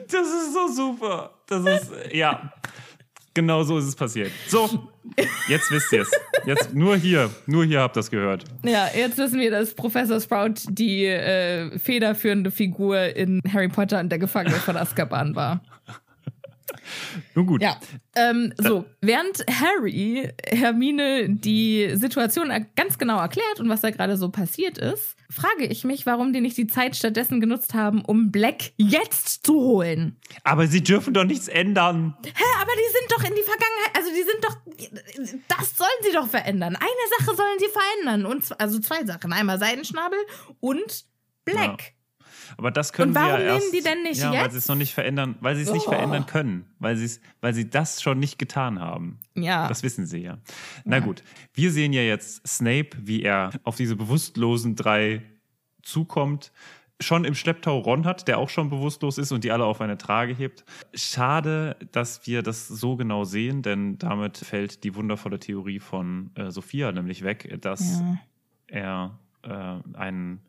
Das 0.09 0.27
ist 0.27 0.53
so 0.53 0.69
super. 0.69 1.35
Das 1.47 1.65
ist, 1.65 2.13
ja. 2.13 2.53
Genau 3.35 3.65
so 3.65 3.79
ist 3.79 3.87
es 3.87 3.97
passiert. 3.97 4.31
So, 4.47 4.89
jetzt 5.49 5.71
wisst 5.73 5.93
ihr 5.93 6.03
es. 6.03 6.11
Jetzt 6.47 6.73
nur 6.73 6.97
hier, 6.97 7.31
nur 7.47 7.65
hier 7.65 7.81
habt 7.81 7.97
ihr 7.97 8.01
es 8.01 8.11
gehört. 8.11 8.45
Ja, 8.65 8.89
jetzt 8.95 9.19
wissen 9.19 9.41
wir, 9.41 9.51
dass 9.51 9.75
Professor 9.75 10.21
Sprout 10.21 10.55
die 10.69 11.07
äh, 11.07 11.77
federführende 11.79 12.53
Figur 12.53 12.99
in 13.17 13.41
Harry 13.53 13.69
Potter 13.69 13.99
und 13.99 14.11
der 14.11 14.21
Gefangene 14.21 14.55
von 14.57 14.77
Azkaban 14.77 15.35
war. 15.35 15.63
Nun 17.35 17.47
gut. 17.47 17.63
Ja. 17.63 17.79
Ähm, 18.17 18.53
so, 18.59 18.85
während 19.01 19.45
Harry 19.49 20.31
Hermine 20.47 21.29
die 21.29 21.91
Situation 21.95 22.53
ganz 22.77 22.99
genau 22.99 23.19
erklärt 23.19 23.61
und 23.61 23.69
was 23.69 23.81
da 23.81 23.91
gerade 23.91 24.17
so 24.17 24.31
passiert 24.31 24.79
ist, 24.79 25.17
frage 25.31 25.67
ich 25.67 25.85
mich, 25.85 26.07
warum 26.07 26.33
die 26.33 26.41
nicht 26.41 26.57
die 26.57 26.67
Zeit 26.67 26.97
stattdessen 26.97 27.41
genutzt 27.41 27.75
haben, 27.75 28.05
um 28.05 28.31
Black 28.31 28.73
jetzt 28.77 29.45
zu 29.45 29.55
holen. 29.55 30.17
Aber 30.45 30.67
sie 30.67 30.83
dürfen 30.83 31.15
doch 31.15 31.25
nichts 31.25 31.49
ändern. 31.49 32.17
Hä, 32.25 32.45
aber 32.61 32.73
die 32.73 32.93
sind 32.99 33.13
doch 33.13 33.25
in 33.29 33.35
die 33.35 33.43
Vergangenheit, 33.43 33.97
also 33.97 34.11
die 34.11 34.23
sind 34.23 34.45
doch, 34.45 35.59
das 35.59 35.77
sollen 35.77 35.91
sie 36.03 36.13
doch 36.13 36.29
verändern. 36.29 36.77
Eine 36.77 37.05
Sache 37.19 37.37
sollen 37.37 37.59
sie 37.59 37.69
verändern. 37.69 38.27
Und 38.27 38.61
also 38.61 38.79
zwei 38.79 39.05
Sachen. 39.05 39.33
Einmal 39.33 39.59
Seidenschnabel 39.59 40.19
und 40.61 41.05
Black. 41.45 41.83
Ja. 41.83 42.04
Aber 42.57 42.71
das 42.71 42.93
können 42.93 43.11
Und 43.11 43.15
warum 43.17 43.37
sie 43.37 43.43
ja 43.45 43.49
nehmen 43.53 43.61
erst, 43.63 43.75
die 43.75 43.81
denn 43.83 44.03
nicht 44.03 44.21
ja, 44.21 44.33
jetzt? 44.33 44.43
weil 44.45 44.51
sie 44.53 44.59
es 44.59 44.69
noch 44.69 44.75
nicht 44.77 44.95
verändern, 44.95 45.35
weil 45.41 45.57
sie 45.57 45.63
es 45.63 45.73
nicht 45.73 45.87
Oh. 45.87 45.91
verändern 45.91 46.27
können, 46.27 46.67
weil 46.79 46.97
sie 46.97 47.05
es, 47.05 47.21
weil 47.41 47.55
sie 47.55 47.69
das 47.69 48.03
schon 48.03 48.19
nicht 48.19 48.39
getan 48.39 48.81
haben. 48.81 49.19
Ja. 49.35 49.69
Das 49.69 49.83
wissen 49.83 50.07
sie 50.07 50.19
ja. 50.21 50.39
Na 50.85 51.01
gut, 51.01 51.23
wir 51.55 51.71
sehen 51.73 51.93
ja 51.93 52.03
jetzt 52.03 52.47
Snape, 52.47 52.91
wie 53.01 53.23
er 53.23 53.51
auf 53.65 53.77
diese 53.77 53.97
bewusstlosen 53.97 54.77
drei 54.77 55.23
zukommt. 55.83 56.53
Schon 57.01 57.25
im 57.25 57.35
Schlepptau 57.35 57.79
Ron 57.81 58.07
hat, 58.07 58.29
der 58.29 58.39
auch 58.39 58.49
schon 58.49 58.71
bewusstlos 58.71 59.19
ist 59.19 59.33
und 59.33 59.43
die 59.43 59.51
alle 59.51 59.65
auf 59.65 59.81
eine 59.81 59.99
Trage 59.99 60.33
hebt. 60.33 60.65
Schade, 60.95 61.77
dass 61.91 62.27
wir 62.27 62.43
das 62.43 62.69
so 62.69 62.95
genau 62.97 63.25
sehen, 63.25 63.63
denn 63.63 63.99
damit 63.99 64.39
fällt 64.39 64.85
die 64.85 64.95
wundervolle 64.95 65.41
Theorie 65.41 65.81
von 65.81 66.31
äh, 66.37 66.51
Sophia 66.53 66.93
nämlich 66.93 67.23
weg, 67.25 67.59
dass 67.61 68.01
Ja. 68.01 68.19
er 68.69 69.19
äh, 69.43 69.97
einen, 69.99 70.41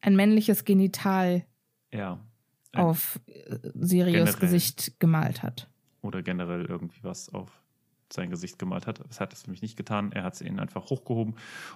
Ein 0.00 0.16
männliches 0.16 0.64
Genital 0.64 1.44
ja, 1.92 2.18
auf 2.74 3.20
äh, 3.26 3.58
Sirius 3.74 4.12
Generell. 4.14 4.40
Gesicht 4.40 5.00
gemalt 5.00 5.42
hat. 5.42 5.68
oder 6.02 6.22
generell 6.22 6.64
irgendwie 6.64 7.02
was 7.02 7.32
auf 7.32 7.50
sein 8.12 8.30
Gesicht 8.30 8.58
gemalt 8.58 8.86
hat. 8.86 9.00
Das 9.08 9.20
hat 9.20 9.32
es 9.32 9.46
nämlich 9.46 9.62
nicht 9.62 9.76
getan. 9.76 10.12
Er 10.12 10.22
hat 10.24 10.40
ihn 10.40 10.58
einfach 10.58 10.90
hochgehoben 10.90 11.34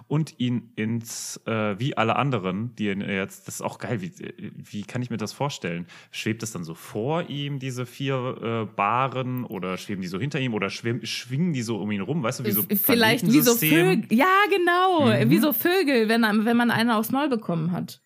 und 0.08 0.38
ihn 0.38 0.72
ins, 0.76 1.40
äh, 1.46 1.78
wie 1.78 1.96
alle 1.96 2.16
anderen, 2.16 2.74
die 2.76 2.84
jetzt, 2.84 3.48
das 3.48 3.56
ist 3.56 3.62
auch 3.62 3.78
geil, 3.78 4.00
wie, 4.00 4.12
wie 4.38 4.82
kann 4.82 5.02
ich 5.02 5.10
mir 5.10 5.16
das 5.16 5.32
vorstellen? 5.32 5.86
Schwebt 6.10 6.42
es 6.42 6.52
dann 6.52 6.64
so 6.64 6.74
vor 6.74 7.28
ihm, 7.28 7.58
diese 7.58 7.86
vier 7.86 8.38
äh, 8.70 8.74
Baren, 8.74 9.44
oder 9.44 9.76
schweben 9.76 10.02
die 10.02 10.08
so 10.08 10.18
hinter 10.18 10.40
ihm, 10.40 10.54
oder 10.54 10.70
schwimmen, 10.70 11.04
schwingen 11.04 11.52
die 11.52 11.62
so 11.62 11.78
um 11.78 11.90
ihn 11.90 12.00
rum, 12.00 12.22
weißt 12.22 12.40
du, 12.40 12.44
wie 12.44 12.52
so 12.52 12.62
Vielleicht 12.62 13.26
wie 13.26 13.40
so? 13.40 13.54
Vögel. 13.54 14.06
Ja, 14.10 14.26
genau. 14.50 15.06
Mhm. 15.06 15.30
Wie 15.30 15.38
so 15.38 15.52
Vögel, 15.52 16.08
wenn, 16.08 16.22
wenn 16.22 16.56
man 16.56 16.70
eine 16.70 16.96
aufs 16.96 17.10
Maul 17.10 17.28
bekommen 17.28 17.72
hat. 17.72 18.01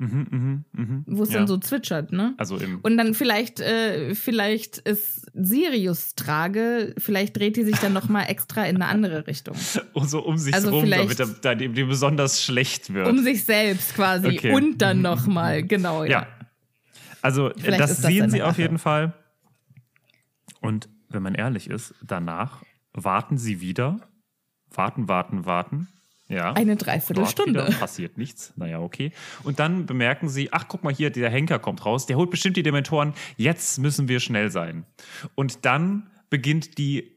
Mhm, 0.00 0.26
mhm, 0.30 0.64
mhm. 0.72 1.04
Wo 1.06 1.24
es 1.24 1.32
ja. 1.32 1.38
dann 1.38 1.48
so 1.48 1.58
zwitschert, 1.58 2.12
ne? 2.12 2.32
Also 2.38 2.56
im, 2.56 2.78
Und 2.82 2.96
dann 2.96 3.14
vielleicht, 3.14 3.58
äh, 3.58 4.14
vielleicht 4.14 4.78
ist 4.78 5.26
Sirius 5.34 6.14
Trage, 6.14 6.94
vielleicht 6.98 7.36
dreht 7.36 7.56
die 7.56 7.64
sich 7.64 7.76
dann 7.78 7.94
nochmal 7.94 8.26
extra 8.30 8.64
in 8.66 8.76
eine 8.76 8.86
andere 8.86 9.26
Richtung. 9.26 9.56
so 9.94 10.24
um 10.24 10.38
sich 10.38 10.54
also 10.54 10.70
rum, 10.70 10.84
vielleicht- 10.84 11.18
damit 11.18 11.44
er 11.44 11.56
dem, 11.56 11.74
dem 11.74 11.88
besonders 11.88 12.44
schlecht 12.44 12.94
wird. 12.94 13.08
Um 13.08 13.18
sich 13.24 13.42
selbst 13.42 13.96
quasi. 13.96 14.28
Okay. 14.28 14.52
Und 14.52 14.78
dann 14.78 15.02
nochmal, 15.02 15.64
genau, 15.64 16.04
ja. 16.04 16.10
Ja. 16.10 16.26
Also, 17.20 17.50
Vielleicht 17.56 17.80
das, 17.80 18.00
das 18.00 18.02
sehen 18.12 18.30
sie 18.30 18.42
auf 18.42 18.56
jeden 18.58 18.78
Fall. 18.78 19.12
Und 20.60 20.88
wenn 21.08 21.24
man 21.24 21.34
ehrlich 21.34 21.68
ist, 21.68 21.92
danach 22.06 22.62
warten 22.92 23.36
sie 23.36 23.60
wieder. 23.60 23.98
Warten, 24.70 25.08
warten, 25.08 25.44
warten. 25.44 25.88
Ja. 26.28 26.52
Eine 26.52 26.76
Dreiviertelstunde. 26.76 27.74
Passiert 27.80 28.18
nichts. 28.18 28.52
Naja, 28.56 28.80
okay. 28.80 29.12
Und 29.44 29.58
dann 29.58 29.86
bemerken 29.86 30.28
sie, 30.28 30.52
ach, 30.52 30.66
guck 30.68 30.84
mal 30.84 30.92
hier, 30.92 31.10
der 31.10 31.30
Henker 31.30 31.58
kommt 31.58 31.86
raus. 31.86 32.04
Der 32.04 32.16
holt 32.16 32.30
bestimmt 32.30 32.56
die 32.58 32.62
Dementoren. 32.62 33.14
Jetzt 33.36 33.78
müssen 33.78 34.08
wir 34.08 34.20
schnell 34.20 34.50
sein. 34.50 34.84
Und 35.34 35.64
dann 35.64 36.10
beginnt 36.28 36.76
die 36.76 37.16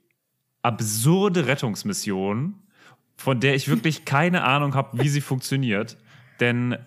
absurde 0.61 1.47
Rettungsmission, 1.47 2.55
von 3.17 3.41
der 3.41 3.55
ich 3.55 3.67
wirklich 3.67 4.05
keine 4.05 4.43
Ahnung 4.43 4.75
habe, 4.75 4.97
wie 5.01 5.09
sie 5.09 5.21
funktioniert. 5.21 5.97
Denn 6.39 6.77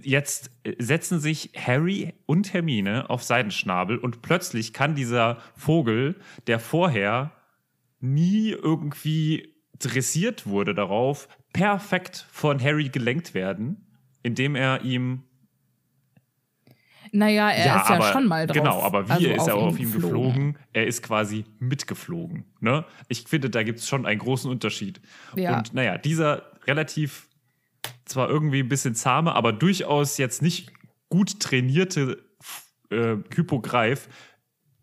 jetzt 0.00 0.50
setzen 0.78 1.18
sich 1.18 1.50
Harry 1.56 2.14
und 2.26 2.54
Hermine 2.54 3.10
auf 3.10 3.24
Seidenschnabel 3.24 3.98
und 3.98 4.22
plötzlich 4.22 4.72
kann 4.72 4.94
dieser 4.94 5.38
Vogel, 5.56 6.14
der 6.46 6.60
vorher 6.60 7.32
nie 8.00 8.50
irgendwie 8.50 9.54
dressiert 9.78 10.46
wurde 10.46 10.74
darauf, 10.74 11.28
perfekt 11.52 12.26
von 12.30 12.62
Harry 12.62 12.88
gelenkt 12.88 13.34
werden, 13.34 13.86
indem 14.22 14.54
er 14.54 14.82
ihm 14.82 15.24
naja, 17.14 17.50
er 17.50 17.66
ja, 17.66 17.82
ist 17.82 17.90
ja 17.90 18.12
schon 18.12 18.26
mal 18.26 18.46
drauf. 18.46 18.56
Genau, 18.56 18.82
aber 18.82 19.06
wie 19.06 19.12
also 19.12 19.28
ist 19.28 19.46
er 19.46 19.54
auf 19.56 19.78
ihm 19.78 19.92
geflogen? 19.92 20.12
geflogen? 20.12 20.58
Er 20.72 20.86
ist 20.86 21.02
quasi 21.02 21.44
mitgeflogen. 21.58 22.44
Ne? 22.60 22.86
Ich 23.08 23.24
finde, 23.24 23.50
da 23.50 23.62
gibt 23.62 23.80
es 23.80 23.86
schon 23.86 24.06
einen 24.06 24.18
großen 24.18 24.50
Unterschied. 24.50 25.00
Ja. 25.36 25.58
Und 25.58 25.74
naja, 25.74 25.98
dieser 25.98 26.50
relativ, 26.66 27.28
zwar 28.06 28.30
irgendwie 28.30 28.60
ein 28.60 28.68
bisschen 28.70 28.94
zahme, 28.94 29.34
aber 29.34 29.52
durchaus 29.52 30.16
jetzt 30.16 30.40
nicht 30.40 30.72
gut 31.10 31.38
trainierte 31.38 32.24
äh, 32.90 33.16
Hypogreif 33.34 34.08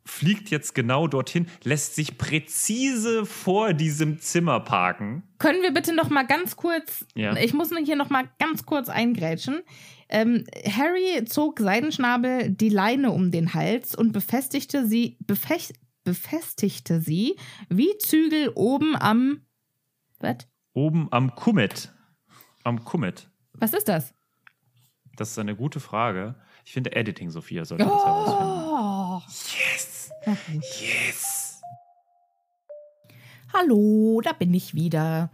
fliegt 0.09 0.49
jetzt 0.49 0.75
genau 0.75 1.07
dorthin, 1.07 1.47
lässt 1.63 1.95
sich 1.95 2.17
präzise 2.17 3.25
vor 3.25 3.73
diesem 3.73 4.19
Zimmer 4.19 4.59
parken. 4.59 5.23
Können 5.37 5.61
wir 5.61 5.73
bitte 5.73 5.95
noch 5.95 6.09
mal 6.09 6.25
ganz 6.25 6.55
kurz, 6.55 7.05
ja. 7.15 7.35
ich 7.35 7.53
muss 7.53 7.69
hier 7.85 7.95
noch 7.95 8.09
mal 8.09 8.27
ganz 8.39 8.65
kurz 8.65 8.89
eingrätschen. 8.89 9.61
Ähm, 10.09 10.45
Harry 10.65 11.23
zog 11.25 11.59
Seidenschnabel 11.59 12.49
die 12.49 12.69
Leine 12.69 13.11
um 13.11 13.31
den 13.31 13.53
Hals 13.53 13.95
und 13.95 14.11
befestigte 14.11 14.87
sie, 14.87 15.17
befech, 15.19 15.73
befestigte 16.03 16.99
sie 16.99 17.37
wie 17.69 17.97
Zügel 17.99 18.51
oben 18.55 18.95
am, 18.95 19.41
was? 20.19 20.37
Oben 20.73 21.07
am 21.11 21.35
Kummet. 21.35 21.93
Am 22.63 22.83
Kummet. 22.83 23.29
Was 23.53 23.73
ist 23.73 23.87
das? 23.87 24.13
Das 25.15 25.31
ist 25.31 25.39
eine 25.39 25.55
gute 25.55 25.79
Frage. 25.79 26.35
Ich 26.65 26.73
finde 26.73 26.95
Editing, 26.95 27.29
Sophia, 27.29 27.65
sollte 27.65 27.85
oh. 27.85 27.89
das 27.89 28.05
herausfinden. 28.05 28.58
Yes! 28.79 30.09
Yes! 30.79 31.61
Hallo, 33.51 34.21
da 34.23 34.31
bin 34.31 34.53
ich 34.53 34.73
wieder. 34.73 35.31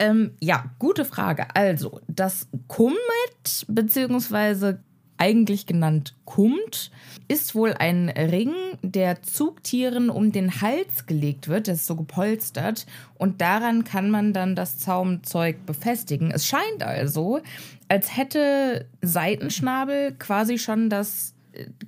Ähm, 0.00 0.34
ja, 0.40 0.64
gute 0.80 1.04
Frage. 1.04 1.46
Also, 1.54 2.00
das 2.08 2.48
Kummet, 2.66 3.66
beziehungsweise 3.68 4.82
eigentlich 5.16 5.66
genannt 5.66 6.16
Kumt, 6.24 6.90
ist 7.28 7.54
wohl 7.54 7.74
ein 7.74 8.08
Ring, 8.08 8.52
der 8.82 9.22
Zugtieren 9.22 10.10
um 10.10 10.32
den 10.32 10.60
Hals 10.60 11.06
gelegt 11.06 11.46
wird. 11.46 11.68
Das 11.68 11.78
ist 11.78 11.86
so 11.86 11.94
gepolstert. 11.94 12.84
Und 13.16 13.40
daran 13.40 13.84
kann 13.84 14.10
man 14.10 14.32
dann 14.32 14.56
das 14.56 14.78
Zaumzeug 14.78 15.64
befestigen. 15.66 16.32
Es 16.32 16.46
scheint 16.46 16.82
also, 16.82 17.42
als 17.86 18.16
hätte 18.16 18.86
Seitenschnabel 19.02 20.16
quasi 20.18 20.58
schon 20.58 20.90
das 20.90 21.34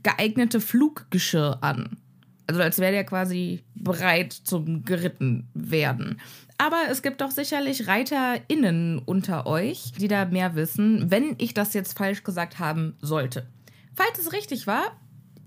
geeignete 0.02 0.60
Fluggeschirr 0.60 1.58
an. 1.62 1.96
Also 2.46 2.62
als 2.62 2.78
wäre 2.78 2.92
der 2.92 3.04
quasi 3.04 3.62
bereit 3.74 4.32
zum 4.32 4.84
geritten 4.84 5.48
werden. 5.54 6.20
Aber 6.58 6.82
es 6.90 7.02
gibt 7.02 7.20
doch 7.20 7.30
sicherlich 7.30 7.86
ReiterInnen 7.86 8.98
unter 8.98 9.46
euch, 9.46 9.92
die 9.92 10.08
da 10.08 10.24
mehr 10.24 10.56
wissen, 10.56 11.10
wenn 11.10 11.36
ich 11.38 11.54
das 11.54 11.74
jetzt 11.74 11.96
falsch 11.96 12.24
gesagt 12.24 12.58
haben 12.58 12.96
sollte. 13.00 13.46
Falls 13.94 14.18
es 14.18 14.32
richtig 14.32 14.66
war, 14.66 14.96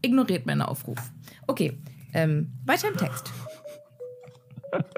ignoriert 0.02 0.46
meinen 0.46 0.62
Aufruf. 0.62 0.98
Okay, 1.46 1.78
ähm, 2.14 2.54
weiter 2.66 2.88
im 2.88 2.98
Text. 2.98 3.32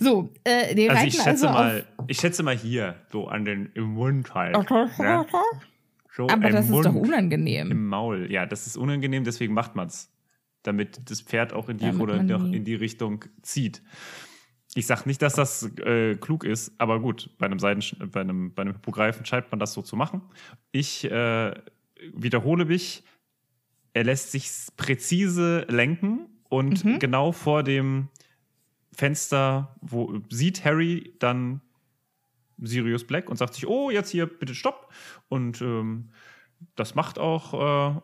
So, 0.00 0.32
äh, 0.44 0.74
die 0.74 0.88
also 0.88 1.06
ich 1.06 1.14
schätze 1.14 1.28
also 1.28 1.48
mal, 1.50 1.84
ich 2.06 2.18
schätze 2.18 2.42
mal 2.42 2.56
hier, 2.56 2.94
so 3.12 3.28
an 3.28 3.44
den 3.44 3.70
im 3.74 3.92
Mund 3.92 4.34
halt. 4.34 4.56
Okay. 4.56 4.86
Ne? 4.98 5.26
So 6.20 6.28
Aber 6.28 6.50
das 6.50 6.68
Mund, 6.68 6.84
ist 6.84 6.92
doch 6.92 7.00
unangenehm. 7.00 7.70
Im 7.70 7.86
Maul. 7.86 8.30
Ja, 8.30 8.44
das 8.44 8.66
ist 8.66 8.76
unangenehm, 8.76 9.24
deswegen 9.24 9.54
macht 9.54 9.74
man 9.74 9.86
es. 9.86 10.12
Damit 10.62 11.00
das 11.10 11.22
Pferd 11.22 11.54
auch 11.54 11.70
in 11.70 11.78
die, 11.78 11.90
oder 11.92 12.16
in 12.16 12.64
die 12.64 12.74
Richtung 12.74 13.24
zieht. 13.40 13.82
Ich 14.74 14.86
sage 14.86 15.04
nicht, 15.06 15.22
dass 15.22 15.32
das 15.32 15.62
äh, 15.78 16.16
klug 16.16 16.44
ist, 16.44 16.74
aber 16.76 17.00
gut, 17.00 17.30
bei 17.38 17.46
einem, 17.46 17.58
Seiden, 17.58 17.82
bei 18.10 18.20
einem, 18.20 18.52
bei 18.52 18.62
einem 18.62 18.74
Hippogreifen 18.74 19.24
scheint 19.24 19.50
man 19.50 19.58
das 19.58 19.72
so 19.72 19.80
zu 19.80 19.96
machen. 19.96 20.20
Ich 20.72 21.10
äh, 21.10 21.54
wiederhole 22.12 22.66
mich, 22.66 23.02
er 23.94 24.04
lässt 24.04 24.30
sich 24.30 24.50
präzise 24.76 25.64
lenken 25.70 26.26
und 26.50 26.84
mhm. 26.84 26.98
genau 26.98 27.32
vor 27.32 27.62
dem 27.62 28.08
Fenster, 28.92 29.74
wo 29.80 30.20
sieht 30.28 30.66
Harry 30.66 31.14
dann 31.18 31.62
Sirius 32.62 33.06
Black 33.06 33.28
und 33.28 33.36
sagt 33.36 33.54
sich, 33.54 33.66
oh, 33.66 33.90
jetzt 33.90 34.10
hier 34.10 34.26
bitte 34.26 34.54
stopp. 34.54 34.92
Und 35.28 35.60
ähm, 35.60 36.10
das 36.76 36.94
macht 36.94 37.18
auch. 37.18 37.94
Äh, 37.94 38.00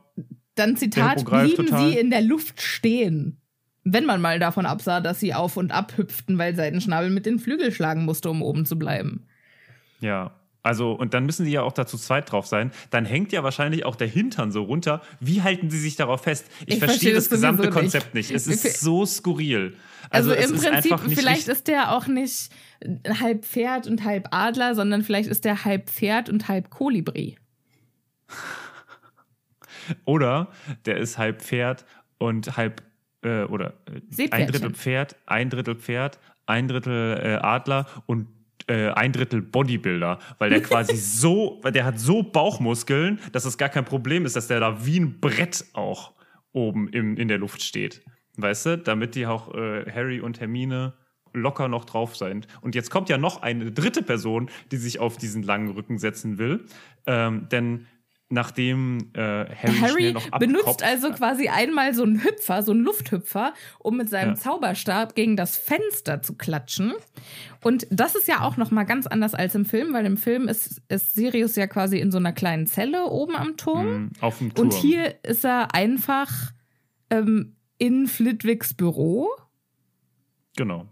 Dann 0.55 0.77
Zitat, 0.77 1.25
blieben 1.25 1.67
total. 1.67 1.91
sie 1.91 1.99
in 1.99 2.11
der 2.11 2.23
Luft 2.23 2.61
stehen. 2.61 3.41
Wenn 3.85 4.05
man 4.05 4.21
mal 4.21 4.39
davon 4.39 4.67
absah, 4.67 5.01
dass 5.01 5.21
sie 5.21 5.33
auf 5.33 5.57
und 5.57 5.71
ab 5.71 5.97
hüpften, 5.97 6.39
weil 6.39 6.57
Seidenschnabel 6.57 7.11
mit 7.11 7.25
den 7.25 7.39
Flügeln 7.39 7.71
schlagen 7.71 8.05
musste, 8.05 8.31
um 8.31 8.43
oben 8.43 8.67
zu 8.67 8.79
bleiben. 8.79 9.27
Ja, 10.01 10.35
also, 10.67 10.91
und 10.91 11.15
dann 11.15 11.25
müssen 11.27 11.47
die 11.47 11.53
ja 11.53 11.63
auch 11.63 11.73
dazu 11.73 11.97
zweit 11.97 12.33
drauf 12.33 12.47
sein. 12.47 12.73
Dann 12.91 13.05
hängt 13.05 13.31
ja 13.31 13.45
wahrscheinlich 13.45 13.85
auch 13.85 13.95
der 13.95 14.09
Hintern 14.09 14.51
so 14.51 14.65
runter. 14.65 15.01
Wie 15.21 15.43
halten 15.43 15.71
sie 15.71 15.79
sich 15.79 15.95
darauf 15.95 16.23
fest? 16.23 16.47
Ich, 16.67 16.75
ich 16.75 16.79
verstehe 16.81 17.15
das, 17.15 17.29
das 17.29 17.39
gesamte 17.39 17.71
Konzept 17.71 18.15
nicht. 18.15 18.31
nicht. 18.31 18.37
Es 18.37 18.49
ist 18.49 18.81
so 18.81 19.07
skurril. 19.07 19.77
Also, 20.11 20.33
also 20.33 20.55
im 20.55 20.61
Prinzip, 20.61 20.99
vielleicht 21.15 21.47
ist 21.47 21.69
der 21.69 21.93
auch 21.93 22.09
nicht 22.09 22.51
halb 23.09 23.45
Pferd 23.45 23.87
und 23.87 24.03
halb 24.03 24.27
Adler, 24.33 24.75
sondern 24.75 25.03
vielleicht 25.03 25.29
ist 25.29 25.45
der 25.45 25.65
halb 25.65 25.89
Pferd 25.89 26.29
und 26.29 26.49
halb 26.49 26.69
Kolibri. 26.69 27.37
Oder 30.05 30.49
der 30.85 30.97
ist 30.97 31.17
halb 31.17 31.43
Pferd 31.43 31.85
und 32.19 32.57
halb 32.57 32.83
äh, 33.23 33.45
oder 33.45 33.75
äh, 34.19 34.29
ein 34.31 34.49
Drittel 34.49 34.73
Pferd, 34.73 35.15
ein 35.27 35.49
Drittel 35.49 35.77
Pferd, 35.77 36.19
ein 36.47 36.67
Drittel 36.67 37.21
äh, 37.23 37.35
Adler 37.37 37.87
und 38.07 38.27
äh, 38.67 38.89
ein 38.91 39.13
Drittel 39.13 39.43
Bodybuilder, 39.43 40.19
weil 40.39 40.51
der 40.51 40.63
quasi 40.63 40.97
so, 40.97 41.59
weil 41.63 41.73
der 41.73 41.85
hat 41.85 41.99
so 41.99 42.23
Bauchmuskeln, 42.23 43.21
dass 43.33 43.45
es 43.45 43.59
gar 43.59 43.69
kein 43.69 43.85
Problem 43.85 44.25
ist, 44.25 44.37
dass 44.37 44.49
der 44.49 44.61
da 44.61 44.85
wie 44.85 45.01
ein 45.01 45.21
Brett 45.21 45.65
auch 45.73 46.13
oben 46.53 46.89
im, 46.89 47.17
in 47.17 47.29
der 47.29 47.39
Luft 47.39 47.63
steht. 47.63 48.03
Weißt 48.37 48.67
du, 48.67 48.79
damit 48.79 49.15
die 49.15 49.27
auch 49.27 49.55
äh, 49.55 49.91
Harry 49.91 50.21
und 50.21 50.41
Hermine 50.41 50.95
locker 51.33 51.69
noch 51.69 51.85
drauf 51.85 52.17
sind. 52.17 52.49
Und 52.63 52.75
jetzt 52.75 52.91
kommt 52.91 53.09
ja 53.09 53.19
noch 53.19 53.43
eine 53.43 53.71
dritte 53.71 54.03
Person, 54.03 54.51
die 54.73 54.79
sich 54.79 54.99
auf 54.99 55.17
diesen 55.17 55.43
langen 55.43 55.71
Rücken 55.71 55.99
setzen 55.99 56.39
will. 56.39 56.65
Ähm, 57.07 57.49
denn 57.51 57.87
nachdem 58.29 59.11
äh, 59.15 59.21
Harry, 59.21 59.75
Harry 59.81 60.13
noch 60.13 60.31
benutzt 60.39 60.83
also 60.83 61.11
quasi 61.13 61.49
einmal 61.49 61.95
so 61.95 62.03
einen 62.03 62.23
Hüpfer, 62.25 62.63
so 62.63 62.73
einen 62.73 62.83
Lufthüpfer, 62.83 63.55
um 63.79 63.97
mit 63.97 64.11
seinem 64.11 64.31
ja. 64.31 64.35
Zauberstab 64.35 65.15
gegen 65.15 65.37
das 65.37 65.57
Fenster 65.57 66.23
zu 66.23 66.35
klatschen. 66.35 66.95
Und 67.63 67.87
das 67.91 68.17
ist 68.17 68.27
ja 68.27 68.41
auch 68.43 68.57
noch 68.57 68.71
mal 68.71 68.85
ganz 68.85 69.07
anders 69.07 69.35
als 69.35 69.55
im 69.55 69.65
Film, 69.65 69.93
weil 69.93 70.07
im 70.07 70.17
Film 70.17 70.49
ist, 70.49 70.83
ist 70.89 71.15
Sirius 71.15 71.57
ja 71.57 71.67
quasi 71.67 71.99
in 71.99 72.11
so 72.11 72.19
einer 72.19 72.33
kleinen 72.33 72.67
Zelle 72.67 73.07
oben 73.07 73.37
am 73.37 73.57
Turm. 73.57 73.87
Mm, 73.87 74.11
auf 74.21 74.39
dem 74.39 74.53
Turm. 74.53 74.67
Und 74.67 74.75
hier 74.75 75.15
ist 75.23 75.45
er 75.45 75.75
einfach 75.75 76.31
ähm, 77.11 77.57
in 77.79 78.09
Flitwicks 78.09 78.75
Büro. 78.75 79.29
Genau. 80.57 80.87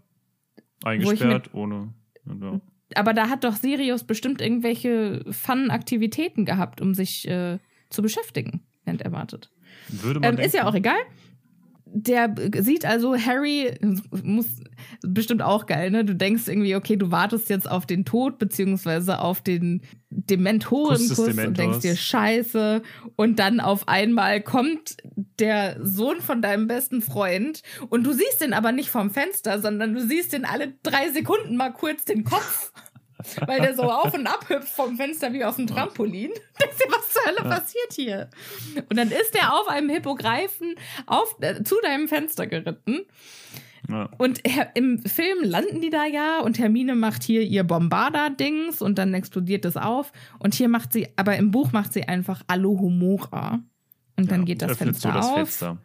Eingesperrt, 0.83 1.53
ohne. 1.53 1.93
Ja. 2.25 2.61
Aber 2.93 3.13
da 3.13 3.29
hat 3.29 3.43
doch 3.43 3.55
Sirius 3.55 4.03
bestimmt 4.03 4.41
irgendwelche 4.41 5.23
Fun-Aktivitäten 5.29 6.45
gehabt, 6.45 6.81
um 6.81 6.93
sich 6.93 7.27
äh, 7.27 7.57
zu 7.89 8.01
beschäftigen, 8.01 8.63
während 8.83 9.01
er 9.01 9.11
wartet. 9.11 9.49
Würde 9.87 10.19
man 10.19 10.37
ähm, 10.37 10.43
ist 10.43 10.53
ja 10.53 10.67
auch 10.67 10.75
egal 10.75 10.97
der 11.97 12.35
sieht 12.59 12.85
also 12.85 13.15
Harry, 13.15 13.71
muss 14.21 14.47
bestimmt 15.01 15.41
auch 15.41 15.65
geil, 15.65 15.91
ne? 15.91 16.03
Du 16.03 16.13
denkst 16.13 16.47
irgendwie, 16.47 16.75
okay, 16.75 16.97
du 16.97 17.09
wartest 17.09 17.49
jetzt 17.49 17.71
auf 17.71 17.85
den 17.85 18.03
Tod, 18.03 18.37
beziehungsweise 18.37 19.19
auf 19.19 19.39
den 19.39 19.81
Dementorenkuss 20.09 21.19
und 21.19 21.57
denkst 21.57 21.79
dir, 21.79 21.95
scheiße. 21.95 22.81
Und 23.15 23.39
dann 23.39 23.61
auf 23.61 23.87
einmal 23.87 24.41
kommt 24.41 24.97
der 25.39 25.77
Sohn 25.81 26.19
von 26.19 26.41
deinem 26.41 26.67
besten 26.67 27.01
Freund 27.01 27.61
und 27.87 28.05
du 28.05 28.11
siehst 28.11 28.41
den 28.41 28.51
aber 28.51 28.73
nicht 28.73 28.89
vom 28.89 29.09
Fenster, 29.09 29.61
sondern 29.61 29.93
du 29.93 30.01
siehst 30.01 30.33
den 30.33 30.43
alle 30.43 30.73
drei 30.83 31.09
Sekunden 31.11 31.55
mal 31.55 31.71
kurz 31.71 32.03
den 32.03 32.25
Kopf. 32.25 32.73
weil 33.45 33.61
der 33.61 33.75
so 33.75 33.83
auf 33.83 34.13
und 34.13 34.27
ab 34.27 34.49
hüpft 34.49 34.69
vom 34.69 34.97
Fenster 34.97 35.33
wie 35.33 35.43
aus 35.43 35.55
dem 35.55 35.67
Trampolin. 35.67 36.31
Denkst 36.61 36.77
du, 36.77 36.91
was 36.91 37.11
zur 37.11 37.25
Hölle 37.25 37.49
ja. 37.49 37.59
passiert 37.59 37.93
hier? 37.93 38.29
Und 38.89 38.97
dann 38.97 39.09
ist 39.09 39.35
er 39.35 39.53
auf 39.53 39.67
einem 39.67 39.89
Hippogreifen 39.89 40.75
auf, 41.05 41.35
äh, 41.41 41.63
zu 41.63 41.75
deinem 41.81 42.07
Fenster 42.07 42.47
geritten. 42.47 43.05
Ja. 43.89 44.09
Und 44.17 44.41
im 44.73 44.99
Film 45.03 45.43
landen 45.43 45.81
die 45.81 45.89
da 45.89 46.05
ja 46.05 46.39
und 46.39 46.57
Hermine 46.57 46.95
macht 46.95 47.23
hier 47.23 47.41
ihr 47.41 47.63
Bombarda-Dings 47.63 48.81
und 48.81 48.97
dann 48.97 49.13
explodiert 49.13 49.65
es 49.65 49.77
auf. 49.77 50.11
Und 50.39 50.55
hier 50.55 50.69
macht 50.69 50.91
sie, 50.91 51.09
aber 51.15 51.35
im 51.37 51.51
Buch 51.51 51.71
macht 51.71 51.93
sie 51.93 52.03
einfach 52.03 52.41
Alohomora. 52.47 53.61
Und 54.17 54.31
dann 54.31 54.41
ja, 54.41 54.45
geht 54.45 54.61
das 54.61 54.77
Fenster 54.77 55.11
das 55.11 55.25
auf. 55.25 55.35
Fenster. 55.35 55.77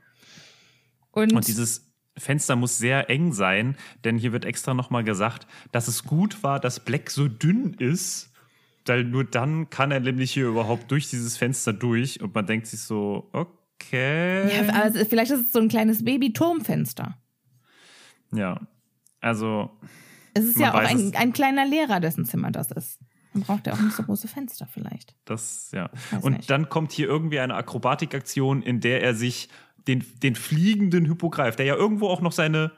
Und, 1.11 1.33
und 1.33 1.47
dieses 1.47 1.90
Fenster 2.17 2.57
muss 2.57 2.79
sehr 2.79 3.09
eng 3.09 3.33
sein, 3.33 3.77
denn 4.05 4.19
hier 4.19 4.33
wird 4.33 4.45
extra 4.45 4.75
nochmal 4.75 5.05
gesagt, 5.05 5.47
dass 5.73 5.89
es 5.89 6.05
gut 6.05 6.43
war, 6.43 6.61
dass 6.61 6.81
Black 6.81 7.11
so 7.11 7.29
dünn 7.29 7.75
ist, 7.75 8.31
weil 8.87 9.05
nur 9.05 9.25
dann 9.25 9.71
kann 9.71 9.93
er 9.93 10.01
nämlich 10.01 10.33
hier 10.33 10.47
überhaupt 10.47 10.91
durch 10.91 11.09
dieses 11.09 11.37
Fenster 11.37 11.73
durch 11.73 12.21
und 12.21 12.35
man 12.35 12.47
denkt 12.47 12.67
sich 12.67 12.81
so, 12.81 13.31
okay. 13.33 14.49
Ja, 14.53 14.73
also 14.73 15.05
vielleicht 15.05 15.31
ist 15.31 15.47
es 15.47 15.53
so 15.53 15.61
ein 15.61 15.69
kleines 15.69 16.05
Baby-Turmfenster. 16.05 17.17
Ja, 18.33 18.61
also. 19.21 19.71
Es 20.35 20.45
ist 20.45 20.59
ja 20.59 20.75
auch 20.75 20.79
ein, 20.79 21.15
ein 21.15 21.33
kleiner 21.33 21.67
Lehrer, 21.67 22.01
dessen 22.01 22.25
Zimmer 22.25 22.51
das 22.51 22.71
ist. 22.73 23.01
Dann 23.33 23.43
braucht 23.43 23.67
er 23.67 23.75
auch 23.75 23.81
nicht 23.81 23.95
so 23.95 24.03
große 24.03 24.27
Fenster 24.27 24.67
vielleicht. 24.67 25.15
Das, 25.25 25.71
ja. 25.73 25.91
Und 26.21 26.39
nicht. 26.39 26.51
dann 26.51 26.69
kommt 26.69 26.91
hier 26.91 27.07
irgendwie 27.07 27.39
eine 27.39 27.55
Akrobatikaktion, 27.55 28.63
in 28.63 28.81
der 28.81 29.03
er 29.03 29.15
sich 29.15 29.49
den, 29.91 30.05
den 30.23 30.37
fliegenden 30.37 31.05
Hippogreif, 31.05 31.57
der 31.57 31.67
ja 31.67 31.75
irgendwo 31.75 32.09
auch 32.09 32.21
noch 32.21 32.33
seine 32.33 32.71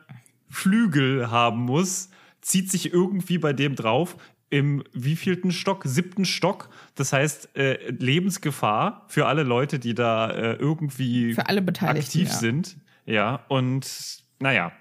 Flügel 0.48 1.30
haben 1.30 1.60
muss, 1.60 2.10
zieht 2.40 2.70
sich 2.70 2.92
irgendwie 2.92 3.38
bei 3.38 3.52
dem 3.52 3.76
drauf. 3.76 4.16
Im 4.48 4.82
wievielten 4.92 5.50
Stock? 5.50 5.82
Siebten 5.84 6.24
Stock. 6.24 6.68
Das 6.94 7.12
heißt, 7.12 7.56
äh, 7.56 7.90
Lebensgefahr 7.90 9.04
für 9.08 9.26
alle 9.26 9.42
Leute, 9.44 9.78
die 9.78 9.94
da 9.94 10.30
äh, 10.30 10.54
irgendwie 10.54 11.34
für 11.34 11.46
alle 11.46 11.62
aktiv 11.66 12.28
ja. 12.28 12.34
sind. 12.34 12.76
Ja, 13.06 13.44
und 13.48 14.22
naja, 14.40 14.72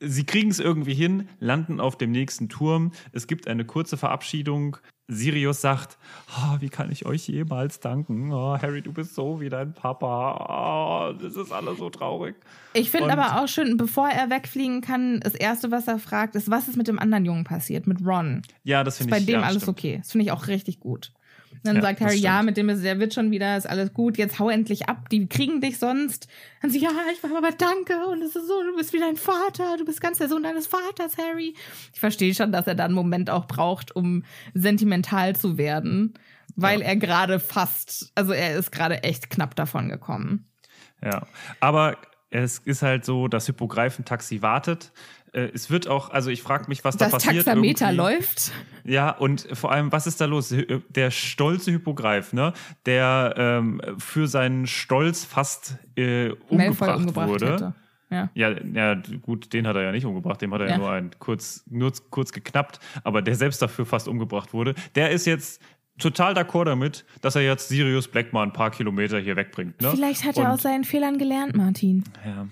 sie 0.00 0.24
kriegen 0.24 0.50
es 0.50 0.60
irgendwie 0.60 0.94
hin, 0.94 1.28
landen 1.40 1.80
auf 1.80 1.98
dem 1.98 2.12
nächsten 2.12 2.48
Turm. 2.48 2.92
Es 3.12 3.26
gibt 3.26 3.48
eine 3.48 3.64
kurze 3.64 3.96
Verabschiedung. 3.96 4.76
Sirius 5.06 5.60
sagt, 5.60 5.98
oh, 6.30 6.56
wie 6.60 6.70
kann 6.70 6.90
ich 6.90 7.04
euch 7.04 7.28
jemals 7.28 7.78
danken? 7.78 8.32
Oh, 8.32 8.56
Harry, 8.60 8.80
du 8.80 8.92
bist 8.92 9.14
so 9.14 9.38
wie 9.40 9.50
dein 9.50 9.74
Papa. 9.74 11.10
Oh, 11.12 11.12
das 11.12 11.36
ist 11.36 11.52
alles 11.52 11.78
so 11.78 11.90
traurig. 11.90 12.36
Ich 12.72 12.90
finde 12.90 13.12
aber 13.12 13.42
auch 13.42 13.48
schön, 13.48 13.76
bevor 13.76 14.08
er 14.08 14.30
wegfliegen 14.30 14.80
kann, 14.80 15.20
das 15.20 15.34
Erste, 15.34 15.70
was 15.70 15.88
er 15.88 15.98
fragt, 15.98 16.34
ist, 16.36 16.50
was 16.50 16.68
ist 16.68 16.76
mit 16.76 16.88
dem 16.88 16.98
anderen 16.98 17.26
Jungen 17.26 17.44
passiert, 17.44 17.86
mit 17.86 18.04
Ron? 18.04 18.42
Ja, 18.62 18.82
das 18.82 18.96
finde 18.96 19.16
ich. 19.16 19.26
Bei 19.26 19.32
dem 19.32 19.40
ja, 19.40 19.46
alles 19.46 19.62
stimmt. 19.62 19.78
okay. 19.78 19.98
Das 19.98 20.12
finde 20.12 20.24
ich 20.24 20.32
auch 20.32 20.46
richtig 20.46 20.80
gut. 20.80 21.12
Dann 21.64 21.76
ja, 21.76 21.82
sagt 21.82 22.02
Harry, 22.02 22.18
ja, 22.18 22.42
mit 22.42 22.58
dem 22.58 22.68
ist, 22.68 22.84
der 22.84 23.00
wird 23.00 23.14
schon 23.14 23.30
wieder, 23.30 23.56
ist 23.56 23.66
alles 23.66 23.94
gut, 23.94 24.18
jetzt 24.18 24.38
hau 24.38 24.50
endlich 24.50 24.86
ab, 24.88 25.08
die 25.08 25.26
kriegen 25.26 25.62
dich 25.62 25.78
sonst. 25.78 26.28
Dann 26.60 26.70
sie, 26.70 26.78
ja, 26.78 26.90
ich 27.10 27.22
war 27.22 27.34
aber 27.36 27.52
danke 27.52 28.06
und 28.06 28.20
es 28.20 28.36
ist 28.36 28.46
so, 28.46 28.62
du 28.62 28.76
bist 28.76 28.92
wie 28.92 29.00
dein 29.00 29.16
Vater, 29.16 29.78
du 29.78 29.86
bist 29.86 30.02
ganz 30.02 30.18
der 30.18 30.28
Sohn 30.28 30.42
deines 30.42 30.66
Vaters, 30.66 31.16
Harry. 31.16 31.54
Ich 31.94 32.00
verstehe 32.00 32.34
schon, 32.34 32.52
dass 32.52 32.66
er 32.66 32.74
da 32.74 32.84
einen 32.84 32.94
Moment 32.94 33.30
auch 33.30 33.46
braucht, 33.46 33.96
um 33.96 34.24
sentimental 34.52 35.34
zu 35.34 35.56
werden, 35.56 36.12
weil 36.54 36.80
ja. 36.80 36.86
er 36.86 36.96
gerade 36.96 37.40
fast, 37.40 38.12
also 38.14 38.32
er 38.32 38.56
ist 38.56 38.70
gerade 38.70 39.02
echt 39.02 39.30
knapp 39.30 39.56
davon 39.56 39.88
gekommen. 39.88 40.46
Ja, 41.02 41.26
aber 41.60 41.96
es 42.28 42.58
ist 42.58 42.82
halt 42.82 43.06
so, 43.06 43.26
das 43.26 43.46
Hippogreifentaxi 43.46 44.42
wartet 44.42 44.92
äh, 45.34 45.50
es 45.52 45.70
wird 45.70 45.88
auch, 45.88 46.10
also 46.10 46.30
ich 46.30 46.42
frage 46.42 46.66
mich, 46.68 46.84
was 46.84 46.96
das 46.96 47.10
da 47.10 47.16
passiert. 47.16 47.38
Das 47.38 47.44
Taxameter 47.44 47.86
irgendwie. 47.86 47.96
läuft. 47.96 48.52
Ja, 48.84 49.10
und 49.10 49.48
vor 49.52 49.72
allem, 49.72 49.92
was 49.92 50.06
ist 50.06 50.20
da 50.20 50.26
los? 50.26 50.54
Der 50.88 51.10
stolze 51.10 51.72
Hypogreif, 51.72 52.32
ne, 52.32 52.52
der 52.86 53.34
ähm, 53.36 53.80
für 53.98 54.28
seinen 54.28 54.66
Stolz 54.66 55.24
fast 55.24 55.76
äh, 55.96 56.30
umgebracht, 56.48 56.96
umgebracht 56.96 57.28
wurde. 57.28 57.52
Hätte. 57.52 57.74
Ja. 58.10 58.30
ja. 58.34 58.54
Ja, 58.72 59.02
gut, 59.22 59.52
den 59.52 59.66
hat 59.66 59.76
er 59.76 59.82
ja 59.82 59.92
nicht 59.92 60.04
umgebracht, 60.04 60.40
dem 60.40 60.52
hat 60.54 60.60
er 60.60 60.66
ja, 60.66 60.72
ja 60.72 60.78
nur 60.78 60.90
ein 60.90 61.10
kurz, 61.18 61.64
nur 61.68 61.92
kurz 62.10 62.32
geknappt, 62.32 62.78
aber 63.02 63.22
der 63.22 63.34
selbst 63.34 63.60
dafür 63.60 63.86
fast 63.86 64.06
umgebracht 64.06 64.52
wurde. 64.52 64.74
Der 64.94 65.10
ist 65.10 65.26
jetzt 65.26 65.60
total 65.98 66.34
d'accord 66.34 66.66
damit, 66.66 67.04
dass 67.22 67.34
er 67.34 67.42
jetzt 67.42 67.68
Sirius 67.68 68.08
Black 68.08 68.32
mal 68.32 68.42
ein 68.42 68.52
paar 68.52 68.70
Kilometer 68.70 69.18
hier 69.18 69.36
wegbringt. 69.36 69.80
Ne? 69.80 69.90
Vielleicht 69.90 70.24
hat 70.24 70.36
er 70.36 70.44
Und, 70.44 70.50
aus 70.50 70.62
seinen 70.62 70.84
Fehlern 70.84 71.18
gelernt, 71.18 71.56
Martin. 71.56 72.04
Ja, 72.24 72.46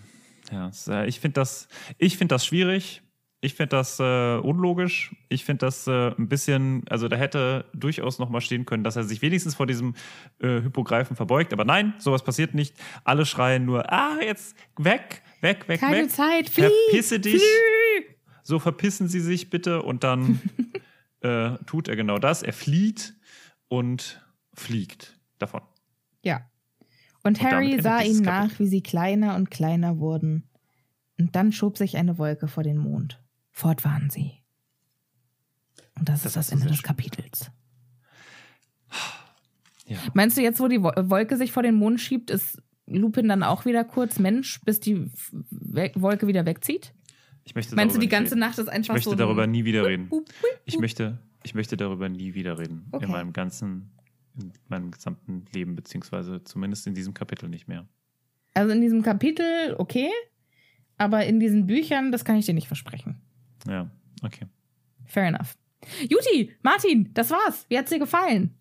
ja, 0.52 0.70
äh, 0.88 1.08
ich 1.08 1.18
finde 1.18 1.34
das, 1.34 1.66
ich 1.98 2.16
finde 2.18 2.34
das 2.34 2.46
schwierig. 2.46 3.02
Ich 3.44 3.54
finde 3.54 3.70
das 3.70 3.98
äh, 3.98 4.36
unlogisch. 4.36 5.16
Ich 5.28 5.44
finde 5.44 5.66
das 5.66 5.88
äh, 5.88 6.12
ein 6.16 6.28
bisschen, 6.28 6.84
also 6.88 7.08
da 7.08 7.16
hätte 7.16 7.64
durchaus 7.74 8.20
noch 8.20 8.28
mal 8.28 8.40
stehen 8.40 8.66
können, 8.66 8.84
dass 8.84 8.94
er 8.94 9.02
sich 9.02 9.20
wenigstens 9.20 9.56
vor 9.56 9.66
diesem 9.66 9.94
äh, 10.38 10.62
Hypogreifen 10.62 11.16
verbeugt. 11.16 11.52
Aber 11.52 11.64
nein, 11.64 11.94
sowas 11.98 12.22
passiert 12.22 12.54
nicht. 12.54 12.76
Alle 13.02 13.26
schreien 13.26 13.64
nur, 13.64 13.92
ah, 13.92 14.20
jetzt 14.22 14.56
weg, 14.76 15.22
weg, 15.40 15.66
weg, 15.66 15.80
Keine 15.80 16.04
weg. 16.04 16.10
Zeit, 16.10 16.50
flieh, 16.50 16.68
Verpisse 16.90 17.18
dich. 17.18 17.42
Flieh. 17.42 18.14
So 18.44 18.60
verpissen 18.60 19.08
sie 19.08 19.20
sich 19.20 19.50
bitte. 19.50 19.82
Und 19.82 20.04
dann 20.04 20.40
äh, 21.20 21.56
tut 21.66 21.88
er 21.88 21.96
genau 21.96 22.18
das. 22.18 22.44
Er 22.44 22.52
flieht 22.52 23.14
und 23.66 24.24
fliegt 24.54 25.18
davon. 25.38 25.62
Ja. 26.22 26.42
Und 27.22 27.42
Harry 27.42 27.80
sah 27.80 28.02
ihnen 28.02 28.22
nach, 28.22 28.58
wie 28.58 28.66
sie 28.66 28.82
kleiner 28.82 29.36
und 29.36 29.50
kleiner 29.50 29.98
wurden. 29.98 30.44
Und 31.18 31.36
dann 31.36 31.52
schob 31.52 31.78
sich 31.78 31.96
eine 31.96 32.18
Wolke 32.18 32.48
vor 32.48 32.62
den 32.62 32.78
Mond. 32.78 33.22
Fort 33.52 33.84
waren 33.84 34.10
sie. 34.10 34.32
Und 35.98 36.08
das, 36.08 36.22
das 36.22 36.30
ist 36.30 36.36
das 36.36 36.52
Ende 36.52 36.66
des 36.66 36.82
Kapitels. 36.82 37.50
Ja. 39.86 39.98
Meinst 40.14 40.36
du 40.36 40.42
jetzt, 40.42 40.58
wo 40.58 40.68
die 40.68 40.82
Wolke 40.82 41.36
sich 41.36 41.52
vor 41.52 41.62
den 41.62 41.74
Mond 41.74 42.00
schiebt, 42.00 42.30
ist 42.30 42.60
Lupin 42.86 43.28
dann 43.28 43.42
auch 43.42 43.64
wieder 43.64 43.84
kurz 43.84 44.18
Mensch, 44.18 44.60
bis 44.64 44.80
die 44.80 45.10
Wolke 45.50 46.26
wieder 46.26 46.46
wegzieht? 46.46 46.94
Ich 47.44 47.54
möchte 47.54 47.74
Meinst 47.74 47.96
du, 47.96 48.00
die 48.00 48.08
ganze 48.08 48.32
reden. 48.32 48.40
Nacht 48.40 48.58
ist 48.58 48.68
einfach 48.68 48.94
so. 48.94 48.98
Ich 48.98 49.06
möchte 49.06 49.10
so 49.10 49.16
darüber 49.16 49.46
nie 49.46 49.64
wieder 49.64 49.84
reden. 49.86 50.10
Ich 50.64 50.78
möchte, 50.78 51.18
ich 51.42 51.54
möchte 51.54 51.76
darüber 51.76 52.08
nie 52.08 52.34
wieder 52.34 52.58
reden. 52.58 52.86
Okay. 52.92 53.04
In 53.04 53.10
meinem 53.10 53.32
ganzen 53.32 53.91
in 54.36 54.52
meinem 54.68 54.90
gesamten 54.90 55.44
Leben, 55.52 55.76
beziehungsweise 55.76 56.42
zumindest 56.44 56.86
in 56.86 56.94
diesem 56.94 57.14
Kapitel 57.14 57.48
nicht 57.48 57.68
mehr. 57.68 57.86
Also 58.54 58.72
in 58.72 58.80
diesem 58.80 59.02
Kapitel, 59.02 59.74
okay, 59.78 60.10
aber 60.98 61.24
in 61.24 61.40
diesen 61.40 61.66
Büchern, 61.66 62.12
das 62.12 62.24
kann 62.24 62.36
ich 62.36 62.46
dir 62.46 62.54
nicht 62.54 62.66
versprechen. 62.66 63.20
Ja, 63.66 63.90
okay. 64.22 64.46
Fair 65.06 65.28
enough. 65.28 65.56
Juti, 66.08 66.52
Martin, 66.62 67.12
das 67.14 67.30
war's. 67.30 67.66
Wie 67.68 67.78
hat's 67.78 67.90
dir 67.90 67.98
gefallen? 67.98 68.54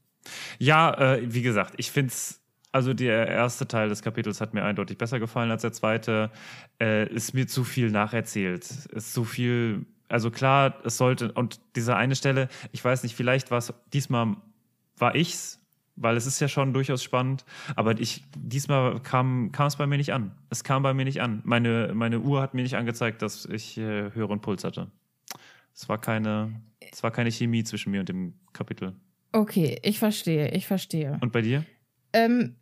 Ja, 0.59 0.93
äh, 1.15 1.34
wie 1.34 1.41
gesagt, 1.41 1.74
ich 1.78 1.91
find's 1.91 2.41
also 2.72 2.93
der 2.93 3.28
erste 3.28 3.67
Teil 3.67 3.89
des 3.89 4.01
Kapitels 4.01 4.39
hat 4.39 4.53
mir 4.53 4.63
eindeutig 4.63 4.97
besser 4.97 5.19
gefallen 5.19 5.51
als 5.51 5.61
der 5.61 5.74
zweite. 5.74 6.32
Äh, 6.80 7.11
ist 7.13 7.34
mir 7.34 7.47
zu 7.47 7.63
viel 7.63 7.91
nacherzählt. 7.91 8.63
Ist 8.63 9.13
zu 9.13 9.26
viel. 9.26 9.86
Also 10.07 10.32
klar, 10.32 10.76
es 10.86 10.97
sollte 10.97 11.32
und 11.34 11.59
diese 11.76 11.95
eine 11.95 12.15
Stelle, 12.15 12.49
ich 12.72 12.84
weiß 12.84 13.03
nicht, 13.03 13.15
vielleicht 13.15 13.51
war 13.51 13.57
es 13.57 13.74
diesmal 13.93 14.38
war 14.97 15.15
ich's, 15.15 15.61
weil 15.96 16.18
es 16.18 16.26
ist 16.26 16.39
ja 16.39 16.48
schon 16.48 16.74
durchaus 16.74 17.04
spannend. 17.04 17.46
Aber 17.76 18.00
ich, 18.00 18.24
diesmal 18.36 19.00
kam, 19.02 19.52
kam 19.52 19.68
es 19.68 19.76
bei 19.76 19.88
mir 19.88 19.98
nicht 19.98 20.14
an. 20.14 20.32
Es 20.50 20.64
kam 20.64 20.84
bei 20.84 20.94
mir 20.94 21.06
nicht 21.06 21.22
an. 21.22 21.42
Meine, 21.44 21.92
meine 21.94 22.20
Uhr 22.20 22.42
hat 22.42 22.54
mir 22.54 22.64
nicht 22.64 22.76
angezeigt, 22.76 23.22
dass 23.22 23.46
ich 23.46 23.78
äh, 23.78 24.12
höheren 24.14 24.42
Puls 24.42 24.64
hatte. 24.64 24.92
Es 25.74 25.88
war 25.89 26.00
keine, 26.00 26.62
es 26.92 27.04
war 27.04 27.12
keine 27.12 27.32
Chemie 27.32 27.64
zwischen 27.64 27.92
mir 27.92 28.02
und 28.02 28.10
dem 28.10 28.34
Kapitel. 28.54 28.94
Okay, 29.32 29.80
ich 29.84 30.00
verstehe, 30.00 30.50
ich 30.52 30.68
verstehe. 30.68 31.18
Und 31.22 31.32
bei 31.32 31.42
dir? 31.42 31.66
Ähm, 32.14 32.57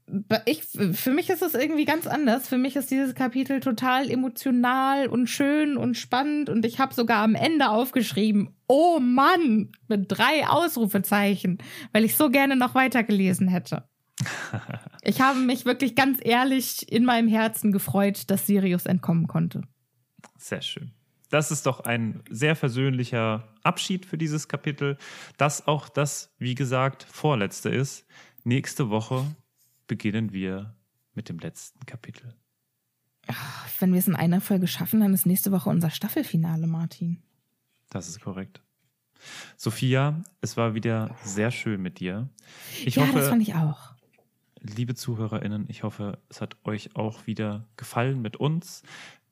ich, 0.46 0.64
für 0.64 1.12
mich 1.12 1.30
ist 1.30 1.42
es 1.42 1.56
irgendwie 1.56 1.86
ganz 1.86 2.06
anders. 2.06 2.48
Für 2.48 2.58
mich 2.58 2.76
ist 2.76 2.92
dieses 2.92 3.16
Kapitel 3.16 3.60
total 3.60 4.10
emotional 4.10 5.08
und 5.08 5.28
schön 5.28 5.76
und 5.78 5.98
spannend 5.98 6.50
und 6.50 6.66
ich 6.66 6.80
habe 6.80 6.94
sogar 6.94 7.24
am 7.24 7.36
Ende 7.36 7.70
aufgeschrieben, 7.70 8.56
oh 8.68 9.00
Mann, 9.00 9.72
mit 9.88 10.06
drei 10.08 10.48
Ausrufezeichen, 10.48 11.58
weil 11.94 12.06
ich 12.06 12.16
so 12.16 12.30
gerne 12.30 12.56
noch 12.56 12.76
weitergelesen 12.76 13.48
hätte. 13.48 13.90
ich 15.02 15.22
habe 15.22 15.40
mich 15.40 15.66
wirklich 15.66 15.96
ganz 15.96 16.20
ehrlich 16.22 16.92
in 16.92 17.06
meinem 17.06 17.28
Herzen 17.28 17.72
gefreut, 17.72 18.30
dass 18.30 18.46
Sirius 18.46 18.86
entkommen 18.86 19.28
konnte. 19.28 19.62
Sehr 20.38 20.62
schön. 20.62 20.92
Das 21.30 21.52
ist 21.52 21.66
doch 21.66 21.82
ein 21.82 22.24
sehr 22.30 22.56
versöhnlicher 22.56 23.48
Abschied 23.62 24.06
für 24.06 24.18
dieses 24.18 24.48
Kapitel, 24.48 24.98
das 25.38 25.68
auch 25.68 25.88
das, 25.88 26.34
wie 26.40 26.56
gesagt, 26.56 27.04
vorletzte 27.04 27.70
ist. 27.70 28.08
Nächste 28.44 28.90
Woche 28.90 29.26
beginnen 29.88 30.32
wir 30.32 30.76
mit 31.14 31.30
dem 31.30 31.40
letzten 31.40 31.86
Kapitel. 31.86 32.36
Wenn 33.80 33.92
wir 33.92 34.00
es 34.00 34.08
in 34.08 34.16
einer 34.16 34.42
Folge 34.42 34.68
schaffen, 34.68 35.02
dann 35.02 35.14
ist 35.14 35.26
nächste 35.26 35.52
Woche 35.52 35.70
unser 35.70 35.90
Staffelfinale, 35.90 36.68
Martin. 36.68 37.22
Das 37.90 38.08
ist 38.08 38.22
korrekt. 38.22 38.62
Sophia, 39.58 40.24
es 40.42 40.58
war 40.58 40.74
wieder 40.74 41.16
sehr 41.24 41.52
schön 41.52 41.82
mit 41.82 42.00
dir. 42.00 42.30
Ich 42.86 42.96
ja, 42.96 43.04
hoffe, 43.04 43.20
das 43.20 43.30
fand 43.30 43.42
ich 43.42 43.56
auch. 43.56 43.94
Liebe 44.62 44.96
ZuhörerInnen, 44.96 45.66
ich 45.70 45.84
hoffe, 45.84 46.20
es 46.30 46.42
hat 46.42 46.58
euch 46.64 46.96
auch 46.96 47.28
wieder 47.28 47.68
gefallen 47.78 48.22
mit 48.22 48.38
uns. 48.38 48.84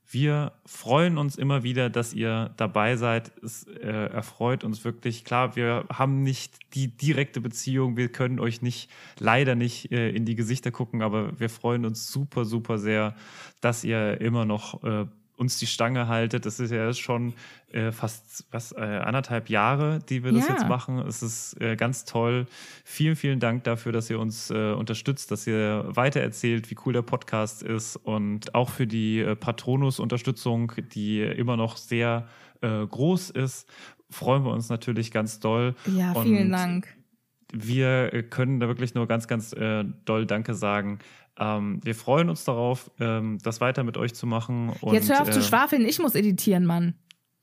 Wir 0.09 0.53
freuen 0.65 1.17
uns 1.17 1.35
immer 1.35 1.63
wieder, 1.63 1.89
dass 1.89 2.13
ihr 2.13 2.53
dabei 2.55 2.95
seid. 2.95 3.31
Es 3.43 3.63
äh, 3.67 3.87
erfreut 3.87 4.63
uns 4.63 4.85
wirklich. 4.85 5.25
Klar, 5.25 5.57
wir 5.57 5.85
haben 5.91 6.23
nicht 6.23 6.53
die 6.75 6.87
direkte 6.87 7.41
Beziehung. 7.41 7.97
Wir 7.97 8.09
können 8.09 8.39
euch 8.39 8.61
nicht, 8.61 8.89
leider 9.19 9.55
nicht 9.55 9.91
äh, 9.91 10.09
in 10.09 10.23
die 10.23 10.35
Gesichter 10.35 10.71
gucken, 10.71 11.01
aber 11.01 11.37
wir 11.37 11.49
freuen 11.49 11.85
uns 11.85 12.09
super, 12.09 12.45
super 12.45 12.77
sehr, 12.77 13.15
dass 13.59 13.83
ihr 13.83 14.21
immer 14.21 14.45
noch 14.45 14.81
äh, 14.83 15.07
uns 15.37 15.59
die 15.59 15.67
Stange 15.67 16.07
haltet. 16.07 16.45
Das 16.45 16.59
ist 16.59 16.71
ja 16.71 16.91
schon 16.93 17.33
äh, 17.71 17.91
fast 17.91 18.45
was, 18.51 18.71
äh, 18.71 18.81
anderthalb 18.81 19.49
Jahre, 19.49 19.99
die 20.09 20.23
wir 20.23 20.31
das 20.31 20.47
ja. 20.47 20.55
jetzt 20.55 20.67
machen. 20.67 20.99
Es 20.99 21.21
ist 21.21 21.61
äh, 21.61 21.75
ganz 21.75 22.05
toll. 22.05 22.47
Vielen, 22.83 23.15
vielen 23.15 23.39
Dank 23.39 23.63
dafür, 23.63 23.91
dass 23.91 24.09
ihr 24.09 24.19
uns 24.19 24.49
äh, 24.49 24.73
unterstützt, 24.73 25.31
dass 25.31 25.47
ihr 25.47 25.85
weitererzählt, 25.87 26.69
wie 26.71 26.75
cool 26.85 26.93
der 26.93 27.03
Podcast 27.03 27.63
ist 27.63 27.95
und 27.95 28.55
auch 28.55 28.69
für 28.69 28.87
die 28.87 29.19
äh, 29.19 29.35
Patronus-Unterstützung, 29.35 30.73
die 30.93 31.21
immer 31.21 31.55
noch 31.55 31.77
sehr 31.77 32.27
äh, 32.61 32.85
groß 32.85 33.29
ist. 33.29 33.69
Freuen 34.09 34.43
wir 34.43 34.51
uns 34.51 34.69
natürlich 34.69 35.11
ganz 35.11 35.39
doll. 35.39 35.75
Ja, 35.85 36.13
vielen 36.21 36.47
und 36.47 36.51
Dank. 36.51 36.97
Wir 37.53 38.23
können 38.23 38.59
da 38.59 38.67
wirklich 38.67 38.93
nur 38.93 39.07
ganz, 39.07 39.27
ganz 39.27 39.51
doll 39.51 40.25
Danke 40.25 40.53
sagen 40.53 40.99
ähm, 41.39 41.79
wir 41.83 41.95
freuen 41.95 42.29
uns 42.29 42.43
darauf, 42.43 42.91
ähm, 42.99 43.37
das 43.43 43.61
weiter 43.61 43.83
mit 43.83 43.97
euch 43.97 44.13
zu 44.15 44.25
machen. 44.25 44.71
Und, 44.81 44.93
Jetzt 44.93 45.09
hör 45.09 45.21
auf 45.21 45.29
äh, 45.29 45.31
zu 45.31 45.41
schwafeln, 45.41 45.85
ich 45.85 45.99
muss 45.99 46.15
editieren, 46.15 46.65
Mann. 46.65 46.95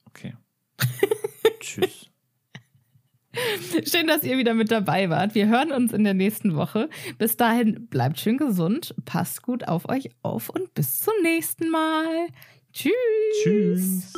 Okay. 0.06 0.34
Tschüss. 1.60 2.10
Schön, 3.84 4.06
dass 4.06 4.22
ihr 4.22 4.38
wieder 4.38 4.54
mit 4.54 4.70
dabei 4.70 5.10
wart. 5.10 5.34
Wir 5.34 5.48
hören 5.48 5.72
uns 5.72 5.92
in 5.92 6.04
der 6.04 6.14
nächsten 6.14 6.54
Woche. 6.54 6.88
Bis 7.18 7.36
dahin 7.36 7.88
bleibt 7.88 8.20
schön 8.20 8.36
gesund, 8.36 8.94
passt 9.04 9.42
gut 9.42 9.66
auf 9.66 9.88
euch 9.88 10.10
auf 10.22 10.50
und 10.50 10.72
bis 10.74 10.98
zum 10.98 11.14
nächsten 11.22 11.68
Mal. 11.70 12.28
Tschüss. 12.72 12.92
Tschüss. 13.42 14.12